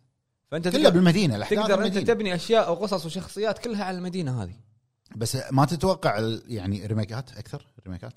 فأنت 0.50 0.68
كلها 0.68 0.82
تقدر, 0.82 0.90
بالمدينة 0.90 1.36
الأحداث 1.36 1.58
تقدر 1.58 1.86
أنت. 1.86 1.98
تبني 1.98 2.34
أشياء 2.34 2.72
وقصص 2.72 3.06
وشخصيات 3.06 3.58
كلها 3.58 3.84
على 3.84 3.98
المدينة 3.98 4.42
هذه. 4.42 4.54
بس 5.16 5.38
ما 5.50 5.64
تتوقع 5.64 6.38
يعني 6.48 6.86
remake 6.86 7.26
ات 7.26 7.32
أكثر؟ 7.32 7.66
remake 7.86 8.06
ات؟ 8.06 8.12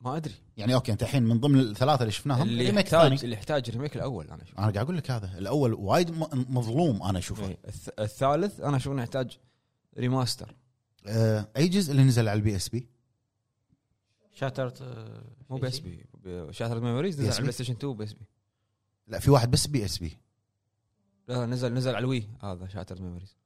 ما 0.00 0.16
أدري. 0.16 0.34
يعني 0.56 0.74
okay 0.74 0.92
أنت 0.92 1.02
الحين 1.02 1.22
من 1.22 1.40
ضمن 1.40 1.60
الثلاثة 1.60 2.00
اللي 2.02 2.12
شفناهم 2.12 2.42
اللي 2.42 2.66
remake 2.66 2.88
ثاني 2.88 3.04
يحتاج 3.04 3.24
اللي 3.24 3.36
يحتاج 3.36 3.70
remake 3.70 3.96
الأول 3.96 4.30
أنا 4.30 4.42
أشوف 4.42 4.58
أنا 4.58 4.62
قاعد 4.62 4.76
أقول 4.76 4.96
لك 4.96 5.10
هذا 5.10 5.38
الأول 5.38 5.74
وايد 5.74 6.10
مظلوم 6.48 7.02
أنا 7.02 7.18
أشوفه. 7.18 7.56
الث- 7.66 7.92
الثالث 7.98 8.60
أنا 8.60 8.76
أشوف 8.76 8.92
إنه 8.92 9.02
يحتاج 9.02 9.38
remaster. 9.98 10.54
آه، 11.06 11.48
أي 11.56 11.68
جزء 11.68 11.90
اللي 11.92 12.02
نزل 12.04 12.28
على 12.28 12.36
ال 12.36 12.56
PSP؟ 12.56 12.88
Shattered 14.34 14.82
مو 15.50 15.56
PSP. 15.56 16.06
Shattered 16.50 16.82
Memories 16.82 17.20
نزل. 17.20 17.32
على 17.32 17.40
PlayStation 17.40 17.72
2 17.72 17.96
PSP. 17.96 18.24
لا 19.06 19.18
في 19.18 19.30
واحد 19.30 19.50
بس 19.50 19.66
PSP. 19.66 20.18
لا 21.28 21.46
نزل 21.46 21.74
نزل 21.74 21.90
على 21.94 21.98
ال 21.98 22.05
Wii 22.05 22.28
هذا 22.42 22.68
Shattered 22.68 23.00
Memories 23.00 23.36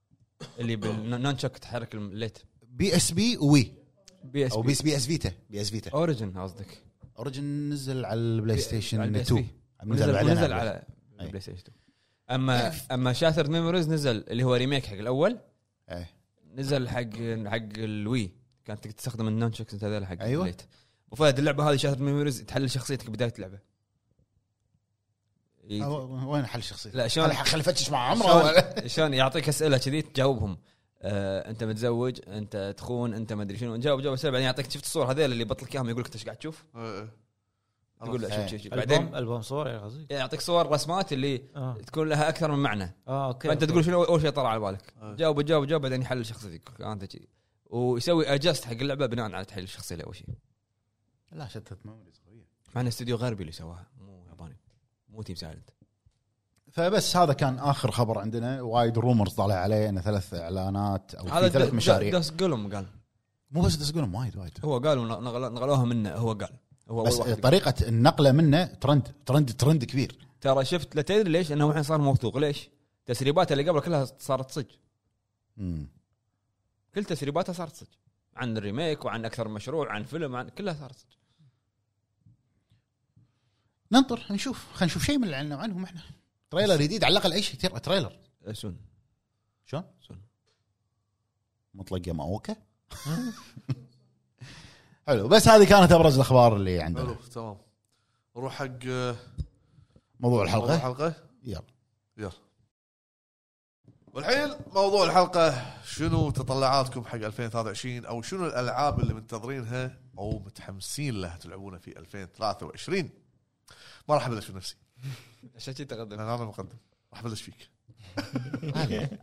اللي 0.58 0.76
بال 0.76 0.94
nunchuk 0.94 1.58
تحرك 1.58 1.94
ال 1.94 2.01
light 2.01 2.38
PSP 2.62 3.36
Wii 3.36 3.72
PS 4.24 4.52
أو 4.52 4.62
P 4.62 4.74
P 4.74 4.82
PS 4.84 5.06
Vita 5.06 5.32
PS 5.50 5.70
Vita 5.70 5.90
Origin 5.90 6.38
قصدك. 6.38 6.82
Origin 7.18 7.68
نزل 7.70 8.04
على 8.04 8.20
ال 8.20 8.27
Play 8.27 8.56
على 8.56 8.62
Station 8.62 9.02
ال 9.02 9.20
PS 9.20 9.26
2 9.26 9.42
P. 9.42 9.48
نزل 9.84 10.04
نزل 10.04 10.12
بعدين 10.12 10.30
نزل 10.30 10.52
على 10.52 10.70
على. 10.70 10.84
ال 11.20 11.40
PlayStation 11.40 11.58
2 11.58 11.78
اما 12.30 12.72
أما 12.90 13.12
Shattered 13.12 13.50
Memories 13.50 13.88
نزل 13.88 14.24
اللي 14.28 14.44
هو 14.44 14.54
remake 14.54 14.86
حق 14.86 14.96
الأول. 14.96 15.38
إيه. 15.90 16.10
نزل 16.54 16.88
حق 16.88 17.10
حق 17.46 17.68
ال 17.76 17.90
Wii 17.90 18.30
كانت 18.74 18.86
تستخدم 18.86 19.28
ال 19.28 19.33
nunchucks 19.33 19.74
انت 19.74 19.84
هذول 19.84 20.06
حق 20.06 20.16
أيوة. 20.20 20.42
ال 20.42 20.45
light 20.45 20.62
وفهد 21.10 21.38
اللعبة 21.38 21.70
هذه 21.70 21.76
Shattered 21.76 22.00
Memories 22.00 22.42
تحلل 22.44 22.70
شخصيتك 22.70 23.10
بداية 23.10 23.32
اللعبة. 23.36 23.58
أو- 25.68 26.26
وين 26.26 26.46
حل 26.46 26.58
الشخصيه؟ 26.58 26.90
لا 26.90 27.08
شلون؟ 27.08 27.32
خلي 27.32 27.62
فتش 27.62 27.90
مع 27.90 27.98
عمره 27.98 28.54
شلون؟ 28.86 29.14
يعطيك 29.14 29.48
أسئلة 29.48 29.78
كذي 29.78 30.02
تجاوبهم. 30.02 30.58
آه 31.02 31.50
أنت 31.50 31.64
متزوج 31.64 32.20
أنت 32.28 32.74
تخون 32.78 33.14
أنت 33.14 33.32
ما 33.32 33.42
أدري 33.42 33.56
شنو. 33.58 33.76
نجاوب 33.76 34.00
جواب 34.00 34.14
أسئلة 34.14 34.30
بعدين 34.32 34.46
يعطيك 34.46 34.70
شفت 34.70 34.84
الصور 34.84 35.10
هذيل 35.10 35.32
اللي 35.32 35.44
بطلك 35.44 35.74
إياهم 35.74 35.88
يقول 35.88 36.00
لك 36.00 36.06
أنت 36.06 36.14
إيش 36.14 36.24
قاعد 36.24 36.36
تشوف؟ 36.36 36.64
إيه، 36.76 37.00
إيه. 37.00 37.08
تقول 38.04 38.22
له 38.22 38.36
إيه. 38.36 38.46
شوف 38.46 38.60
شوف 38.62 38.74
بعدين 38.74 39.14
ألبوم 39.14 39.42
صور 39.42 39.68
يا 39.68 39.78
قصدي 39.78 40.06
يعطيك 40.10 40.40
صور 40.40 40.70
رسمات 40.72 41.12
اللي 41.12 41.42
آه. 41.56 41.76
تكون 41.86 42.08
لها 42.08 42.28
أكثر 42.28 42.50
من 42.52 42.58
معنى. 42.58 42.94
آه 43.08 43.26
okay 43.28 43.48
فأنت 43.48 43.62
okay. 43.62 43.72
تقول 43.72 43.84
شنو؟ 43.84 44.02
أول 44.04 44.20
شيء 44.20 44.30
طلع 44.30 44.48
على 44.48 44.60
بالك. 44.60 44.94
آه. 45.02 45.14
جاوب 45.14 45.40
جاوب 45.40 45.66
جاوب 45.66 45.82
بعدين 45.82 46.02
يحلل 46.02 46.26
شخصيتك. 46.26 46.80
أنت 46.80 47.04
كذي. 47.04 47.28
ويسوي 47.68 48.34
adjust 48.34 48.64
حق 48.64 48.72
اللعبة 48.72 49.06
بناء 49.06 49.32
على 49.32 49.44
تحليل 49.44 49.64
الشخصية 49.64 50.02
اول 50.04 50.16
شيء. 50.16 50.26
لا 51.32 51.48
Shattered 51.48 51.86
Memories 51.86 52.20
قويه 52.26 52.48
مع 52.74 52.80
انه 52.80 52.88
استوديو 52.88 53.16
غربي 53.16 53.42
اللي 53.42 53.52
سواها. 53.52 53.86
مو 54.00 54.24
ياباني. 54.28 54.56
مو 55.08 55.22
Team 55.22 55.36
Silent 55.36 55.70
فبس 56.72 57.16
هذا 57.16 57.32
كان 57.32 57.58
آخر 57.58 57.90
خبر 57.90 58.18
عندنا. 58.18 58.62
وايد 58.62 58.98
rumors 58.98 59.32
طالع 59.32 59.54
عليه 59.54 59.88
إنه 59.88 60.00
ثلاث 60.00 60.34
إعلانات 60.34 61.14
أو 61.14 61.28
هذا 61.28 61.48
في 61.48 61.52
ثلاث 61.52 61.74
مشاريع. 61.74 62.12
داس 62.12 62.30
قولهم 62.30 62.74
قال. 62.74 62.86
مو 63.50 63.62
بس 63.62 63.90
تقولهم 63.92 64.14
وايد 64.14 64.36
وايد. 64.36 64.52
هو 64.64 64.78
قال 64.78 65.08
نغلوها 65.08 65.84
منه 65.84 66.12
هو 66.14 66.32
قال. 66.32 66.58
هو 66.88 67.02
بس 67.02 67.14
واحد. 67.14 67.30
قال. 67.30 67.40
طريقة 67.40 67.74
النقلة 67.88 68.32
منه 68.32 68.64
trend 68.64 69.12
trend 69.26 69.52
trend 69.52 69.84
كبير. 69.84 70.18
ترى 70.40 70.64
شفت 70.64 70.96
لا 70.96 71.02
تدري 71.02 71.30
ليش؟ 71.30 71.52
إنه 71.52 71.68
الحين 71.68 71.82
صار 71.82 72.00
موثوق. 72.00 72.36
ليش؟ 72.36 72.70
تسريباته 73.06 73.52
اللي 73.52 73.70
قبل 73.70 73.80
كلها 73.80 74.04
صارت 74.04 74.50
صج. 74.50 74.66
مم. 75.56 75.88
كل 76.98 77.04
تسريباته 77.04 77.52
صارت 77.52 77.76
صج 77.76 77.86
عن 78.36 78.56
ال 78.56 78.63
remake 78.63 79.04
وعن 79.04 79.24
أكثر 79.24 79.48
من 79.48 79.54
مشروع 79.54 79.92
عن 79.92 80.04
فيلم 80.04 80.36
عن 80.36 80.48
كلها 80.48 80.74
صارت 80.74 80.96
صج 80.98 81.06
ننطر 83.92 84.26
نشوف. 84.30 84.66
خلينا 84.72 84.84
نشوف 84.86 85.02
شيء 85.02 85.18
من 85.18 85.24
اللي 85.24 85.36
عنا 85.36 85.56
عنهم 85.56 85.84
إحنا. 85.84 86.00
trailer 86.50 86.76
جديد 86.82 87.04
على 87.04 87.12
الأقل 87.12 87.32
أي 87.32 87.42
شيء 87.42 87.78
trailer. 87.78 88.18
أه، 88.46 88.52
soon. 88.52 88.76
شلون؟ 89.66 89.84
soon. 90.08 90.20
مطلق 91.74 92.08
يا 92.08 92.12
ماوكا 92.12 92.56
حلو. 95.06 95.28
بس 95.28 95.48
هذه 95.48 95.68
كانت 95.68 95.92
أبرز 95.92 96.14
الأخبار 96.14 96.56
اللي 96.56 96.76
حلو 96.76 96.82
عندنا 96.82 97.04
تمام. 97.04 97.58
نروح 98.36 98.54
حق 98.54 98.84
موضوع 98.84 99.16
موضوع 100.20 100.42
الحلقة 100.44 100.74
الحلقة؟ 100.74 101.14
يلا. 101.44 101.62
يلا. 102.16 102.32
والحين 104.18 104.50
موضوع 104.74 105.04
الحلقة 105.04 105.74
شنو 105.84 106.30
تطلعاتكم 106.30 107.04
حق 107.04 107.14
2023 107.14 108.04
أو 108.04 108.22
شنو 108.22 108.46
الألعاب 108.46 109.00
اللي 109.00 109.14
منتظرينها 109.14 109.98
أو 110.18 110.38
متحمسين 110.38 111.20
لها 111.20 111.36
تلعبونها 111.36 111.78
في 111.78 111.98
2023 111.98 113.10
ما 114.08 114.14
راح 114.14 114.26
أبلش 114.26 114.50
بنفسي. 114.50 114.76
عشان 115.56 115.74
كذي 115.74 115.84
تقدم. 115.84 116.20
أنا 116.20 116.34
المقدم. 116.34 116.76
راح 117.12 117.20
أبلش 117.20 117.42
فيك. 117.42 117.70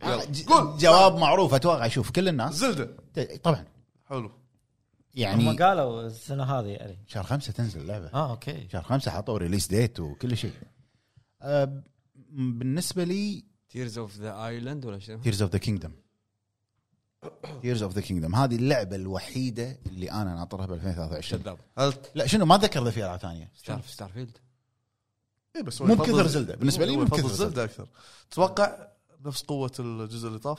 قول. 0.48 0.76
جواب 0.78 1.16
معروف 1.16 1.54
أتوقع 1.54 1.88
شوف 1.88 2.10
كل 2.10 2.28
الناس. 2.28 2.54
Zelda. 2.54 2.96
طبعا. 3.42 3.64
حلو. 4.04 4.30
يعني 5.14 5.50
هم 5.50 5.56
قالوا 5.56 6.06
السنة 6.06 6.44
هذه 6.44 6.66
يعني 6.68 6.98
شهر 7.06 7.24
خمسة 7.24 7.52
تنزل 7.52 7.80
اللعبة. 7.80 8.06
آه 8.14 8.30
okay. 8.30 8.68
شهر 8.72 8.82
خمسة 8.82 9.10
حطوا 9.10 9.38
release 9.38 9.66
date 9.66 10.00
وكل 10.00 10.36
شيء. 10.36 10.52
أه 11.42 11.82
بالنسبة 12.32 13.04
لي 13.04 13.55
Tears 13.76 13.98
of 13.98 14.16
the 14.16 14.46
Island 14.46 14.84
ولا 14.86 14.98
شنو؟ 14.98 15.18
Tears 15.18 15.42
of 15.42 15.50
the 15.52 15.58
Kingdom 15.58 15.92
Tears 17.62 17.82
of 17.82 17.92
the 17.92 18.00
Kingdom 18.00 18.34
هذه 18.34 18.56
اللعبة 18.56 18.96
الوحيدة 18.96 19.78
اللي 19.86 20.10
أنا 20.10 20.34
ناطرها 20.34 20.66
ب 20.66 20.72
2023 20.72 21.42
كذاب 21.42 21.58
هل 21.78 21.92
لا 22.14 22.26
شنو 22.26 22.44
ما 22.46 22.54
أتذكر 22.54 22.82
اذا 22.82 22.90
في 22.90 23.04
ألعاب 23.04 23.18
ثانية. 23.18 23.50
Star 23.56 23.80
Starfield 23.88 24.38
إيه 25.56 25.62
بس 25.62 25.80
مو 25.82 25.94
بكثر 25.94 26.26
Zelda. 26.26 26.54
بالنسبة 26.56 26.84
لي 26.86 26.96
مو 26.96 27.04
بكثر 27.04 27.28
Zelda 27.28 27.64
أكثر. 27.64 27.86
تتوقع 28.30 28.76
نفس 29.24 29.42
قوة 29.42 29.72
الجزء 29.78 30.28
اللي 30.28 30.38
طاف؟ 30.38 30.58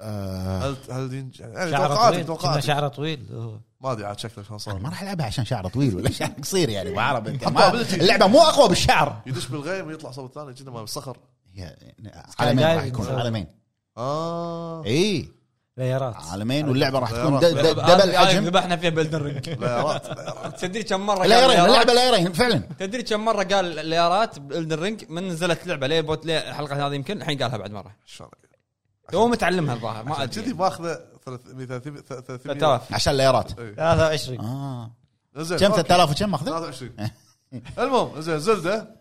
آه. 0.00 0.58
هل 0.70 0.76
هل 0.90 1.12
ينج- 1.12 1.40
يعني 1.40 1.70
شعره 1.70 2.10
طويل. 2.10 2.26
توقعاتي. 2.26 2.66
شعره 2.66 2.88
طويل. 2.88 3.26
هو. 3.32 3.58
ما 3.80 3.92
أدري 3.92 4.04
عاد 4.06 4.18
شكله 4.18 4.44
شلون 4.44 4.60
أنا 4.66 4.74
ما 4.74 4.80
صار 4.80 4.90
راح 4.90 5.02
ألعبها 5.02 5.26
عشان 5.26 5.44
شعره 5.44 5.68
طويل 5.68 5.96
ولا 5.96 6.10
شعر 6.10 6.28
قصير 6.30 6.68
يعني 6.68 6.90
ما- 6.98 7.20
ability. 7.20 7.94
اللعبة 7.94 8.26
مو 8.26 8.40
أقوى 8.40 8.68
بالشعر. 8.68 9.22
يدش 9.26 9.46
بالغيم 9.46 9.86
ويطلع 9.86 10.10
صوب 10.10 10.24
الثاني 10.26 10.54
كذا 10.54 10.70
ما 10.70 10.80
بالصخر 10.80 11.16
عالمين 12.38 12.64
راح 12.76 12.84
يكون. 12.84 13.06
عالمين. 13.08 13.46
آه. 13.96 14.84
إي. 14.84 15.32
ليارات 15.76 16.14
عالمين 16.16 16.68
واللعبة 16.68 16.98
راح 16.98 17.10
تكون 17.10 17.38
ليارات. 17.40 17.54
د- 17.76 18.00
دبل 18.00 18.16
حجم 18.16 18.44
ذبحنا 18.44 18.76
فيها 18.76 18.90
بلدن 18.90 19.18
رينج 19.22 19.48
ليارات 19.50 20.06
ليارات. 20.06 20.60
تدري 20.60 20.82
كم 20.82 21.00
مرة 21.06 21.18
قال 21.18 21.28
لايرين 21.28 21.50
ليارات؟ 21.50 21.68
اللعبة 21.70 21.92
لايرين 21.92 22.32
فعلا. 22.32 22.58
تدري 22.78 23.02
كم 23.02 23.24
مرة 23.24 23.42
قال 23.44 23.86
ليارات 23.86 24.38
بالدن 24.38 24.78
رينج 24.82 25.04
من 25.08 25.28
نزلت 25.28 25.62
اللعبه 25.62 25.86
ليه 25.86 26.00
بوت 26.00 26.26
ليه 26.26 26.38
الحلقة 26.38 26.86
هذه 26.86 26.94
يمكن؟ 26.94 27.16
الحين 27.22 27.42
قالها 27.42 27.56
بعد 27.56 27.70
مرة. 27.70 27.96
هو 29.14 29.28
متعلمها 29.28 29.74
الظاهر 29.74 30.04
ما 30.04 30.22
أدري. 30.22 30.42
كذي 30.42 30.52
ماخذة 30.52 31.00
300 31.26 31.66
300 31.66 32.00
3000 32.02 32.94
عشان 32.94 33.14
لايرات 33.14 33.58
إيه. 33.58 33.74
23 33.74 34.40
آه. 34.40 34.90
زين 35.36 35.58
كم؟ 35.58 35.64
okay. 35.66 35.82
3000 35.82 36.10
وكم 36.10 36.30
ماخذة؟ 36.30 36.44
23 36.50 36.92
المهم 37.78 38.20
زين 38.20 38.38
Zelda. 38.38 38.97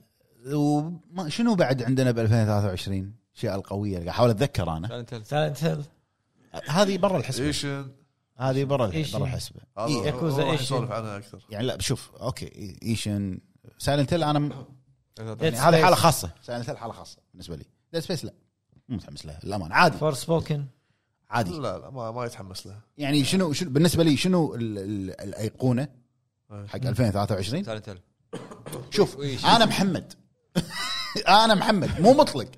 وما 0.54 1.30
شنو 1.30 1.56
بعد 1.56 1.84
عندنا 1.84 2.12
ب 2.12 2.20
2023 2.20 3.14
الأشياء 3.34 3.56
القوية 3.56 3.90
اللي 3.90 3.98
قاعد 3.98 4.08
احاول 4.10 4.30
أتذكر 4.30 4.78
أنا. 4.78 4.88
Silent 4.88 5.14
Hill. 5.14 5.26
Silent 5.26 5.64
Hill 5.64 5.84
هذه 6.68 6.98
برا 6.98 7.18
الحسبة. 7.18 7.46
Ishin 7.46 7.92
هذه 8.38 8.64
برا. 8.64 8.88
برا 8.88 9.24
الحسبة. 9.24 9.60
ياكوزا 9.78 10.44
راح 10.44 10.52
Ishin. 10.52 10.64
نسولف 10.64 10.92
عنها 10.92 11.18
أكثر. 11.18 11.46
يعني 11.50 11.66
لا 11.68 11.82
شوف 11.82 12.12
okay 12.22 12.78
Ishin 12.84 13.40
Silent 13.78 14.14
Hill 14.14 14.24
أنا 14.24 14.40
م- 14.40 14.66
يعني 15.20 15.58
هذه. 15.58 15.84
حالة 15.84 15.96
خاصة. 15.96 16.32
Silent 16.44 16.70
Hill 16.70 16.78
حالة 16.78 16.94
خاصة 16.94 17.18
بالنسبة 17.34 17.56
لي. 17.56 17.66
Dead 17.94 18.02
Space 18.02 18.26
لا. 18.26 18.34
مو 18.90 18.96
متحمس 18.96 19.26
لها 19.26 19.40
للأمانة. 19.44 19.76
عادي. 19.76 19.98
Forspoken 19.98 20.66
عادي. 21.30 21.52
لا 21.52 21.78
لا 21.80 21.90
ما, 21.90 22.12
ما 22.12 22.26
يتحمس 22.26 22.68
لها. 22.68 22.82
يعني 22.98 23.24
شنو 23.24 23.54
شنو 23.54 23.70
بالنسبة 23.70 24.04
لي 24.04 24.18
شنو 24.18 24.56
ال- 24.56 24.78
ال- 24.78 25.22
الأيقونة 25.22 25.88
إيه. 26.52 26.68
حق 26.68 26.76
2023 26.86 27.64
Silent 27.64 27.90
Hill. 27.90 28.00
شوف؟ 28.92 29.18
أنا 29.46 29.66
محمد. 29.66 30.14
أنا 31.44 31.56
محمد 31.56 32.02
مو 32.02 32.14
مطلق. 32.14 32.52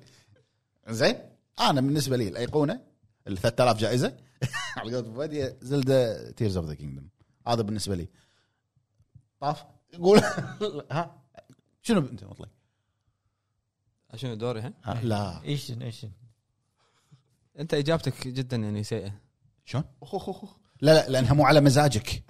زين؟ 0.88 1.16
أنا 1.60 1.80
بالنسبة 1.80 2.16
لي 2.16 2.28
الأيقونة 2.28 2.80
ال 3.28 3.38
3000 3.38 3.78
جائزة. 3.78 4.16
على 4.76 4.96
قولة 4.96 5.32
هي 5.32 5.56
Zelda 5.62 6.30
Tears 6.30 6.56
of 6.56 6.66
the 6.66 6.74
Kingdom 6.74 7.08
هذا 7.46 7.62
بالنسبة 7.62 7.94
لي. 7.94 8.08
طاف 9.40 9.64
قول. 9.98 10.18
ها؟ 10.92 11.22
شنو 11.82 12.00
أنت 12.00 12.24
مطلق؟ 12.24 12.48
شنو 14.14 14.34
دوري 14.34 14.60
ها؟ 14.60 15.00
لا. 15.02 15.42
Ishin 15.44 15.82
Ishin 15.82 16.10
أنت 17.58 17.74
إجابتك 17.74 18.28
جدا 18.28 18.56
يعني 18.56 18.84
سيئة. 18.84 19.12
شلون؟ 19.64 19.84
لا 20.80 20.94
لا 20.94 21.08
لأنها 21.08 21.34
مو 21.34 21.44
على 21.44 21.60
مزاجك. 21.60 22.24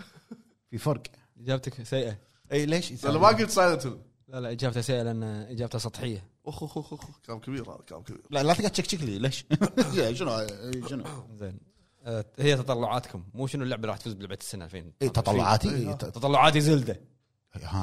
في 0.70 0.78
فرق. 0.78 1.02
إجابتك 1.40 1.82
سيئة. 1.82 2.18
إي 2.52 2.66
ليش؟ 2.66 3.04
أنا 3.04 3.18
ما 3.18 3.28
قلت 3.28 3.50
Silent 3.50 3.98
لا 4.32 4.40
لا 4.40 4.50
إجابته 4.50 4.80
سيئة 4.80 5.02
لأن 5.02 5.22
إجابته 5.22 5.78
سطحية. 5.78 6.24
اخ 6.46 6.62
اخ 6.62 6.78
اخ 6.78 6.92
اخ 6.92 7.00
كلام 7.26 7.38
كبير 7.38 7.70
هذا 7.70 7.78
كلام 7.88 8.02
كبير. 8.02 8.20
لا 8.30 8.42
لا 8.42 8.54
تقعد 8.54 8.70
تشكشك 8.70 9.02
لي 9.02 9.18
ليش؟ 9.18 9.44
شنو؟ 10.18 10.46
شنو؟ 10.88 11.04
زين. 11.34 11.58
آه، 12.04 12.24
هي 12.38 12.56
تطلعاتكم. 12.56 13.22
مو 13.34 13.46
شنو 13.46 13.62
اللعبة 13.64 13.80
اللي 13.80 13.88
راح 13.88 13.98
تفوز 13.98 14.12
بلعبة 14.12 14.38
السنة 14.40 14.64
2000 14.64 14.78
إي 15.02 15.08
تطلعاتي 15.08 15.94
تطلعاتي 15.94 16.60
Zelda. 16.61 17.00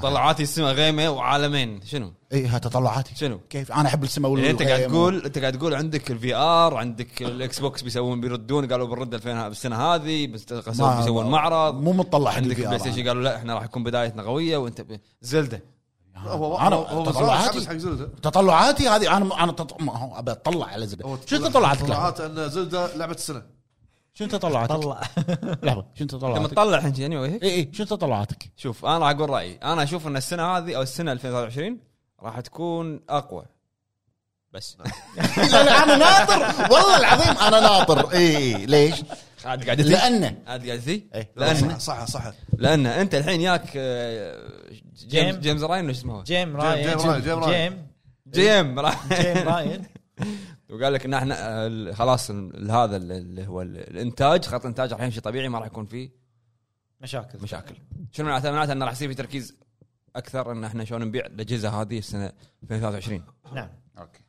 تطلعاتي 0.02 0.44
السماء 0.44 0.74
غيمة 0.74 1.10
وعالمين. 1.10 1.82
شنو؟ 1.82 2.14
إي 2.34 2.46
ها 2.48 2.58
تطلعاتي. 2.58 3.16
شنو؟ 3.16 3.40
كيف؟ 3.50 3.72
أنا 3.72 3.88
أحب 3.88 4.04
السماء 4.04 4.32
وال 4.32 4.40
يعني 4.40 4.52
أنت 4.52 4.62
قاعد. 4.62 4.88
تقول 4.88 5.26
أنت 5.26 5.38
قاعد 5.38 5.58
تقول 5.58 5.74
عندك 5.76 6.12
ال 6.12 6.36
VR 6.36 6.76
عندك 6.76 7.22
ال 7.22 7.60
Xbox 7.60 7.82
بيسوون 7.82 8.22
بيردون 8.22 8.72
قالوا 8.72 8.88
بنرد 8.88 9.14
2000 9.14 9.48
بالسنه 9.48 9.76
هذه 9.76 10.28
بيسوون 10.28 11.26
معرض. 11.26 11.82
مو 11.82 11.94
مطلع 11.94 12.32
حق 12.32 12.38
عندك 12.38 12.60
Play 12.60 12.80
Station. 12.80 13.08
قالوا 13.08 13.24
لا 13.24 13.36
إحنا 13.36 13.54
راح 13.56 13.64
يكون 13.64 13.84
بدايتنا 13.84 14.24
قوية 14.24 14.58
وأنت. 14.58 14.86
Zelda. 15.22 15.77
هو 16.26 16.58
أنا 16.58 16.76
هو 16.76 17.06
تطلعاتي 18.22 18.88
هذه 18.90 19.18
أنا 19.18 19.44
أنا 19.44 19.52
تط... 19.52 19.82
ما 19.82 19.98
هو 19.98 20.20
أبي 20.20 20.32
أطلع 20.32 20.66
على 20.66 20.88
Zelda 20.88 21.18
شنو 21.26 21.48
تطلعاتك؟ 21.48 21.82
تطلعات 21.82 22.22
أن 22.22 22.50
Zelda 22.50 22.96
لعبة 22.96 23.14
السنة 23.14 23.44
شنو 24.14 24.28
تطلعاتك؟ 24.28 24.76
طلع 24.76 25.02
لحظة 25.64 25.86
شنو 25.94 26.02
انت 26.02 26.12
تطلعاتك؟ 26.12 26.42
مطلع 26.42 26.78
الحين 26.78 26.94
يعني 26.98 27.26
اي 27.26 27.40
اي 27.44 27.72
شنو 27.74 27.86
تطلعاتك؟ 27.86 28.52
شوف 28.58 28.86
أنا 28.86 28.98
راح 28.98 29.10
أقول 29.10 29.30
رأيي 29.30 29.56
أنا 29.56 29.84
أشوف 29.84 30.08
أن 30.08 30.18
السنة 30.18 30.58
هذه 30.58 30.76
أو 30.76 30.82
السنة 30.82 31.12
2023 31.12 31.80
راح 32.24 32.40
تكون 32.40 33.00
أقوى 33.10 33.46
بس. 34.54 34.78
أنا 35.84 35.96
ناطر. 35.98 36.72
والله 36.74 36.98
العظيم 36.98 37.38
أنا 37.38 37.60
ناطر. 37.60 38.12
اي 38.14 38.66
ليش؟ 38.66 39.04
عاد 39.46 39.66
قاعد 39.66 39.82
لأنه 39.82 40.38
عاد 40.48 40.66
قاعد 40.68 40.88
إيه. 40.88 41.32
لأن 41.36 41.80
صح 41.80 42.06
صح 42.06 42.06
صح. 42.06 42.34
لأن 42.58 42.86
أنت 42.86 43.16
الحين 43.16 43.42
ياك 43.42 43.72
آه، 43.76 44.48
جيم. 45.08 45.36
جيم 45.36 45.62
راين 45.62 45.90
وش 45.90 45.96
اسمه؟ 45.98 46.24
جيم 46.24 46.58
راين. 46.58 46.88
جيم 46.88 47.00
راين، 47.00 47.22
جيم. 47.22 47.40
راين. 47.40 47.88
جيم 48.28 48.80
راين. 49.50 49.86
وقال 50.70 50.94
لك 50.94 51.06
إن 51.06 51.14
إحنا 51.14 51.36
آه، 51.40 51.68
ال- 51.68 51.96
خلاص 51.96 52.32
هذا 52.32 52.98
ال- 52.98 53.12
اللي 53.12 53.48
هو 53.48 53.62
ال- 53.62 53.78
الإنتاج 53.90 54.46
خط 54.46 54.62
الانتاج 54.62 54.94
راح 54.94 55.02
يمشي 55.02 55.22
طبيعي 55.22 55.50
ما 55.50 55.60
راح 55.60 55.68
يكون 55.68 55.86
فيه 55.86 56.10
مشاكل. 57.02 57.40
مشاكل. 57.42 57.76
شنو 58.12 58.28
معناته؟ 58.28 58.52
معناته 58.52 58.72
انه 58.74 58.86
راح 58.86 58.94
يصير 58.94 59.08
في 59.10 59.16
تركيز 59.16 59.56
أكثر 60.16 60.52
إن 60.52 60.64
إحنا 60.64 60.86
شلون 60.86 61.02
نبيع 61.02 61.26
الأجهزة 61.26 61.70
هذه 61.82 61.98
السنة 61.98 62.32
2023 62.64 63.24
نعم. 63.54 63.70
أوكي. 63.98 64.20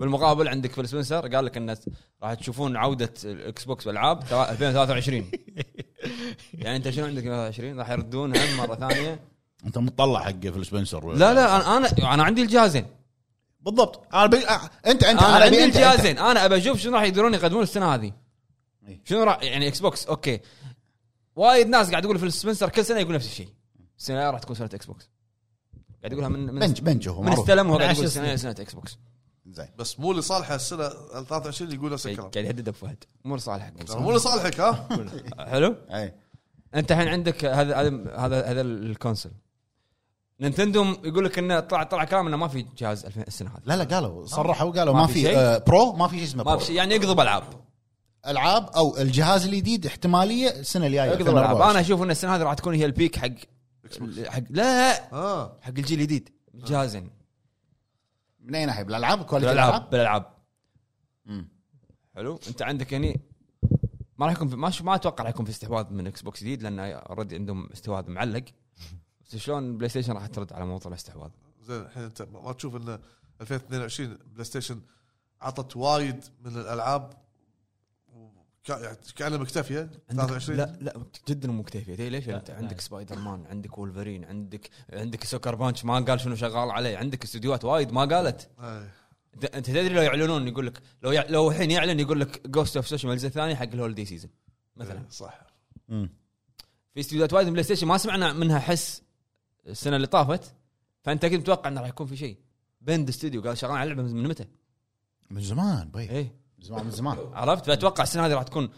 بالمقابل 0.00 0.48
عندك 0.48 0.72
فيل 0.72 0.88
سبنسر 0.88 1.34
قال 1.34 1.44
لك 1.44 1.56
ان 1.56 1.76
راح 2.22 2.34
تشوفون 2.34 2.76
عودة 2.76 3.12
ال 3.24 3.64
Xbox 3.64 3.86
والالعاب 3.86 4.20
توا- 4.28 4.50
2023 4.50 5.30
يعني 6.54 6.76
أنت 6.76 6.90
شنو 6.90 7.06
عندك 7.06 7.22
2023 7.22 7.78
راح 7.78 7.90
يردونها 7.90 8.56
مرة 8.56 8.74
ثانية. 8.74 9.20
أنت 9.66 9.78
مطلع 9.78 10.20
حق 10.20 10.40
فيل 10.40 10.66
سبنسر. 10.66 11.12
لا 11.12 11.34
لا 11.34 11.56
أنا 11.56 11.76
أنا 11.76 12.14
أنا 12.14 12.22
عندي 12.22 12.42
الجهازين. 12.42 12.86
بالضبط. 13.60 14.14
أنا 14.14 14.26
بي... 14.26 14.36
انت 14.36 14.44
أنت 14.86 15.04
أنا 15.04 15.36
أبي 15.36 15.44
عندي. 15.44 15.64
الجهازين. 15.64 16.18
أنا 16.18 16.44
ابى 16.44 16.56
أشوف 16.56 16.78
شنو 16.80 16.94
راح 16.94 17.02
يقدرون 17.02 17.34
يقدمون 17.34 17.62
السنة 17.62 17.94
هذه. 17.94 18.12
إيه. 18.88 19.00
شنو 19.04 19.22
راح 19.22 19.42
يعني 19.42 19.68
Xbox 19.68 20.06
أوكي. 20.06 20.40
وايد 21.36 21.68
ناس 21.68 21.90
قاعد 21.90 22.04
يقول 22.04 22.18
فيل 22.18 22.30
سبنسر 22.30 22.68
كل 22.68 22.84
سنة 22.84 22.98
يقول 23.00 23.14
نفس 23.14 23.26
الشيء. 23.26 23.48
السنة 23.98 24.30
راح 24.30 24.40
تكون 24.40 24.56
سنة 24.56 24.70
Xbox. 24.74 25.10
قاعد 26.00 26.12
يقولها 26.12 26.28
من 26.28 26.46
من 26.54 26.58
بنج 26.60 26.80
بنج 26.80 27.08
هو 27.08 27.22
من 27.22 27.32
استلم 27.32 27.70
وهو 27.70 27.78
قاعد 27.78 27.94
يقول. 27.94 28.06
السنة 28.06 28.36
سنة 28.36 28.50
Xbox. 28.60 28.98
زين. 29.50 29.68
بس 29.78 30.00
مو 30.00 30.12
لصالحه 30.12 30.54
السنة 30.54 30.88
23 31.28 31.72
يقول 31.72 31.92
نفس 31.92 32.06
الكلام 32.06 32.30
قاعد 32.30 32.44
يهدد 32.44 32.68
أبو 32.68 32.78
فهد. 32.78 33.04
مو 33.24 33.36
لصالحك. 33.36 33.90
مو 33.90 34.12
لصالحك 34.12 34.60
ها؟ 34.60 34.88
حلو؟ 35.52 35.76
أي. 35.90 36.14
أنت 36.74 36.92
الحين 36.92 37.08
عندك 37.08 37.44
هذا 37.44 37.76
هذا 37.76 38.16
هذا 38.16 38.46
هذا 38.46 38.60
ال 38.60 38.68
console؟ 38.68 39.30
Nintendo 40.40 40.84
يقول 41.04 41.24
لك 41.24 41.38
إنه 41.38 41.60
طلع 41.60 41.82
طلع 41.82 42.04
كلام 42.04 42.26
إنه 42.26 42.36
ما 42.36 42.48
في 42.48 42.66
جهاز 42.78 43.04
2000 43.04 43.22
السنة 43.22 43.50
هذه. 43.50 43.62
لا 43.64 43.76
لا 43.76 43.84
قالوا 43.84 44.26
صرحوا 44.26 44.70
قالوا 44.70 44.94
ما 44.94 45.00
ما 45.00 45.06
في؟ 45.06 45.36
آه، 45.36 45.58
Pro 45.58 45.92
ما 45.92 46.08
في 46.08 46.16
شيء 46.16 46.24
اسمه 46.24 46.44
ما 46.44 46.50
Pro. 46.50 46.58
في 46.58 46.64
شيء. 46.66 46.76
يعني 46.76 46.94
يقضب 46.94 47.20
العاب 47.20 47.44
ألعاب 48.26 48.68
أو 48.76 48.96
الجهاز 48.96 49.44
الجديد 49.46 49.86
احتمالية 49.86 50.50
السنة 50.50 50.86
الجاية. 50.86 51.10
يقضب 51.10 51.20
العاب 51.20 51.36
2024. 51.36 51.70
أنا 51.70 51.80
أشوف 51.80 52.02
إن 52.02 52.10
السنة 52.10 52.36
هذه 52.36 52.42
راح 52.42 52.54
تكون 52.54 52.74
هي 52.74 52.84
ال 52.84 52.90
peak 52.90 53.16
حق 53.16 53.28
حق 54.26 54.42
لا 54.50 55.12
آه. 55.12 55.58
حق 55.62 55.68
الجيل 55.68 56.00
الجديد. 56.00 56.28
جهازين. 56.54 57.17
من 58.48 58.54
اي 58.54 58.66
ناحيه 58.66 58.82
بالالعاب 58.82 59.22
quality 59.22 59.46
بالألعاب 59.52 59.72
الالعاب 59.72 59.90
بالألعاب. 59.90 60.34
مم. 61.26 61.48
حلو. 62.14 62.40
انت 62.48 62.62
عندك 62.62 62.92
يعني 62.92 63.20
ما 64.18 64.26
راح 64.26 64.34
يكون 64.34 64.48
في 64.48 64.56
ما 64.56 64.72
ما 64.80 64.94
أتوقع 64.94 65.24
راح 65.24 65.30
يكون 65.30 65.44
في 65.44 65.50
استحواذ 65.50 65.92
من 65.92 66.06
Xbox 66.06 66.40
جديد 66.40 66.62
لأن 66.62 66.78
already 66.78 67.34
عندهم 67.34 67.70
استحواذ 67.72 68.10
معلق. 68.10 68.44
بس 69.20 69.36
شلون 69.36 69.76
PlayStation 69.76 70.12
راح 70.12 70.26
ترد 70.26 70.52
على 70.52 70.66
موضوع 70.66 70.92
الاستحواذ 70.92 71.30
زين 71.62 71.80
الحين 71.80 72.02
انت 72.02 72.22
ما 72.22 72.52
تشوف 72.52 72.76
إن 72.76 72.98
2022 73.40 74.18
PlayStation 74.26 74.80
عطت 75.40 75.76
وايد 75.76 76.24
من 76.44 76.56
الألعاب 76.56 77.12
كانها 79.16 79.38
مكتفيه 79.38 79.90
عندك 80.10 80.24
23 80.24 80.58
لا 80.58 80.78
لا 80.80 81.02
جدا 81.28 81.48
مكتفيه 81.48 81.94
تدري 81.94 82.10
ليش؟ 82.10 82.28
أنت. 82.28 82.50
عندك 82.50 82.80
سبايدر 82.80 83.18
مان 83.18 83.46
عندك 83.46 83.78
وولفرين 83.78 84.24
عندك 84.24 84.70
عندك 84.92 85.24
Sucker 85.24 85.54
Punch 85.54 85.84
ما 85.84 86.00
قال 86.00 86.20
شنو 86.20 86.34
شغال 86.34 86.70
عليه 86.70 86.96
عندك 86.96 87.24
استديوهات 87.24 87.64
وايد 87.64 87.92
ما 87.92 88.04
قالت 88.04 88.50
أي. 88.60 88.88
انت 89.54 89.66
تدري 89.66 89.88
لو 89.88 90.02
يعلنون 90.02 90.48
يقول 90.48 90.66
لك 90.66 90.82
لو 91.02 91.12
يع... 91.12 91.26
لو 91.28 91.50
الحين 91.50 91.70
يعلن 91.70 92.00
يقول 92.00 92.20
لك 92.20 92.46
Ghost 92.48 92.76
of 92.76 92.88
Tsushima 92.88 93.12
الجزء 93.12 93.26
الثاني 93.26 93.56
حق 93.56 93.62
ال 93.62 93.67
holiday 93.67 94.04
season 94.04 94.30
مثلا 94.76 94.98
إيه، 94.98 95.08
صح 95.10 95.46
مم. 95.88 96.10
في 96.94 97.00
استديوهات 97.00 97.32
وايد 97.32 97.46
من 97.46 97.52
PlayStation 97.52 97.86
ما 97.86 97.98
سمعنا 97.98 98.32
منها 98.32 98.58
حس 98.58 99.02
السنة 99.66 99.96
اللي 99.96 100.06
طافت 100.06 100.54
فأنت 101.02 101.24
أكيد 101.24 101.40
متوقع 101.40 101.68
إنه 101.68 101.80
راح 101.80 101.88
يكون 101.88 102.06
في 102.06 102.16
شيء 102.16 102.38
Bend 102.80 103.08
Studio 103.08 103.42
قال 103.42 103.58
شغالين 103.58 103.76
على 103.76 103.92
اللعبه 103.92 104.12
من 104.12 104.28
متى؟ 104.28 104.46
من 105.30 105.40
زمان 105.40 105.90
بي 105.90 106.10
إيه 106.10 106.37
زمان 106.60 106.84
من 106.84 106.90
زمان. 106.90 107.18
عرفت؟ 107.32 107.66
فأتوقع 107.66 108.02
السنة 108.02 108.26
هذه 108.26 108.34
راح 108.34 108.42
تكون 108.42 108.68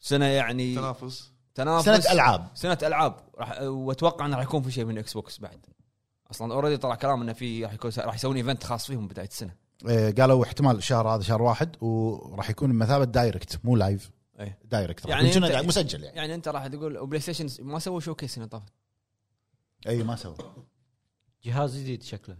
سنة 0.00 0.24
يعني 0.26 0.74
تنافس. 0.74 1.32
تنافس. 1.54 1.84
سنة 1.84 2.12
ألعاب. 2.12 2.48
سنة 2.54 2.78
ألعاب. 2.82 3.16
راح 3.38 3.60
وأتوقع 3.62 4.26
إنه 4.26 4.36
راح 4.36 4.44
يكون 4.44 4.62
في 4.62 4.70
شيء 4.70 4.84
من 4.84 4.98
Xbox 4.98 5.38
بعد. 5.40 5.66
أصلا 6.30 6.54
already 6.54 6.76
طلع 6.76 6.94
كلام 6.94 7.22
إنه 7.22 7.32
في 7.32 7.64
راح 7.64 7.72
يكون 7.72 7.90
راح 7.98 8.14
يسوون 8.14 8.36
event 8.36 8.64
خاص 8.64 8.86
فيهم 8.86 9.08
بداية 9.08 9.26
السنة. 9.28 9.54
آه، 9.88 10.10
قالوا 10.10 10.44
احتمال 10.44 10.76
الشهر 10.76 11.08
هذا 11.08 11.22
شهر 11.22 11.42
واحد 11.42 11.76
وراح 11.82 12.50
يكون 12.50 12.72
بمثابة 12.72 13.04
direct 13.04 13.64
مو 13.64 13.76
live 13.76 14.10
إيه. 14.40 14.58
direct 14.64 15.06
يعني 15.08 15.28
يعني 15.30 15.62
أنت- 15.62 15.66
مسجل 15.66 16.04
يعني. 16.04 16.16
يعني 16.16 16.34
أنت 16.34 16.48
راح 16.48 16.66
تقول 16.66 16.98
و 16.98 17.20
PlayStation 17.20 17.64
ما 17.64 17.78
سووا 17.78 18.00
showcase 18.00 18.38
طافت. 18.38 18.72
اي 19.88 20.02
ما 20.02 20.16
سوى 20.16 20.34
جهاز 21.44 21.76
جديد 21.78 22.02
شكله. 22.02 22.36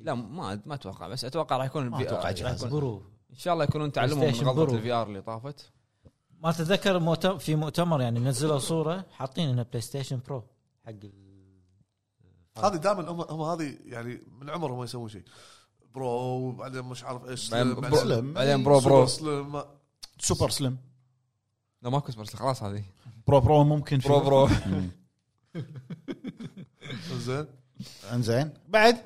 لا 0.00 0.14
ما 0.14 0.62
ما 0.66 0.74
أتوقع 0.74 1.08
بس 1.08 1.24
أتوقع 1.24 1.56
راح 1.56 1.66
يكون 1.66 1.88
ما 1.88 1.98
راح 1.98 2.30
جهاز. 2.30 2.58
يكون- 2.64 2.70
Pro 2.70 3.02
إن 3.34 3.38
شاء 3.38 3.54
الله 3.54 3.64
يكونون 3.64 3.92
تعلموا 3.92 4.30
من 4.30 4.48
غلطة. 4.48 4.74
ال 4.76 4.92
VR 4.92 5.06
اللي 5.06 5.22
طافت. 5.22 5.70
ما 6.40 6.52
تتذكر 6.52 6.98
مؤتمر 6.98 7.38
في 7.38 7.54
مؤتمر 7.56 8.00
يعني 8.00 8.20
نزلوا 8.20 8.58
صورة 8.58 9.04
حاطين 9.12 9.48
إنه 9.48 9.62
PlayStation 9.62 10.20
Pro 10.26 10.44
حق 10.86 10.90
ال- 10.90 11.24
هذه 12.58 12.76
دائما 12.76 13.10
هم 13.10 13.20
هم 13.20 13.40
هذه 13.40 13.78
يعني 13.86 14.20
من 14.40 14.50
عمرهم 14.50 14.78
ما 14.78 14.84
يسوون 14.84 15.08
شيء. 15.08 15.22
Pro 15.94 16.08
وبعدين 16.08 16.82
مش 16.82 17.04
عارف 17.04 17.24
إيش 17.28 17.50
بعدين 17.50 17.74
Slim، 17.74 17.80
Pro- 17.80 17.96
Slim. 17.96 18.32
بعدين 18.32 18.64
Pro 18.64 18.80
Pro. 18.80 19.06
Super 19.06 19.06
Slim 19.06 19.64
Super 20.18 20.50
Slim 20.50 20.78
لا 21.82 21.90
ماكو 21.90 22.12
بس 22.12 22.36
خلاص 22.36 22.62
هذه. 22.62 22.84
Pro 23.26 23.40
Pro 23.40 23.64
ممكن 23.64 23.98
Pro 23.98 24.20
Pro. 24.20 24.48
زين. 27.12 27.46
انزين. 28.12 28.50
بعد. 28.68 28.96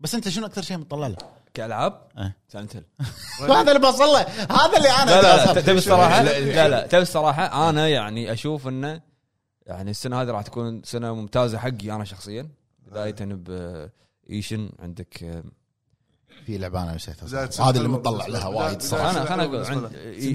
بس 0.00 0.14
انت 0.14 0.28
شنو 0.28 0.46
أكثر 0.46 0.62
شيء 0.62 0.78
مطلع 0.78 1.06
له؟ 1.06 1.16
كألعاب؟ 1.54 2.08
إيه. 2.18 2.36
Silent 2.48 2.76
Hill 2.76 2.84
هذا 3.52 3.72
اللي 3.72 3.78
بوصل 3.78 4.04
له. 4.04 4.20
هذا 4.50 4.76
اللي 4.76 4.88
أنا 4.90 5.10
لا 5.10 5.54
لا. 5.54 5.60
تبي 5.60 5.78
الصراحة؟ 5.78 6.22
لا 6.22 6.68
لا. 6.68 6.86
تبي 6.86 7.02
الصراحة؟ 7.02 7.68
أنا 7.70 7.88
يعني 7.88 8.32
أشوف 8.32 8.68
إنه 8.68 9.00
يعني 9.66 9.90
السنة 9.90 10.22
هذه 10.22 10.30
راح 10.30 10.42
تكون 10.42 10.82
سنة 10.84 11.14
ممتازة 11.14 11.58
حقي 11.58 11.90
أنا 11.90 12.04
شخصيا. 12.04 12.48
بداية 12.86 13.14
بايشن 14.28 14.70
عندك 14.78 15.22
آه، 15.22 15.44
في 16.46 16.58
لعبة 16.58 16.82
أنا 16.82 16.94
نسيتها. 16.94 17.68
هذا 17.68 17.78
اللي 17.78 17.88
مطلع 17.88 18.26
لها 18.26 18.46
وايد 18.46 18.82
صراحة. 18.82 19.10
أنا 19.10 19.24
خليني 19.24 19.44
أقول 19.44 19.64
عند 19.64 19.90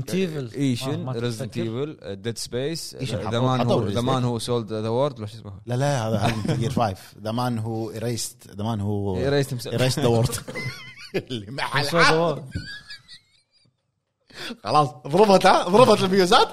Evil. 0.09 0.55
إيشن 0.55 1.13
تتذكر؟ 1.13 1.61
ايفل 1.61 2.21
ديد 2.21 2.37
سبيس 2.37 2.95
ذا 2.95 3.39
مان 3.39 3.61
هو 3.61 3.87
ذا 3.87 4.01
مان 4.01 4.23
هو 4.23 4.39
سولد 4.39 4.73
ذا 4.73 4.89
وورد 4.89 5.19
ولا 5.19 5.27
شو 5.27 5.37
اسمه؟ 5.37 5.53
لا 5.65 5.75
لا 5.75 6.07
هذا 6.07 6.17
هذا 6.17 6.55
جير 6.55 6.69
5 6.69 6.95
ذا 7.23 7.31
مان 7.31 7.59
هو 7.59 7.91
ايريست 7.91 8.51
ذا 8.55 8.63
مان 8.63 8.81
هو 8.81 9.17
ايريست 9.17 9.67
ايريست 9.67 9.99
ذا 9.99 10.07
وورد 10.07 10.29
اللي 11.15 11.51
مع 11.51 11.81
العاب. 11.81 12.49
خلاص 14.63 14.87
ضربت 15.07 15.45
ها 15.45 15.63
ضربت 15.63 16.03
الفيوزات 16.03 16.47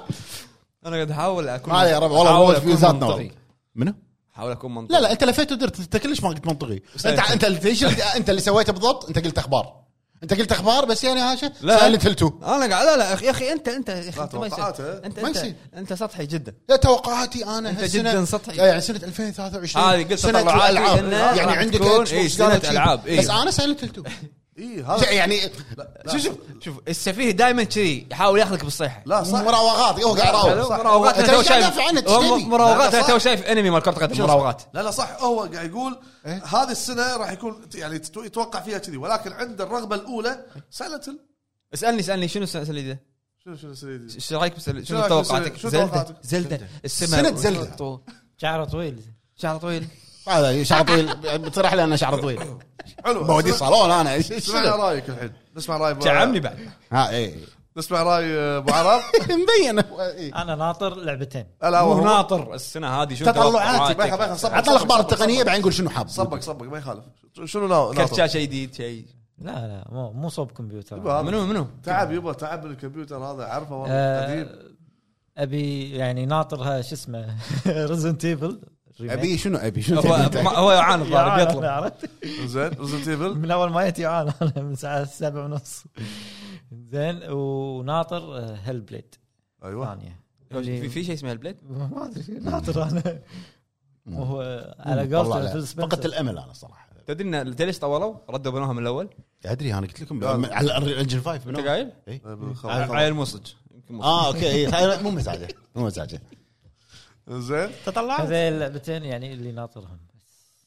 أنا 0.85 0.95
قاعد 0.95 1.11
أحاول 1.11 1.49
اكون 1.49 1.73
ما 1.73 1.83
يا 1.83 1.99
ربع، 1.99 2.15
والله 2.15 2.31
ضربت 2.45 2.57
أكون 2.57 2.67
فيوزاتنا 2.69 2.93
منطقي. 3.07 3.31
منو؟ 3.75 3.93
حاول 4.33 4.51
أكون 4.51 4.75
منطقي 4.75 4.93
لا 4.95 5.01
لا 5.01 5.11
أنت 5.11 5.23
لفيت 5.23 5.51
ودرت 5.51 5.79
أنت 5.79 5.97
كلش 5.97 6.21
ما 6.23 6.29
قلت 6.29 6.47
منطقي 6.47 6.79
أنت 7.05 7.19
انت 7.19 7.43
أنت 8.15 8.29
اللي 8.29 8.41
سويته 8.41 8.73
بالضبط 8.73 9.07
أنت 9.07 9.19
قلت 9.25 9.37
أخبار 9.37 9.77
أنت 10.23 10.33
قلت 10.33 10.51
أخبار 10.51 10.85
بس 10.85 11.03
يعني 11.03 11.19
هاشا 11.19 11.51
لا. 11.61 11.79
Silent 11.79 12.05
Hill 12.05 12.11
2 12.13 12.31
أنا 12.43 12.67
قاعد 12.75 12.85
لا 12.85 12.97
لا 12.97 13.21
يا 13.23 13.31
أخي 13.31 13.51
انت 13.51 13.67
انت 13.67 13.89
يا 13.89 14.09
أخي 14.09 14.21
أنت 14.23 14.35
ما 14.35 14.45
يصير. 14.47 14.57
توقعاته 14.57 14.93
انت 15.05 15.19
ما 15.19 15.27
انت 15.27 15.35
يصير. 15.37 15.55
أنت 15.75 15.93
سطحي 15.93 16.25
جدا 16.25 16.53
لا 16.69 16.75
توقعاتي 16.75 17.45
أنا 17.45 17.77
هالسنة- 17.77 17.83
جداً 17.91 18.25
سطحي. 18.25 18.57
يعني 18.57 18.81
سنة 18.81 18.99
2023 19.03 19.85
هذه 19.85 20.03
قلت 20.03 20.13
سنة 20.13 20.39
إنها 20.39 21.35
يعني 21.35 21.51
عندك 21.51 21.73
تكون 21.79 22.05
إيه، 22.07 22.27
شي. 22.27 22.45
ألعاب، 22.71 23.07
إيه. 23.07 23.19
بس 23.19 23.29
أنا 23.29 23.51
Silent 23.51 23.83
Hill 23.83 23.89
2 23.89 24.05
اي 24.57 24.83
هذا 24.83 25.11
يعني 25.11 25.41
شوف 26.11 26.21
شوف 26.21 26.35
شوف 26.59 26.79
السفيه 26.87 27.31
دائما 27.31 27.63
كذي 27.63 28.07
يحاول 28.11 28.39
ياخذك 28.39 28.63
بالصيحة. 28.63 29.03
لا 29.05 29.23
صح. 29.23 29.41
مراوغات 29.41 30.03
هو 30.03 30.13
قاعد 30.13 30.33
يراوغ 30.33 30.77
مراوغات. 30.77 31.15
تو 31.15 31.31
قاعد 31.31 31.45
شايف. 31.45 31.77
مراوغات. 32.47 32.95
تو. 32.95 33.17
شايف 33.17 33.43
انمي 33.43 33.69
مال 33.69 33.81
كرة 33.81 33.91
قدم 33.91 34.23
مراوغات. 34.23 34.61
لا 34.73 34.83
لا 34.83 34.91
صح. 34.91 35.21
هو 35.21 35.39
قاعد 35.39 35.69
يقول 35.69 35.99
إيه؟ 36.25 36.43
هذه 36.45 36.71
السنة 36.71 37.17
راح 37.17 37.31
يكون 37.31 37.69
يعني 37.75 37.95
يتوقع 38.17 38.61
فيها 38.61 38.77
كذي 38.77 38.97
ولكن 38.97 39.33
عند 39.33 39.61
الرغبة 39.61 39.95
الأولى 39.95 40.45
Silent 40.71 41.09
Hill 41.09 41.19
اسألني 41.73 41.99
اسألني 41.99 42.27
شنو 42.27 42.43
السنة 42.43 42.61
الجديده؟ 42.61 42.99
شنو 43.45 43.55
شنو 43.55 43.71
السنة 43.71 43.95
دي؟ 43.97 44.15
إيش 44.15 44.33
رأيك 44.33 44.53
شنو 44.83 45.07
توقعاتك؟ 45.07 45.67
Zelda. 46.23 46.67
السماء 46.85 47.23
سنة 47.23 47.35
Zelda. 47.35 47.99
شعره 48.37 48.65
طويل. 48.65 49.01
شعر 49.35 49.57
طويل. 49.57 49.87
هذا 50.27 50.63
شعر 50.63 50.83
طويل. 50.85 51.15
بتصرح 51.37 51.73
لي 51.73 51.83
أنا 51.83 51.95
شعر 51.95 52.21
طويل. 52.21 52.39
حلو. 53.05 53.39
اسمع- 53.39 53.51
صالون 53.51 53.91
أنا. 53.91 54.17
اسمعنا 54.17 54.75
رأيك 54.75 55.09
الحين. 55.09 55.31
نسمع 55.57 55.77
رأي 55.77 55.95
تعبني 55.95 56.39
بعد. 56.39 56.59
ها 56.91 57.09
اي 57.09 57.35
نسمع 57.77 58.03
رأي 58.03 58.37
أبو 58.37 58.73
عرب. 58.73 59.01
مبين. 59.29 59.79
أنا 60.35 60.55
ناطر 60.55 60.95
لعبتين. 60.95 61.45
لا 61.63 61.79
هو 61.79 62.03
ناطر. 62.03 62.53
السنة 62.53 62.87
هذه 63.01 63.13
شنو 63.13 63.31
تطلعاتي. 63.31 64.01
عطنا 64.01 64.71
الأخبار 64.71 64.99
التقنية. 64.99 65.43
بعدين 65.43 65.61
نقول 65.61 65.73
شنو 65.73 65.89
حاب 65.89 66.07
صبك 66.07 66.43
صبك 66.43 66.67
ما 66.67 66.77
يخالف. 66.77 67.03
شنو 67.43 67.67
نا- 67.67 67.87
كرت 67.87 67.99
ناطر 67.99 68.15
شاشة 68.17 68.39
جديد 68.39 68.73
شيء. 68.75 69.05
لا 69.41 69.51
لا 69.51 69.85
مو 69.91 70.11
مو 70.11 70.29
صوب 70.29 70.51
كمبيوتر. 70.51 71.23
منو 71.23 71.45
منو؟ 71.45 71.67
تعب 71.83 72.11
يبا 72.11 72.33
تعب 72.33 72.65
الكمبيوتر 72.65 73.17
هذا. 73.17 73.43
عارفه 73.43 73.75
والله 73.75 73.93
آه، 73.95 74.31
قديم. 74.31 74.49
أبي 75.37 75.91
يعني 75.97 76.25
ناطرها 76.25 76.81
شو 76.81 76.95
اسمه؟ 76.95 77.35
Resident 77.67 78.25
Evil 78.25 78.59
أبي 79.01 79.37
شنو 79.37 79.57
أبي؟ 79.57 79.81
شنو 79.81 79.99
هو؟ 79.99 80.13
هو 80.47 80.71
يعاني 80.71 81.03
الظاهر 81.03 81.45
بيطلب 81.45 81.63
عرفت؟ 81.63 82.09
زين 82.45 82.67
Resident 82.67 83.07
Evil 83.07 83.33
من 83.35 83.51
أول 83.51 83.69
ما 83.69 83.85
جيت 83.85 83.99
يعاني 83.99 84.31
أنا 84.41 84.53
من 84.63 84.71
الساعة 84.71 85.05
سبعة 85.05 85.45
ونص. 85.45 85.83
زين 86.71 87.19
وناطر 87.29 88.55
Hellblade 88.63 89.15
أيوه. 89.63 89.85
ثانية. 89.85 90.19
في 90.49 90.89
في 90.89 91.03
شيء 91.03 91.13
اسمه 91.13 91.31
ال 91.31 91.35
Blade 91.35 91.57
ما 91.69 92.05
أدري 92.05 92.39
ناطر 92.39 92.83
أنا. 92.83 93.19
وهو 94.05 94.41
على 94.79 95.15
قولته 95.15 95.65
فقدت 95.65 96.05
الأمل 96.05 96.37
أنا 96.37 96.53
صراحة. 96.53 96.87
تدري 97.07 97.27
إن 97.27 97.49
ليش 97.49 97.79
طولوا؟ 97.79 98.15
ردوا 98.29 98.51
بنوها 98.51 98.73
من 98.73 98.79
الأول؟ 98.79 99.09
أدري 99.45 99.73
أنا 99.73 99.87
قلت 99.87 100.01
لكم. 100.01 100.23
على 100.23 100.77
ال 100.77 100.83
engine 100.83 101.21
5 101.21 101.49
أنت؟ 101.49 101.59
قايل؟ 101.59 101.91
إيه. 102.07 102.21
عيل 102.65 103.27
صدق. 103.27 103.49
آه 103.91 104.27
okay 104.27 104.45
إيه. 104.45 105.01
مو 105.03 105.11
مزعجة 105.11 105.47
مو 105.75 105.85
مزعجة. 105.85 106.21
زين؟ 107.29 107.69
تطلعت؟ 107.85 108.21
هذه 108.21 108.47
اللعبتين 108.47 109.03
يعني 109.03 109.33
اللي 109.33 109.51
ناطرهم. 109.51 109.99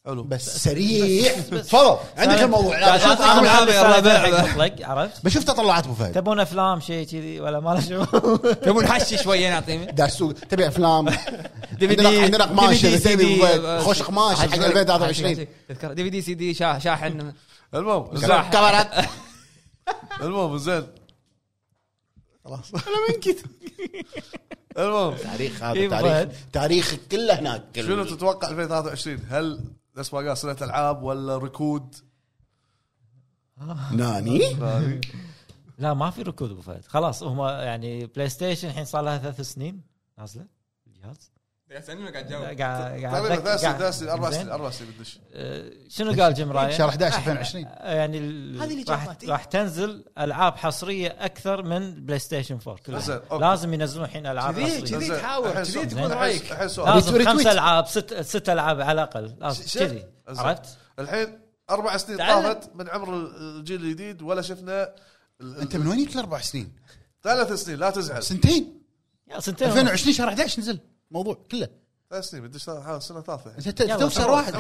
حلو. 0.07 0.23
بس 0.23 0.57
سريع. 0.65 1.33
تفضل. 1.41 1.97
عندك 2.17 2.43
الموضوع. 2.43 2.79
لا، 2.79 2.97
بشوف. 2.97 3.23
حق 3.23 3.43
مطلق 3.43 4.87
عرفت؟ 4.89 5.25
بشوف 5.25 5.45
تطلعات 5.45 5.85
أبو 5.85 5.95
فهد. 5.95 6.13
تبون 6.13 6.41
أفلام 6.41 6.81
شيء 6.81 7.07
كذي 7.07 7.41
ولا 7.41 7.61
ما 7.61 7.71
له 7.71 7.81
شغل؟ 7.81 8.41
تبون 8.65 8.85
نحشي 8.85 9.19
شوية 9.19 9.51
نعطيه 9.51 9.85
داش 9.85 10.11
سوق 10.11 10.33
تبي 10.33 10.69
أفلام؟ 10.69 11.09
عندنا 11.83 12.11
دي 12.11 12.21
عندنا 12.23 12.45
قماش 12.45 12.81
تبي. 12.83 13.43
خوش 13.81 14.03
قماش 14.03 14.37
حق 14.39 14.49
حاج- 14.49 14.65
2023 14.65 15.47
تذكر 15.69 15.93
دي 15.93 16.05
في 16.05 16.11
دي 16.11 16.23
سي 16.23 16.35
دي 16.35 16.55
شا- 16.55 16.79
شاحن. 16.79 17.33
المهم 17.75 18.17
زين. 18.17 18.29
كاميرات. 18.29 18.91
المهم 20.23 20.59
زين. 20.59 20.87
خلاص. 22.45 22.75
أنا 22.75 22.83
من 23.09 23.21
كذا 23.21 23.43
المهم. 24.79 25.17
تاريخ 25.17 25.63
هذا 25.63 25.73
كيف 25.73 25.91
تاريخ 25.91 26.13
فهد؟ 26.13 26.33
تاريخ 26.53 26.95
كله 27.11 27.39
هناك. 27.39 27.81
شنو 27.81 28.05
تتوقع 28.05 28.49
2023 28.49 29.19
هل 29.29 29.61
نفس 29.97 30.15
ما 30.15 30.21
قال 30.21 30.39
سنه 30.39 30.57
العاب 30.63 31.03
ولا 31.03 31.39
ركود؟ 31.39 31.97
ناني؟ 33.93 34.57
لا 35.79 35.95
ما 35.95 36.11
في 36.11 36.23
ركود 36.23 36.51
أبو 36.51 36.61
فهد. 36.61 36.85
خلاص 36.85 37.23
هم 37.23 37.41
يعني 37.41 38.07
PlayStation 38.07 38.69
الحين 38.69 38.85
صار 38.85 39.03
لها 39.03 39.19
ثلاث 39.19 39.41
سنين 39.41 39.83
نازلة 40.19 40.47
الجهاز. 40.87 41.31
قاعد 41.71 42.29
جاوب 42.29 42.45
قاعد 42.45 42.61
قاعد 42.61 43.23
تقريبا 43.29 43.57
ثلاث 43.57 43.99
سنين 43.99 44.11
أربع. 44.11 44.31
سنين 44.31 44.51
أربع 44.51 44.71
سنين 44.71 44.91
بتدش 44.91 45.19
آه، 45.33 45.71
شنو 45.89 46.23
قال 46.23 46.35
Jim 46.35 46.53
Ryan؟ 46.53 46.73
شهر 46.73 46.89
11 46.89 47.19
2020 47.19 47.65
يعني 47.81 48.19
هذه 48.59 48.65
اللي 48.65 48.85
راح. 48.89 49.17
راح 49.29 49.45
تنزل 49.45 50.05
ألعاب 50.19 50.57
حصرية 50.57 51.09
أكثر 51.09 51.63
من 51.63 52.07
PlayStation 52.07 52.59
4 52.67 53.01
زين، 53.01 53.19
كلها. 53.19 53.39
لازم 53.51 53.75
ينزلون 53.75 54.05
الحين 54.05 54.27
ألعاب 54.27 54.61
حصرية 54.61 54.81
كذي. 54.81 55.09
تحاول، 55.09 55.53
كذي. 55.53 56.05
الحين 56.53 56.69
سؤال 56.69 56.95
لازم. 56.95 57.25
خمس 57.25 57.47
ألعاب 57.47 57.87
ست 57.87 58.21
ست 58.21 58.49
ألعاب 58.49 58.81
على 58.81 58.93
الأقل 58.93 59.55
كذي. 59.75 60.07
عرفت؟ 60.29 60.79
الحين 60.99 61.39
أربع 61.71 61.97
سنين. 61.97 62.19
طافت 62.19 62.71
من 62.75 62.89
عمر 62.89 63.15
الجيل 63.15 63.81
الجديد 63.81 64.23
ولا 64.23 64.43
شفنا 64.43 64.95
أنت 65.41 65.77
من 65.77 65.87
وين 65.87 66.05
جبت 66.05 66.15
الأربع 66.15 66.41
سنين؟ 66.41 66.77
ثلاث 67.23 67.53
سنين 67.53 67.79
لا 67.79 67.91
تزعل 67.91 68.23
سنتين 68.23 68.83
يا 69.31 69.41
سنتين 69.41 69.69
2020 69.69 70.15
شهر 70.15 70.29
11 70.29 70.61
نزل 70.61 70.79
الموضوع 71.11 71.35
كله. 71.51 71.69
ثلاث 72.11 72.25
سنين 72.25 72.43
بدش 72.49 72.69
هذا 72.69 72.99
سنه 72.99 73.21
ثالثه 73.21 73.55
انت 73.59 73.69
ت- 73.69 73.81
يلا، 73.81 73.97
تو 73.97 74.09
شهر 74.09 74.31
واحد 74.31 74.55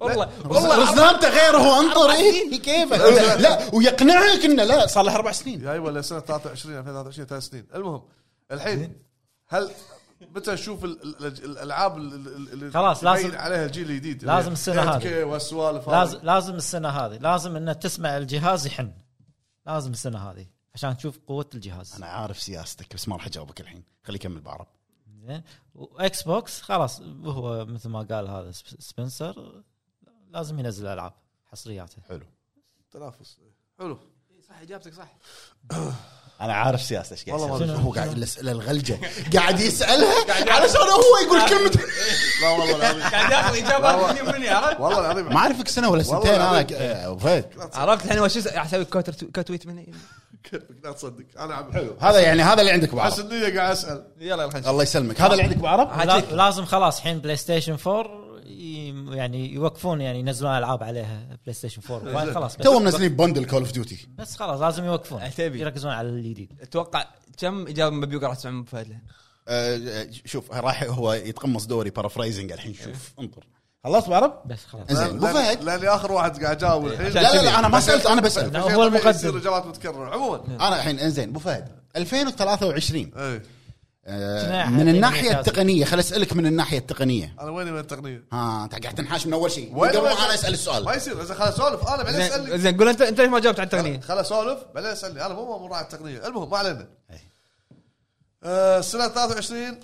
والله 0.00 0.28
والله 0.48 0.90
رزنامته 0.90 1.28
غير 1.28 1.56
هو 1.56 1.80
أنطر 1.80 2.10
إيه؟ 2.10 2.60
كيفه 2.62 2.96
لا 3.36 3.74
ويقنعك 3.74 4.44
انه 4.44 4.64
لا. 4.64 4.86
صار 4.86 5.04
له 5.04 5.14
أربع 5.14 5.32
سنين. 5.32 5.64
يا 5.64 5.78
ولا 5.78 6.02
سنه 6.02 6.20
23 6.20 6.78
2023 6.78 7.26
ثلاث 7.28 7.42
سنين. 7.42 7.66
المهم 7.74 8.02
الحين 8.52 8.96
هل 9.48 9.70
متى 10.34 10.50
نشوف 10.52 10.84
ال- 10.84 11.02
ال- 11.02 11.26
ال- 11.26 11.44
الألعاب 11.44 11.96
ال- 11.98 12.14
ال- 12.14 12.52
اللي 12.52 12.70
خلاص، 12.70 13.04
لازم- 13.04 13.36
عليها 13.36 13.64
الجيل 13.66 13.90
الجديد؟ 13.90 14.24
لازم 14.24 14.52
السنة 14.52 14.82
هذه. 14.82 14.98
8K 15.00 15.24
والسوالف 15.26 15.88
لازم 15.88 16.16
هذه. 16.18 16.24
لازم 16.24 16.54
السنة 16.54 16.88
هذه. 16.88 17.16
لازم 17.18 17.56
إنه 17.56 17.72
تسمع 17.72 18.16
الجهاز 18.16 18.66
يحن. 18.66 18.92
لازم 19.66 19.90
السنة 19.92 20.30
هذه 20.30 20.46
عشان 20.74 20.96
تشوف 20.96 21.18
قوة 21.26 21.46
الجهاز. 21.54 21.94
أنا 21.96 22.06
عارف 22.06 22.42
سياستك 22.42 22.94
بس 22.94 23.08
ما 23.08 23.16
راح 23.16 23.26
أجاوبك 23.26 23.60
الحين. 23.60 23.84
خليه 24.04 24.16
يكمل 24.16 24.40
بعرب 24.40 24.66
زين. 25.28 25.42
و 25.74 26.22
Xbox 26.22 26.60
خلاص 26.60 27.00
هو 27.24 27.64
مثل 27.64 27.88
ما 27.88 27.98
قال 28.02 28.28
هذا 28.28 28.50
سب- 28.52 28.80
سبنسر 28.80 29.62
لازم 30.30 30.58
ينزل 30.58 30.86
ألعاب 30.86 31.12
حصرياته. 31.52 31.96
حلو. 32.08 32.26
تنافس. 32.92 33.36
حلو. 33.78 33.98
صح 34.48 34.60
إجابتك 34.62 34.94
صح. 34.94 35.16
أنا 36.40 36.52
عارف 36.54 36.82
سياسته 36.82 37.12
إيش 37.12 37.24
قاعد 37.24 37.40
والله 37.40 37.64
يسوي. 37.64 37.84
هو 37.84 37.92
قاعد 37.92 38.12
الاسئله 38.12 38.52
الغلجه 38.52 38.98
قاعد 39.36 39.60
يسألها 39.60 40.52
علشان 40.52 40.80
هو 40.80 41.16
يقول 41.26 41.40
كلمه 41.50 41.84
لا 42.42 42.48
والله 42.48 42.76
العظيم 42.76 43.02
قاعد 43.02 43.30
ياخذ 43.32 43.56
اجابات 43.56 44.20
مني 44.22 44.32
مني 44.32 44.48
عرفت؟ 44.48 44.80
والله 44.80 44.98
العظيم. 45.00 45.28
ما 45.28 45.36
أعرفك 45.36 45.68
سنة 45.68 45.88
ولا 45.90 46.02
سنتين 46.02 46.30
أنا 46.34 46.60
ابو 47.08 47.18
فهد. 47.18 47.52
عرفت 47.74 48.04
الحين 48.04 48.18
وش 48.20 48.36
أسوي 48.36 48.84
quote 48.84 49.14
quote 49.34 49.50
tweet 49.50 49.66
مني. 49.66 49.94
لا 50.84 50.92
تصدق. 50.92 51.24
أنا 51.38 51.54
عم 51.54 51.72
حلو. 51.72 51.96
هذا 52.00 52.20
يعني 52.20 52.42
هذا 52.42 52.60
اللي 52.60 52.72
عندك 52.72 52.88
ابو 52.88 53.00
حس 53.00 53.18
النية 53.20 53.58
قاعد 53.58 53.70
أسأل. 53.72 54.06
يلا 54.20 54.42
يلا 54.42 54.50
خلينا 54.50 54.70
الله 54.70 54.82
يسلمك. 54.82 55.20
هذا 55.20 55.32
اللي 55.32 55.42
عندك 55.42 55.56
ابو 55.56 55.66
عرب 55.66 55.88
حاجيك. 55.88 56.30
لا- 56.30 56.36
لازم 56.36 56.64
خلاص 56.64 56.96
الحين 56.96 57.18
PlayStation 57.18 57.76
4 57.86 58.28
ي- 58.46 59.16
يعني 59.16 59.52
يوقفون 59.52 60.00
يعني 60.00 60.18
ينزلون 60.20 60.52
ألعاب 60.58 60.82
عليها 60.82 61.38
PlayStation 61.42 61.82
4 61.90 62.10
وبعدين 62.10 62.34
خلاص. 62.34 62.56
بس, 62.56 62.64
تو 62.64 62.78
منزلين 62.78 63.16
bundle 63.16 63.44
Call 63.44 63.58
of 63.62 63.72
Duty 63.72 64.08
بس 64.18 64.36
خلاص 64.36 64.60
لازم 64.60 64.84
يوقفون. 64.84 65.22
عتيبي. 65.22 65.60
يركزون 65.60 65.92
على 65.92 66.08
الجديد. 66.08 66.52
أتوقع 66.62 67.04
كم 67.38 67.66
إجابة 67.66 67.96
مبيوقه 67.96 68.26
راح 68.26 68.36
تسمع 68.36 68.50
من 68.50 68.64
فهد 68.64 68.88
له؟ 68.88 68.98
آه، 69.48 70.06
شوف 70.24 70.52
راح 70.52 70.82
هو 70.82 71.12
يتقمص 71.12 71.66
دوري 71.66 71.90
paraphrasing 71.90 72.52
الحين. 72.52 72.74
شوف 72.74 73.12
انطر 73.20 73.44
خلصت 73.92 74.06
ابو 74.06 74.14
عرب؟ 74.14 74.42
بس 74.46 74.58
خلاص. 74.66 74.92
زين. 74.92 75.06
ابو 75.06 75.26
فهد؟ 75.26 75.64
لاني 75.64 75.88
اخر 75.88 76.12
واحد 76.12 76.44
قاعد 76.44 76.56
اجاوب 76.64 76.86
الحين. 76.86 77.06
عشان 77.06 77.22
لا 77.22 77.34
لا 77.36 77.42
لا 77.42 77.58
أنا 77.58 77.68
ما 77.68 77.80
سألت 77.80 78.06
أنا 78.06 78.20
بسال 78.20 78.56
هو 78.56 78.84
المقدم. 78.84 79.08
يصير 79.10 79.36
إجابات 79.36 79.66
متكررة. 79.66 80.14
عموما. 80.14 80.40
أنا 80.46 80.76
الحين 80.76 80.98
إنزين 80.98 81.28
ابو 81.28 81.38
فهد. 81.38 81.68
2023 81.96 83.10
اي 83.16 83.42
آه، 84.10 84.68
من 84.70 84.88
الناحية؟ 84.88 85.40
التقنية 85.40 85.84
خل 85.84 85.98
أسألك 85.98 86.32
من 86.32 86.46
الناحية 86.46 86.78
التقنية. 86.78 87.34
أنا 87.40 87.50
ويني 87.50 87.70
من 87.72 87.78
التقنية؟ 87.78 88.24
ها 88.32 88.64
انت 88.64 88.82
قاعد 88.82 88.94
تنحاش 88.94 89.26
من 89.26 89.32
أول 89.32 89.50
شيء. 89.50 89.72
وين 89.76 89.90
قبل 89.90 89.98
وين؟ 90.00 90.12
ما 90.14 90.24
أنا 90.24 90.34
أسأل 90.34 90.50
ما 90.50 90.54
السؤال 90.54 90.96
يصير. 90.96 91.22
إذا 91.22 91.34
خل 91.34 91.44
اسولف 91.44 91.88
أنا 91.88 92.02
بعدين 92.02 92.20
اسالني 92.20 92.58
زين 92.58 92.76
قول 92.76 92.88
انت 92.88 93.02
أنت 93.02 93.20
ليش 93.20 93.28
ما 93.30 93.38
جاوبت 93.40 93.60
على 93.60 93.66
التقنية؟ 93.66 94.00
خل 94.00 94.18
اسولف 94.18 94.58
بعدين 94.74 94.90
أسألني. 94.90 95.26
أنا 95.26 95.34
مو 95.34 95.58
مو 95.58 95.66
راعي 95.66 95.82
التقنية. 95.82 96.26
المهم 96.26 96.50
ما 96.50 96.56
علينا. 96.58 96.88
أي. 97.10 97.18
آه، 98.44 98.80
سنة 98.80 99.08
23 99.08 99.80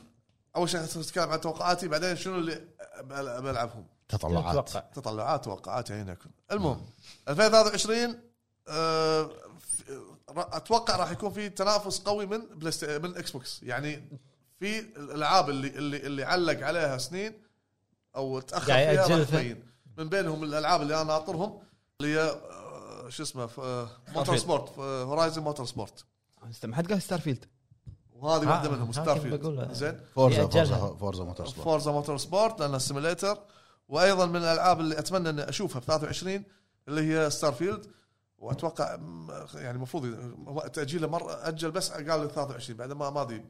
أول 0.57 0.69
شيء 0.69 0.81
نتكلم 0.81 1.31
عن 1.31 1.41
توقعاتي 1.41 1.89
بعدين 1.89 2.17
شنو 2.17 2.35
اللي 2.39 2.61
بل- 3.05 3.43
بلعبهم 3.43 3.85
تطلعات. 4.09 4.69
تطلعات 4.95 5.45
توقعات 5.45 5.91
عينكم 5.93 6.31
المهم 6.53 6.81
2023 7.29 8.19
آه، 8.69 9.31
أتوقع 10.37 10.97
راح 10.97 11.11
يكون 11.11 11.31
في 11.31 11.49
تنافس 11.49 11.99
قوي 12.01 12.27
من 12.27 12.41
من 13.03 13.17
Xbox 13.17 13.63
يعني 13.63 14.19
في 14.61 14.79
الألعاب 14.79 15.51
اللي 15.51 15.69
اللي 15.69 15.97
اللي 15.97 16.25
علق 16.25 16.67
عليها 16.67 16.99
سنين 16.99 17.33
أو 18.17 18.41
تأخر 18.41 18.65
فيها 18.65 19.19
راح. 19.19 19.29
تبين. 19.29 19.63
من 19.99 20.09
بينهم 20.09 20.45
الألعاب 20.45 20.83
اللي 20.83 20.95
أنا 20.95 21.05
ناطرهم 21.05 21.59
اللي 22.01 22.15
هي 22.19 22.21
آه، 22.21 23.09
شو 23.09 23.23
اسمه 23.23 23.47
ف- 23.47 23.61
Motor 24.09 24.37
Starfield. 24.37 24.41
sport 24.41 24.79
Horizon 24.79 25.43
Motorsport 25.43 26.05
ما 26.65 26.77
حد 26.77 26.93
قال 26.93 27.03
ستار 27.03 27.21
فيلد 27.21 27.45
وهذه 28.13 28.45
آه، 28.45 28.49
واحدة 28.51 28.71
منهم 28.71 28.87
هذه 28.89 28.93
Starfield. 28.93 29.73
زين. 29.73 30.01
Forza. 30.15 30.47
Forza 30.47 30.97
Forza 31.01 31.25
Motorsport 31.25 31.65
Forza 31.65 31.93
Motorsport 31.93 32.61
لانها 32.61 32.79
simulator 32.79 33.39
وأيضا 33.89 34.27
من 34.27 34.37
الألعاب 34.37 34.81
اللي 34.81 34.99
أتمنى 34.99 35.31
اني 35.31 35.49
أشوفها 35.49 35.81
في 35.81 35.87
23 35.87 36.43
اللي 36.89 37.01
هي 37.15 37.31
Starfield 37.31 37.87
واتوقع 38.39 38.99
يعني 39.55 39.77
المفروض 39.77 40.17
تاجيله 40.73 41.09
مرة 41.09 41.49
أجل 41.49 41.71
بس 41.71 41.91
قال 41.91 42.21
لي 42.21 42.29
23 42.29 42.77
بعد 42.79 42.93
ما 42.93 43.11
ما 43.11 43.23
أدري. 43.23 43.45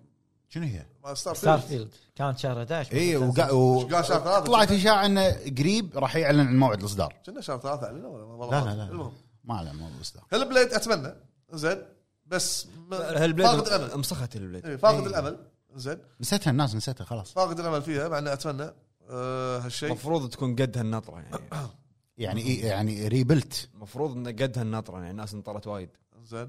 شنو 0.48 0.64
هي؟ 0.64 0.86
Star 1.14 1.34
Starfield 1.34 1.68
field 1.68 1.94
كانت 2.14 2.38
شهر 2.38 2.58
11 2.58 2.92
اي. 2.92 3.16
وقا... 3.16 3.50
و... 3.50 3.78
قال 3.80 4.04
شهر 4.04 4.20
ثلاثة؟ 4.20 4.40
طلعت 4.40 4.70
إشاعة 4.72 5.06
انه 5.06 5.30
قريب 5.58 5.98
راح 5.98 6.16
يعلن 6.16 6.40
عن 6.40 6.58
موعد 6.58 6.80
الإصدار. 6.80 7.14
كنا 7.26 7.40
شهر 7.40 7.58
ثلاثة 7.60 7.86
علينا 7.86 8.08
ولا 8.08 8.50
لا 8.50 8.60
ما 8.60 8.70
لا. 8.70 8.74
لا 8.76 8.84
المهم. 8.90 9.12
ما 9.44 9.54
اعلن 9.54 9.76
موعد 9.76 9.92
الإصدار. 9.96 10.24
Hellblade 10.32 10.72
أتمنى. 10.72 11.14
زين. 11.52 11.82
بس 12.26 12.66
م- 12.66 12.90
فاقد 12.90 13.66
الأمل. 13.66 13.98
مسخت 13.98 14.36
ال 14.36 14.43
Blade 14.43 14.76
فاقد 14.76 14.98
إيه. 15.00 15.06
الأمل. 15.06 15.38
زين. 15.74 15.98
نسيتها 16.20 16.50
الناس 16.50 16.74
نسيتها 16.74 17.04
خلاص. 17.04 17.32
فاقد 17.32 17.60
الأمل 17.60 17.82
فيها 17.82 18.08
مع 18.08 18.18
إني 18.18 18.32
أتمنى. 18.32 18.70
آه 19.10 19.58
هالشيء؟ 19.58 19.88
المفروض 19.88 20.30
تكون 20.30 20.56
قد 20.56 20.78
هالنطره 20.78 21.20
يعني. 21.20 21.38
يعني 22.18 22.40
إيه 22.42 22.66
يعني 22.66 23.08
rebuilt 23.08 23.68
المفروض 23.74 24.16
إن 24.16 24.26
قد 24.28 24.58
هالنطره 24.58 24.96
يعني 24.98 25.10
الناس 25.10 25.34
انطرت 25.34 25.66
وايد. 25.66 25.90
زين. 26.22 26.48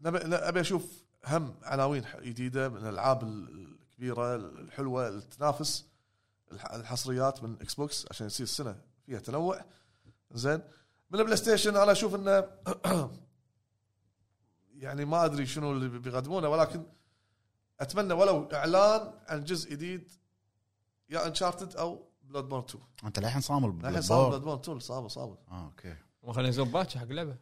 نبي 0.00 0.18
أبي 0.36 0.60
أشوف 0.60 1.04
هم 1.26 1.54
عناوين 1.62 2.04
جديدة 2.22 2.68
من 2.68 2.76
الألعاب 2.76 3.22
الكبيرة 3.22 4.34
الحلوة 4.36 5.08
اللي 5.08 5.20
تنافس 5.22 5.86
الح- 6.52 6.72
الحصريات 6.72 7.42
من 7.42 7.56
Xbox 7.60 8.06
عشان 8.10 8.26
يصير 8.26 8.44
السنة 8.44 8.80
فيها 9.06 9.18
تنوع. 9.18 9.64
زين. 10.32 10.60
من 11.10 11.18
ال 11.20 11.36
PlayStation 11.36 11.76
أنا 11.76 11.92
أشوف 11.92 12.14
إنه 12.14 12.44
يعني 14.82 15.04
ما 15.04 15.24
أدري 15.24 15.46
شنو 15.46 15.72
اللي 15.72 15.88
بيقدمونه 15.88 16.48
ولكن 16.48 16.82
أتمنى 17.80 18.14
ولو 18.14 18.48
إعلان 18.52 19.12
عن 19.28 19.44
جزء 19.44 19.70
جديد 19.70 20.10
يا 21.10 21.26
Uncharted 21.26 21.76
أو 21.76 22.02
Bloodborne 22.22 22.64
2 22.64 22.84
أنت 23.04 23.18
للحين 23.18 23.40
صامل 23.40 23.68
الحين 23.68 23.92
بال 23.92 24.01
borne. 24.01 24.28
Blood 24.28 24.40
borne 24.42 24.58
2 24.58 24.78
صامل 24.80 25.10
صامل. 25.10 25.36
آه 25.50 25.64
okay. 25.64 25.96
وخلينا 26.22 26.48
نزول 26.48 26.68
patch 26.68 26.96
حق 26.96 27.02
اللعبة. 27.02 27.36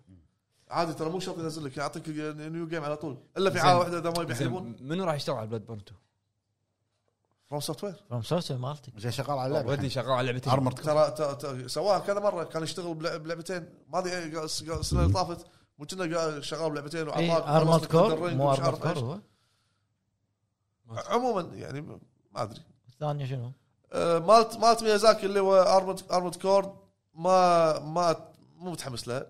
عادي 0.71 0.95
ترى 0.95 1.11
مو 1.11 1.21
شرط 1.21 1.39
ينزل 1.39 1.65
لك 1.65 1.77
يعطيك 1.77 2.09
new 2.09 2.69
game 2.69 2.85
على 2.85 2.97
طول. 2.97 3.19
إلا 3.37 3.51
في. 3.51 3.61
حاله 3.61 3.79
واحدة 3.79 3.99
إذا 3.99 4.11
ما 4.11 4.23
يبي 4.23 4.33
يحلبون 4.33 4.77
منو 4.81 5.05
راح 5.05 5.15
يشتغل 5.15 5.37
على 5.37 5.47
Bloodborne 5.47 5.81
2؟ 5.81 5.93
فروم 7.49 7.61
سوفت 7.61 7.85
وير 7.85 8.05
فروم 8.09 8.23
سوفت 8.23 8.53
مالتك. 8.53 8.99
زين 8.99 9.11
شغال 9.11 9.39
على 9.39 9.47
اللعبة 9.49 9.71
ودي 9.71 9.91
شغال 9.91 10.11
على 10.11 10.33
لعبتين 10.33 10.53
Armored 10.53 10.73
ترى 10.73 11.69
سواها 11.69 11.99
كذا 11.99 12.21
مرة 12.21 12.45
كان 12.45 12.63
يشتغل 12.63 12.95
بلع- 12.95 13.17
بلعبتين. 13.17 13.69
ما 13.89 13.99
أدري 13.99 14.13
إيه، 14.13 14.45
السنة 14.45 15.03
اللي 15.03 15.13
طافت. 15.13 15.47
مو 15.79 15.87
كنا 15.87 16.41
شغال 16.41 16.71
بلعبتين 16.71 17.09
وعطاك 17.09 17.43
Armored 17.43 17.73
خلصت 17.75 17.91
Core 17.93 18.35
مو 18.35 18.49
عارف 18.51 18.83
Core 18.83 19.21
عموما 20.89 21.41
يعني 21.55 21.81
ما 21.81 22.43
أدري. 22.43 22.61
الثانية 23.03 23.27
شنو؟ 23.27 23.53
آه، 23.93 24.19
مالت 24.19 24.57
مالت 24.57 24.83
ميازاكي 24.83 25.27
اللي 25.27 25.41
هو 25.41 25.55
Armored 25.55 26.01
Armored 26.13 26.35
Core 26.35 26.77
ما 27.15 27.79
ما 27.79 28.17
مو 28.57 28.71
متحمس 28.71 29.09
لها 29.09 29.27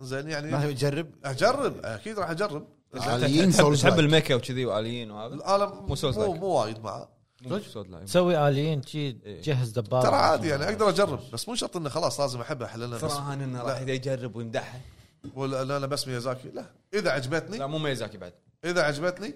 زين 0.00 0.24
ما 0.24 0.30
يعني 0.30 0.62
تبي 0.62 0.74
تجرب 0.74 1.06
أجرب 1.24 1.84
أكيد 1.84 2.18
راح 2.18 2.30
أجرب. 2.30 2.66
آليين 2.94 3.52
تحب, 3.52 3.74
تحب 3.74 3.92
like. 3.92 3.98
ال 3.98 4.04
mecha 4.04 4.34
وكذي 4.34 4.66
واليين 4.66 5.10
وهذا؟ 5.10 5.66
مو 5.66 5.96
مو. 6.04 6.34
مو 6.34 6.46
وايد 6.46 6.78
معه. 6.78 7.08
مو 7.42 7.58
souls-like. 7.58 8.04
تسوي 8.04 8.48
اليين 8.48 8.82
شي 8.82 8.98
إيه. 8.98 9.42
تجهز 9.42 9.70
دبابة. 9.70 10.02
ترى 10.02 10.16
عادي 10.16 10.48
يعني 10.48 10.64
أقدر 10.64 10.88
أجرب. 10.88 11.20
بس 11.32 11.48
مو 11.48 11.54
شرط 11.54 11.76
إنه 11.76 11.88
خلاص 11.88 12.20
لازم 12.20 12.40
احبها 12.40 12.68
حللنا 12.68 12.96
بس 12.96 13.00
تراهن 13.00 13.40
إنه 13.40 13.62
راح 13.62 13.80
لا. 13.80 13.92
يجرب 13.92 14.36
ويمدحها 14.36 14.80
ولا 15.34 15.64
لا 15.64 15.76
أنا 15.76 15.86
بس 15.86 16.08
ميازاكي. 16.08 16.48
لا. 16.48 16.64
إذا 16.94 17.10
عجبتني 17.10 17.58
لا 17.58 17.66
مو 17.66 17.78
ميزاكي 17.78 18.18
بعد. 18.18 18.32
إذا 18.64 18.82
عجبتني 18.82 19.34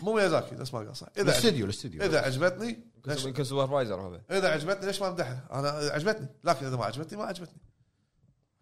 مو 0.00 0.12
ميازاكي 0.14 0.54
نفس 0.54 0.74
ما 0.74 0.92
صح 0.92 1.06
إذا 1.16 1.22
الاستديو 1.22 1.64
الاستديو. 1.64 2.02
إذا 2.02 2.20
عجبتني 2.20 2.78
ليش؟ 3.06 3.24
يمكن 3.24 3.44
supervisor 3.44 4.00
هذا 4.08 4.22
إذا 4.38 4.52
عجبتني 4.52 4.86
ليش 4.86 5.00
ما 5.02 5.08
امدحها؟ 5.08 5.48
أنا 5.52 5.68
عجبتني. 5.68 6.28
لكن 6.44 6.66
إذا 6.66 6.76
ما 6.76 6.84
عجبتني 6.84 7.18
ما 7.18 7.24
عجبتني. 7.24 7.60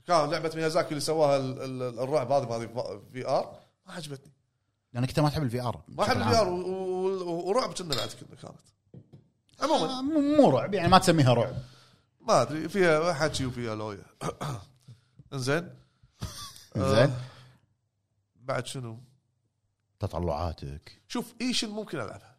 كان 0.06 0.30
لعبة 0.30 0.52
ميازاكي 0.54 0.88
اللي 0.88 1.00
سواها 1.00 1.36
ال- 1.36 1.62
ال- 1.62 1.98
الرعب 2.00 2.32
هذه 2.32 2.48
مال 2.48 2.68
VR 3.12 3.58
ما 3.86 3.92
عجبتني. 3.92 4.32
لأنك 4.92 5.08
انت 5.08 5.20
ما 5.20 5.28
تحب 5.28 5.42
ال 5.42 5.60
VR 5.62 5.82
ما 5.88 6.02
أحب 6.04 6.16
ال 6.16 6.36
VR 6.36 6.48
ورعب 6.48 7.72
كنا 7.74 7.96
بعد 7.96 8.08
كنا 8.08 8.36
كانت. 8.42 8.58
عموما. 9.60 10.00
مو 10.36 10.50
رعب 10.50 10.74
يعني 10.74 10.88
ما 10.88 10.98
تسميها 10.98 11.34
رعب. 11.34 11.54
ما 12.20 12.42
أدري 12.42 12.68
فيها 12.68 13.12
حكي 13.12 13.46
وفيها 13.46 13.74
لويا 13.74 14.04
إنزين. 15.32 15.74
زين 16.76 16.86
آه، 16.86 17.10
بعد 18.36 18.66
شنو؟ 18.66 18.98
تطلعاتك. 20.00 21.00
شوف 21.08 21.34
Ishin 21.40 21.68
ممكن 21.70 22.00
ألعبها؟ 22.00 22.33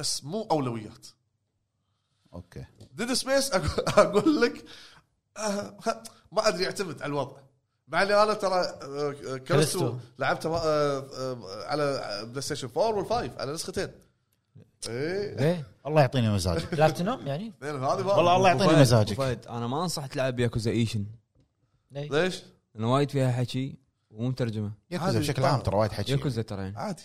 بس 0.00 0.24
مو 0.24 0.42
أولويات. 0.50 1.06
أوكي. 2.32 2.64
Dead 2.92 3.12
Space 3.12 3.50
أقول 3.54 4.40
لك 4.40 4.64
آه، 5.36 5.78
ما 6.32 6.48
أدري 6.48 6.64
يعتمد 6.64 7.02
على 7.02 7.10
الوضع. 7.10 7.36
مع 7.88 8.02
إني 8.02 8.22
أنا 8.22 8.34
ترى 8.34 8.54
آه، 8.54 9.12
كريستو. 9.12 9.44
كريستو. 9.46 9.96
لعبته 10.18 10.56
آه، 10.56 10.98
آه، 10.98 11.64
على 11.66 12.00
PlayStation 12.28 12.68
4 12.76 12.96
وال 12.96 13.10
five 13.10 13.38
على 13.38 13.52
نسختين. 13.52 13.88
إيه. 14.88 15.38
إيه. 15.38 15.66
الله 15.86 16.00
يعطيني 16.00 16.30
مزاج 16.30 16.64
بلاتينوم 16.72 17.26
يعني؟ 17.26 17.52
هذه 17.62 17.74
والله 17.74 18.36
الله 18.36 18.48
يعطيني 18.48 18.80
مزاجك. 18.80 19.20
أنا 19.48 19.66
ما 19.66 19.82
انصح 19.82 20.06
تلعب 20.06 20.40
Yakuza 20.40 20.70
Ishin 20.70 21.06
إيه. 21.96 22.10
ليش؟ 22.10 22.42
لأنه 22.74 22.92
وايد 22.92 23.10
فيها 23.10 23.32
حكي 23.32 23.78
ومو 24.10 24.28
مترجمة. 24.28 24.72
ياكوزا 24.90 25.18
بشكل 25.18 25.44
عام 25.44 25.60
ترى 25.60 25.76
وايد 25.76 25.92
حكي. 25.92 26.12
ياكوزا 26.12 26.42
ترى 26.42 26.62
يعني. 26.62 26.78
عادي. 26.78 27.02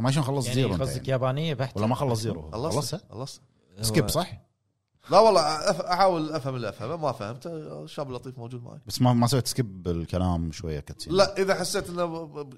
ما 0.00 0.10
شلون 0.10 0.24
خلص 0.24 0.44
يعني 0.46 0.54
Zero 0.54 0.72
قصدك 0.74 0.96
يعني. 0.96 1.08
يابانية 1.08 1.54
بحت 1.54 1.76
ولا 1.76 1.86
ما 1.86 1.94
خلص 1.94 2.20
Zero؟ 2.20 2.50
خلصت. 2.50 2.74
خلصها 2.76 3.00
خلصت. 3.10 3.40
skip 3.80 4.08
صح 4.08 4.40
لا 5.10 5.18
والله 5.18 5.42
أف- 5.72 5.84
أحاول 5.84 6.32
أفهم 6.32 6.54
اللي 6.56 6.68
أفهمه 6.68 6.96
ما 6.96 7.12
فهمت. 7.12 7.46
الشاب 7.46 8.08
اللطيف 8.08 8.38
موجود 8.38 8.62
معي. 8.62 8.78
بس 8.86 9.02
ما 9.02 9.12
ما 9.12 9.26
سويت 9.26 9.46
skip 9.46 9.82
بالكلام 9.82 10.52
شوية 10.52 10.80
cutscene 10.80 11.12
لا 11.12 11.36
إذا 11.38 11.54
حسيت 11.54 11.88
إنه 11.88 12.04
ب- 12.04 12.38
ب- 12.38 12.54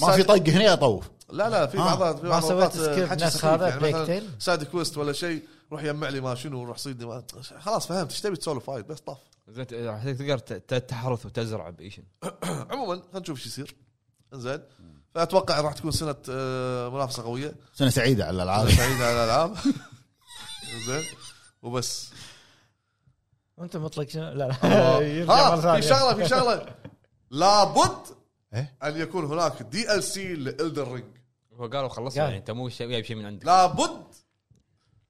ما 0.00 0.12
في 0.12 0.22
طق 0.22 0.48
هنا 0.48 0.72
اطوف 0.72 1.10
لا 1.32 1.48
لا 1.50 1.66
في 1.66 1.78
آه. 1.78 1.84
بعضها 1.84 2.12
في 2.12 2.22
ما 2.22 2.28
بعض 2.30 2.42
سويت 2.42 2.76
الأوقات 2.76 3.12
skip 3.12 3.22
نفس. 3.24 3.44
هذا 3.44 3.68
يعني 3.68 3.80
مثلاً 3.80 4.22
side 4.38 4.62
quest 4.62 4.98
ولا 4.98 5.12
شيء 5.12 5.42
روح 5.72 5.84
يمع 5.84 6.08
لي 6.08 6.20
ما 6.20 6.34
شنو 6.34 6.64
روح 6.64 6.76
صيدني 6.78 7.06
ما 7.06 7.22
خلاص 7.58 7.86
فهمت 7.86 8.10
إيش 8.10 8.20
تبي 8.20 8.36
تسولف؟ 8.36 8.68
وايد 8.68 8.86
بس 8.86 9.00
طاف. 9.00 9.18
زين 9.48 9.66
تقدر 9.66 10.38
تحرث 10.78 11.26
وتزرع 11.26 11.70
ب 11.70 11.75
Ishin. 11.75 12.02
عموما 12.70 12.94
خلينا 13.02 13.18
نشوف 13.20 13.38
إيش 13.38 13.46
يصير. 13.46 13.74
زين 14.32 14.60
فأتوقع 15.14 15.60
راح 15.60 15.72
تكون 15.72 15.90
سنة 15.90 16.16
آه، 16.30 16.88
منافسة 16.88 17.22
قوية. 17.22 17.54
سنة 17.74 17.90
سعيدة 17.90 18.24
على 18.26 18.36
الألعاب. 18.36 18.70
سعيدة 18.70 19.06
على 19.06 19.14
الألعاب. 19.24 19.56
زين. 20.86 21.04
وبس. 21.62 22.10
وأنت 23.56 23.76
مطلق 23.76 24.08
شنو؟ 24.08 24.22
لا 24.24 24.34
لا. 24.34 24.54
ها 24.64 25.60
ثانية. 25.60 25.80
في 25.80 25.88
شغلة 25.88 26.14
في 26.14 26.28
شغلة. 26.28 26.74
لابد 27.30 28.06
إيه؟ 28.54 28.76
أن 28.82 28.96
يكون 29.00 29.24
هناك 29.24 29.62
DLC 29.62 30.34
ل 30.34 30.44
Elden 30.44 30.92
Ring. 30.92 31.04
هو 31.52 31.66
قالوا 31.66 31.88
خلصنا. 31.88 32.24
يعني 32.24 32.36
أنت 32.36 32.50
مو 32.50 32.68
شيء- 32.68 32.88
جايب 32.88 33.04
شيء 33.04 33.16
من 33.16 33.26
عندك. 33.26 33.46
لابد. 33.46 34.02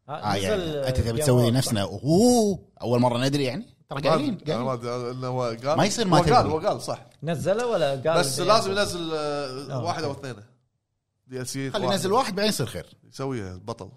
آه 0.09 0.35
يعني 0.35 0.89
أنت 0.89 1.01
تبي 1.01 1.23
تسوي 1.23 1.51
نفسنا 1.51 1.83
أوه 1.83 2.59
أول 2.83 3.01
مرة 3.01 3.19
ندري 3.19 3.45
يعني؟ 3.45 3.72
ترى 4.01 4.11
قايلين 4.11 4.39
أنا 4.49 4.59
ما 4.65 4.71
قايلين 4.75 4.91
ادري 4.93 5.11
إنه 5.11 5.27
هو 5.27 5.43
قال 5.43 5.77
ما 5.79 5.85
يصير 5.85 6.07
ما 6.07 6.19
هو 6.19 6.23
قال 6.23 6.31
تدري. 6.43 6.53
هو 6.53 6.59
قال 6.59 6.83
صح؟ 6.83 7.07
نزله 7.23 7.67
ولا 7.67 7.91
قال 7.91 8.19
بس 8.21 8.41
لازم؟ 8.41 8.71
ينزل 8.73 9.11
آه، 9.15 9.73
آه، 9.73 9.83
واحد 9.85 10.03
أو. 10.05 10.13
اثنين. 10.13 10.35
DL 11.27 11.47
C 11.47 11.71
خلي 11.71 11.85
ينزل 11.87 12.13
واحد 12.13 12.35
بعدين 12.35 12.49
يصير 12.49 12.67
خير. 12.67 12.87
يسويها 13.09 13.55
البطل 13.55 13.91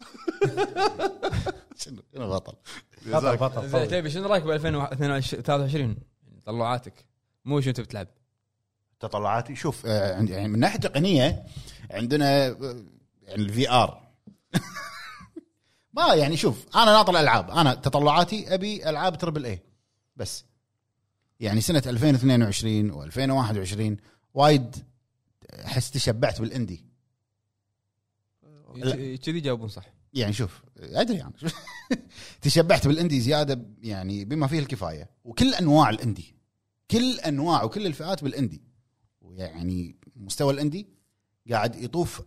شنو 1.76 2.02
شنو 2.14 2.30
بطل؟ 2.30 2.52
بطل 3.06 3.36
بطل 3.36 3.68
زين 3.68 3.78
قوي. 3.80 3.86
تبي 3.86 4.10
شنو 4.10 4.26
رأيك 4.28 4.42
ب 4.42 4.50
2023 4.50 5.96
تطلعاتك. 6.44 7.04
مو 7.44 7.60
شنو 7.60 7.72
تبي 7.72 7.86
تلعب 7.86 8.08
تطلعاتي؟ 9.00 9.54
شوف 9.54 9.86
آه، 9.86 10.16
عند- 10.16 10.30
يعني 10.30 10.48
من 10.48 10.58
ناحية 10.58 10.78
تقنية 10.78 11.46
عندنا 11.90 12.46
آه، 12.46 12.56
يعني 13.22 13.42
ال 13.42 13.70
VR. 13.70 14.02
ما 15.96 16.14
يعني 16.14 16.36
شوف 16.36 16.66
أنا 16.74 16.84
ناطر 16.84 17.12
الألعاب 17.12 17.50
أنا 17.50 17.74
تطلعاتي 17.74 18.54
أبي 18.54 18.88
ألعاب 18.88 19.18
triple 19.18 19.46
A 19.46 19.62
بس 20.16 20.44
يعني 21.40 21.60
سنة 21.60 21.82
2022 21.86 23.10
و2021 23.10 24.00
وايد 24.34 24.76
أحس 25.52 25.90
تشبعت 25.90 26.40
بال 26.40 26.51
indie. 26.51 26.84
لا. 28.74 29.16
كذي 29.16 29.40
جاوبون 29.40 29.68
صح. 29.68 29.84
يعني 30.12 30.32
شوف 30.32 30.62
أدري 30.78 31.16
يعني 31.16 31.32
تشبعت 32.42 32.86
بال 32.86 32.96
indie 32.96 33.20
زيادة 33.20 33.66
يعني 33.82 34.24
بما 34.24 34.46
فيه 34.46 34.58
الكفاية. 34.58 35.10
وكل 35.24 35.54
أنواع 35.54 35.90
ال 35.90 35.97
indie 35.97 36.34
كل 36.90 37.20
أنواع 37.20 37.62
وكل 37.62 37.86
الفئات 37.86 38.24
بال 38.24 38.34
indie. 38.34 38.62
ويعني 39.20 39.96
مستوى 40.16 40.52
ال 40.52 40.58
indie 40.58 40.88
قاعد 41.50 41.76
يطوف 41.76 42.22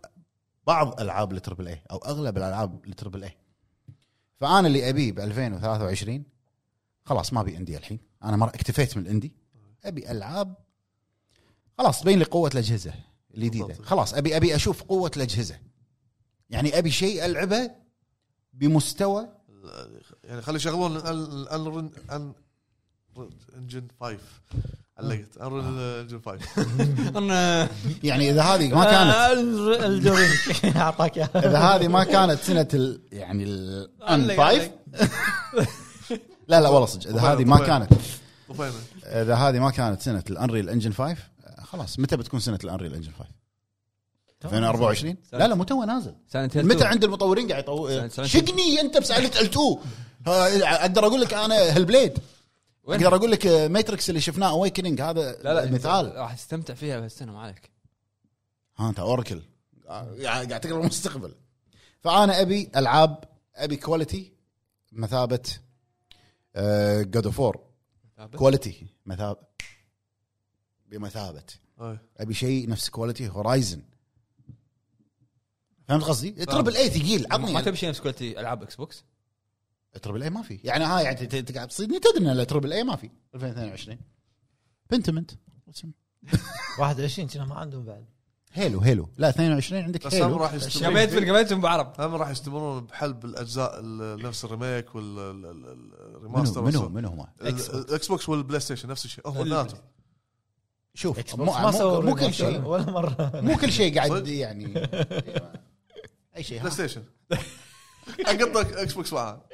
بعض 0.66 1.00
ألعاب 1.00 1.32
ال 1.32 1.37
triple 1.37 1.68
A 1.68 1.82
أو 1.90 1.98
أغلب 1.98 2.36
الألعاب 2.36 2.84
ال 2.86 2.91
triple 2.91 3.24
A 3.24 3.39
فأنا 4.40 4.68
اللي 4.68 4.88
أبيه 4.88 5.12
ب 5.12 5.20
2023 5.20 6.24
خلاص 7.04 7.32
ما 7.32 7.40
أبي 7.40 7.56
indie 7.56 7.76
الحين. 7.76 7.98
أنا 8.22 8.36
مر 8.36 8.48
اكتفيت 8.48 8.96
من 8.96 9.02
ال 9.02 9.07
indie 9.07 9.32
أبي 9.84 10.10
ألعاب 10.10 10.54
خلاص 11.78 12.00
تبين 12.00 12.18
لي 12.18 12.24
قوة 12.24 12.50
الأجهزة 12.54 12.94
الجديدة. 13.34 13.74
خلاص 13.74 14.14
أبي 14.14 14.36
أبي 14.36 14.54
أشوف 14.54 14.82
قوة 14.82 15.10
الأجهزة. 15.16 15.58
يعني 16.50 16.78
أبي 16.78 16.90
شيء 16.90 17.24
ألعبه 17.24 17.70
بمستوى 18.52 19.28
يعني 20.24 20.42
خلي 20.42 20.56
يشغلون 20.56 20.96
ال 20.96 21.09
Unreal 21.09 21.90
Engine 23.56 23.88
5 24.00 24.18
علقت. 25.04 25.36
Engine 25.40 26.20
5 26.26 26.38
أنا 27.18 27.68
يعني 28.02 28.30
إذا 28.30 28.42
هذه 28.42 28.68
ما 28.74 28.84
كانت 28.84 29.14
آه، 29.14 29.32
Elden 29.86 30.09
Ring 30.09 30.28
أعطاك. 30.76 31.16
اياها 31.18 31.30
إذا 31.34 31.58
هذه 31.58 31.88
ما 31.88 32.04
كانت 32.04 32.40
سنة 32.40 32.68
ال 32.74 33.00
يعني 33.12 33.44
الان 33.44 34.30
علق، 34.30 34.44
5 34.44 34.70
لا 36.48 36.60
لا 36.60 36.68
والله 36.68 36.86
صدق. 36.86 37.08
إذا 37.08 37.20
هذه 37.20 37.44
ما 37.44 37.58
كانت 37.58 37.92
إذا 39.06 39.34
هذه 39.34 39.58
ما 39.58 39.70
كانت 39.70 40.00
سنة 40.02 40.22
ال 40.30 40.35
Unreal 40.35 40.68
Engine 40.70 40.92
5 40.92 41.16
خلاص. 41.62 41.98
متى 41.98 42.16
بتكون 42.16 42.40
سنة 42.40 42.58
ال 42.64 42.68
Unreal 42.68 42.94
Engine 42.94 43.12
5 43.18 43.30
2024 44.44 45.16
لا 45.32 45.48
لا 45.48 45.54
مو 45.54 45.64
تو 45.64 45.84
نازل. 45.84 46.14
متى 46.56 46.84
عند 46.84 47.04
المطورين 47.04 47.48
قاعد 47.50 47.62
يطور 47.62 48.08
شقني 48.24 48.80
أنت 48.80 48.98
بسالة 48.98 49.30
ال2 49.48 49.58
أقدر 50.28 51.06
أقول 51.06 51.20
لك 51.20 51.34
أنا 51.34 51.76
Hellblade؟ 51.76 52.18
أقدر 52.90 53.14
أقول 53.14 53.30
لك 53.30 53.46
Matrix 53.46 54.10
اللي 54.10 54.20
شفناه 54.20 54.50
اويكننج 54.50 55.00
هذا 55.00 55.32
لا 55.32 55.54
لا 55.54 55.70
مثال. 55.70 56.16
راح 56.16 56.34
تستمتع 56.34 56.74
فيها 56.74 56.98
بهالسنه 56.98 57.32
ما 57.32 57.40
عليك. 57.40 57.70
ها 58.76 58.88
أنت 58.88 59.00
oracle 59.00 59.42
قاعد 59.88 60.48
قاعد 60.48 60.60
تقرأ 60.60 60.80
المستقبل. 60.80 61.34
فأنا 62.00 62.40
أبي 62.40 62.70
ألعاب 62.76 63.24
أبي 63.54 63.76
quality 63.76 64.32
مثابة 64.92 65.42
جود 67.02 67.26
اوف 67.26 67.40
4 67.40 67.64
كواليتي 68.36 68.86
مثابة؟ 69.06 69.40
بمثابة. 70.86 71.44
أي. 71.80 71.98
أبي 72.16 72.34
شيء 72.34 72.68
نفس 72.68 72.90
كواليتي 72.90 73.28
هورايزن 73.28 73.82
فهمت 75.88 76.04
قصدي؟ 76.04 76.30
تربل 76.30 76.76
اي 76.76 76.90
ثقيل 76.90 77.26
عطني 77.32 77.52
ما 77.52 77.60
تبي 77.60 77.76
شيء 77.76 77.88
نفس 77.88 78.00
كواليتي 78.00 78.40
ألعاب 78.40 78.62
إكس 78.62 78.76
بوكس 78.76 79.04
تربل 80.02 80.22
اي 80.22 80.30
ما 80.30 80.42
في. 80.42 80.60
يعني 80.64 80.84
ها 80.84 81.00
يعني 81.00 81.26
ت- 81.26 81.36
ت- 81.36 81.54
قاعد 81.56 81.68
تصيدني 81.68 81.98
تدري 82.00 82.32
إن 82.32 82.46
تربل 82.46 82.72
اي 82.72 82.84
ما 82.84 82.96
في. 82.96 83.10
2022 83.34 83.98
بنتمنت 84.90 85.30
21 86.78 87.28
كنا 87.28 87.44
ما 87.44 87.54
عندهم 87.54 87.84
بعد. 87.84 88.04
هيلو 88.52 88.80
هيلو. 88.80 89.08
لا 89.16 89.28
22 89.28 89.82
عندك 89.82 90.06
بس 90.06 90.14
هم 90.14 90.22
هيلو. 90.22 90.36
راح 90.36 90.54
يستمرون 90.54 90.96
قبيت 90.96 91.10
في 91.10 91.30
قبيتهم 91.30 91.60
بعرب. 91.60 91.92
هم 92.00 92.14
راح 92.14 92.30
يستمرون 92.30 92.80
بحلب 92.86 93.24
الأجزاء 93.24 93.80
ال- 93.80 94.22
نفس 94.22 94.44
الريميك 94.44 94.94
والريماستر 94.94 96.62
منو 96.62 96.88
منو 96.88 97.08
هم 97.08 97.26
الاكس 97.42 98.08
بوكس 98.08 98.28
والبلاي 98.28 98.60
ستيشن 98.60 98.88
نفس 98.88 99.04
الشيء. 99.04 99.28
هم 99.28 99.36
اثنيناتهم 99.38 99.78
شوف 100.94 101.34
مو, 101.36 101.44
ما 101.44 101.70
سووا 101.72 102.00
مو, 102.02 102.10
مو 102.10 102.16
كل 102.16 102.34
شيء. 102.34 102.60
ولا 102.60 102.90
مرة. 102.90 103.30
مو 103.34 103.56
كل 103.56 103.72
شيء 103.72 103.94
قاعد 103.96 104.10
صدق؟ 104.10 104.32
يعني. 104.32 104.74
أي 106.36 106.42
شيء 106.42 106.58
Play 106.58 106.70
ها. 106.70 106.74
Station 106.74 107.02
أقطك 108.20 108.72
Xbox 108.72 109.12
معاه 109.12 109.44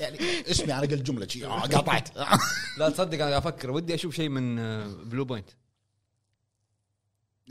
يعني 0.00 0.18
اسمي 0.50 0.74
أنا 0.74 0.80
قلت 0.80 1.02
جملة 1.02 1.26
شي. 1.26 1.46
آه، 1.46 1.60
قاطعت. 1.60 2.16
لا 2.78 2.88
تصدق 2.88 3.14
أنا 3.14 3.18
قاعد 3.18 3.32
أفكر 3.32 3.70
ودي 3.70 3.94
أشوف 3.94 4.14
شيء 4.14 4.28
من 4.28 4.58
آه، 4.58 4.86
Bluepoint 4.86 5.50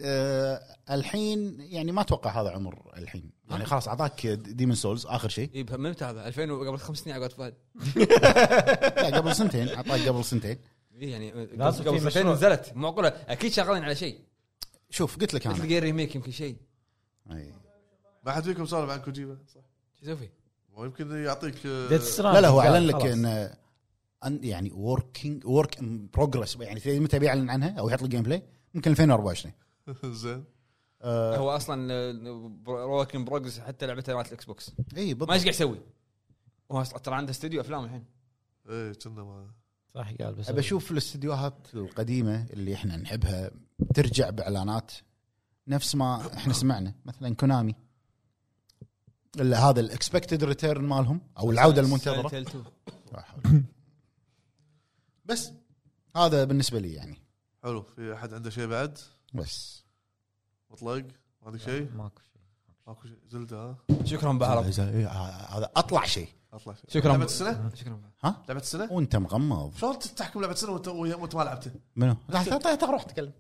آه، 0.01 0.61
الحين 0.89 1.57
يعني 1.59 1.91
ما 1.91 2.01
أتوقع 2.01 2.41
هذا 2.41 2.49
عمر 2.49 2.93
الحين. 2.97 3.31
يعني 3.49 3.65
خلاص 3.65 3.87
أعطاك 3.87 4.27
Demon's 4.27 4.75
Souls 4.75 5.05
آخر 5.05 5.29
شيء. 5.29 5.49
اي 5.55 5.63
من 5.77 5.89
متى 5.89 6.05
هذا 6.05 6.27
2000 6.27 6.67
قبل 6.67 6.77
خمس 6.77 6.97
سنين 6.97 7.15
قاعد 7.17 7.31
فهد 7.31 7.53
لا 9.01 9.17
قبل 9.17 9.35
سنتين. 9.35 9.69
أعطاك 9.69 10.07
قبل 10.07 10.25
سنتين. 10.25 10.57
إيه 10.95 11.11
يعني 11.11 11.45
لازم 11.45 11.83
قبل 11.83 11.99
في 11.99 12.03
سنتين 12.03 12.21
مشروع. 12.21 12.33
نزلت. 12.33 12.71
معقولة؟ 12.75 13.07
أكيد 13.07 13.51
شغالين 13.51 13.83
على 13.83 13.95
شيء. 13.95 14.19
شوف 14.89 15.19
قلت 15.19 15.33
لك 15.33 15.47
Metal 15.47 15.55
Gear 15.55 15.83
remake 15.83 16.15
يمكن 16.15 16.31
شيء. 16.31 16.57
أي. 17.31 17.53
ما 18.25 18.31
حد 18.31 18.43
فيكم 18.43 18.65
سولف 18.65 18.89
عن 18.89 19.01
كوجيما؟ 19.01 19.37
صح. 19.55 19.61
يسوي؟ 20.03 20.29
ويمكن 20.73 21.11
يعطيك 21.11 21.65
آه، 21.65 21.89
لا 22.19 22.41
لا 22.41 22.47
هو 22.47 22.61
أعلن 22.61 22.87
لك. 22.87 23.05
انه 23.05 23.47
أن- 24.25 24.43
يعني 24.45 24.71
working 24.71 25.45
work 25.45 25.83
progress 25.83 26.55
يعني 26.55 26.99
متى 26.99 27.19
بيعلن 27.19 27.49
عنها 27.49 27.79
أو 27.79 27.89
يحط 27.89 28.01
لك 28.01 28.09
gameplay 28.09 28.43
ممكن 28.73 28.91
2024 28.91 29.53
زين. 30.05 30.43
آه 31.01 31.37
هو 31.37 31.49
أصلا 31.55 31.91
work 32.67 33.06
in 33.06 33.25
progress 33.25 33.59
حتى 33.59 33.85
لعبته 33.87 34.15
مالت 34.15 34.27
ال 34.27 34.45
Xbox 34.45 34.71
اي 34.97 35.05
ما 35.05 35.19
بالضبط 35.19 35.31
إيش 35.31 35.41
قاعد 35.41 35.53
يسوي؟ 35.53 35.79
هو 36.71 36.83
ترى 36.83 37.15
عنده 37.15 37.31
استوديو 37.31 37.61
أفلام 37.61 37.83
الحين. 37.83 38.03
إيه 38.69 38.93
كنا 38.93 39.23
ما 39.23 39.47
صح 39.95 40.11
قال 40.21 40.35
بس 40.35 40.49
أبى 40.49 40.59
أشوف 40.59 40.91
الاستديوهات 40.91 41.67
القديمة 41.73 42.45
اللي 42.53 42.73
إحنا 42.73 42.97
نحبها 42.97 43.51
ترجع 43.95 44.29
بإعلانات 44.29 44.91
نفس 45.67 45.95
ما 45.95 46.33
إحنا 46.37 46.53
سمعنا. 46.63 46.93
مثلا 47.05 47.35
كونامي 47.35 47.75
هذا 49.41 49.79
ال 49.79 49.86
expected 49.86 50.43
return 50.43 50.83
مالهم 50.83 51.21
أو 51.37 51.51
العودة 51.51 51.81
المنتظرة. 51.81 52.27
Silent 52.27 52.31
Hill 52.31 52.47
2. 52.47 52.63
لا 53.13 53.21
حول. 53.21 53.63
بس 55.25 55.51
هذا 56.15 56.43
بالنسبة 56.43 56.79
لي 56.79 56.93
يعني. 56.93 57.17
حلو. 57.63 57.81
في 57.81 58.13
أحد 58.13 58.33
عنده 58.33 58.49
شيء 58.49 58.67
بعد؟ 58.67 58.97
بس. 59.33 59.83
مطلق؟ 60.71 61.05
ما 61.41 61.47
عندك 61.47 61.59
شيء؟ 61.59 61.89
ماكو 61.95 62.21
شيء. 62.21 62.41
ماكو 62.87 63.07
شيء. 63.07 63.17
زلدة 63.29 63.57
ها؟ 63.57 63.77
شكرا 64.03 64.33
بعرب 64.33 64.65
هذا 64.65 65.71
أطلع 65.75 66.05
شيء. 66.05 66.29
أطلع 66.53 66.73
شيء. 66.73 66.85
شكراً. 66.89 67.11
لعبة 67.11 67.25
السنة؟ 67.25 67.71
شكرا. 67.75 68.01
ها؟ 68.23 68.43
لعبة 68.47 68.61
السنة؟ 68.61 68.91
وأنت 68.91 69.15
مغمض. 69.15 69.75
شلون 69.75 69.99
تحكم 69.99 70.41
لعبة 70.41 70.53
السنة 70.53 70.71
وانت 70.71 70.87
وأنت 70.87 71.35
ما 71.35 71.43
لعبتها؟ 71.43 71.73
منو؟ 71.95 72.15
لا، 72.29 72.85
روح 72.85 73.03
تكلم. 73.03 73.31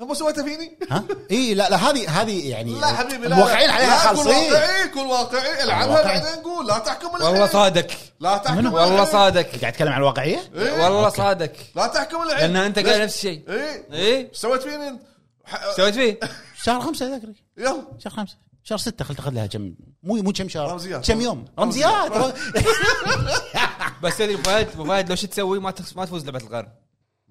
هم 0.00 0.14
سويتها 0.14 0.44
فيني؟ 0.44 0.78
ها؟ 0.90 1.04
إي 1.30 1.54
لا 1.54 1.68
لا 1.70 1.76
هذه 1.76 2.20
هذه 2.22 2.50
يعني 2.50 2.80
لا 2.80 2.86
حبيبي 2.86 3.28
لا 3.28 3.36
موقعين 3.36 3.66
لا. 3.68 3.74
عليها 3.74 3.96
خالصين 3.98 4.52
واقعي 4.52 4.88
كن 4.88 5.06
واقعي 5.06 5.62
العبها. 5.64 6.02
بعدين 6.02 6.42
قول 6.42 6.66
لا 6.66 6.78
تحكم 6.78 7.06
الحين 7.16 7.22
والله 7.22 7.46
صادق 7.46 7.86
لا 8.20 8.36
تحكم 8.36 8.72
والله. 8.72 9.04
صادق 9.04 9.46
قاعد 9.60 9.72
تتكلم 9.72 9.92
عن 9.92 9.98
الواقعية؟ 9.98 10.50
إيه؟ 10.54 10.84
والله 10.84 11.08
صادق 11.08 11.52
لا 11.76 11.86
تحكم 11.86 12.22
الحين 12.22 12.38
لأن 12.52 12.56
أنت؟ 12.56 12.78
قايل 12.78 13.02
نفس 13.02 13.14
الشيء 13.16 13.44
إيه 13.48 13.86
إيش 13.92 14.36
سويت 14.36 14.62
فيني 14.62 14.88
انت؟ 14.88 15.02
سويت 15.76 15.94
فيه؟ 15.94 16.20
شهر 16.62 16.80
خمسة 16.80 17.08
ذاكري 17.08 17.34
يلا 17.58 17.82
شهر 17.98 18.12
خمسة 18.12 18.36
شهر 18.64 18.78
ستة 18.78 19.04
خل 19.04 19.14
تاخذ 19.14 19.30
لها 19.30 19.46
كم 19.46 19.74
مو 20.02 20.14
مو 20.14 20.32
كم 20.32 20.48
شهر 20.48 20.72
رمزيات. 20.72 21.06
كم 21.10 21.20
يوم 21.20 21.44
رمزيات 21.58 22.12
بس 24.02 24.16
تدري 24.18 24.36
فهد 24.36 24.68
فهد 24.68 25.08
لو 25.08 25.16
شو 25.16 25.26
تسوي 25.26 25.58
ما 25.58 25.74
ما 25.96 26.04
تفوز 26.04 26.24
لعبة 26.24 26.38
القرن 26.38 26.68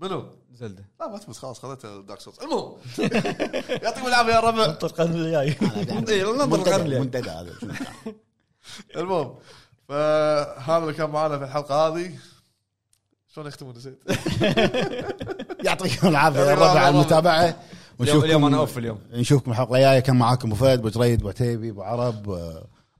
منو؟ 0.04 0.26
زلدة. 0.54 0.86
لا 1.00 1.08
ما 1.08 1.18
تفوز 1.18 1.38
خلاص 1.38 1.60
خذيت 1.60 1.86
دارك 1.86 2.20
سولز 2.20 2.40
المهم. 2.40 2.74
يعطيكم 3.84 4.08
العافية 4.08 4.34
يا 4.34 4.40
ربع 4.40 4.66
القرن 4.66 5.12
الجاي. 5.16 5.48
إيه، 6.10 6.24
ننظر 6.32 6.56
القرن 6.56 6.82
اللي- 6.86 7.00
منتدى 7.00 7.30
هذا؟ 7.30 7.52
المهم 8.98 9.36
فهذا 9.90 10.78
اللي 10.78 10.94
كان 10.94 11.10
معنا 11.10 11.38
في 11.38 11.44
الحلقة 11.44 11.88
هذه. 11.88 12.12
شلون 13.34 13.48
يختمون 13.48 13.76
نسيت؟ 13.78 14.00
يعطيكم 15.66 16.08
العافية 16.08 16.40
يا 16.40 16.56
ربع 16.56 16.70
على. 16.80 16.90
المتابعة. 16.90 17.56
اليوم 18.02 18.24
اليوم 18.24 18.46
أنا 18.46 18.60
ونشوفكم 18.60 18.60
اوف 18.60 18.78
اليوم. 18.78 19.00
نشوفكم 19.12 19.52
الحلقة 19.52 19.76
الجاية. 19.76 20.00
كان 20.00 20.16
معاكم 20.16 20.48
أبو 20.48 20.56
فهد 20.56 20.80
أبو 20.80 20.90
جريد 20.90 21.20
أبو 21.20 21.30
عتيبي 21.30 21.70
أبو 21.70 21.82
عرب 21.84 22.30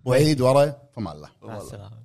أبو 0.02 0.14
عيد 0.14 0.42
ورا 0.42 0.74
فما 0.96 1.12
الله. 1.12 1.30
مع 1.42 1.58
السلامة. 1.58 2.03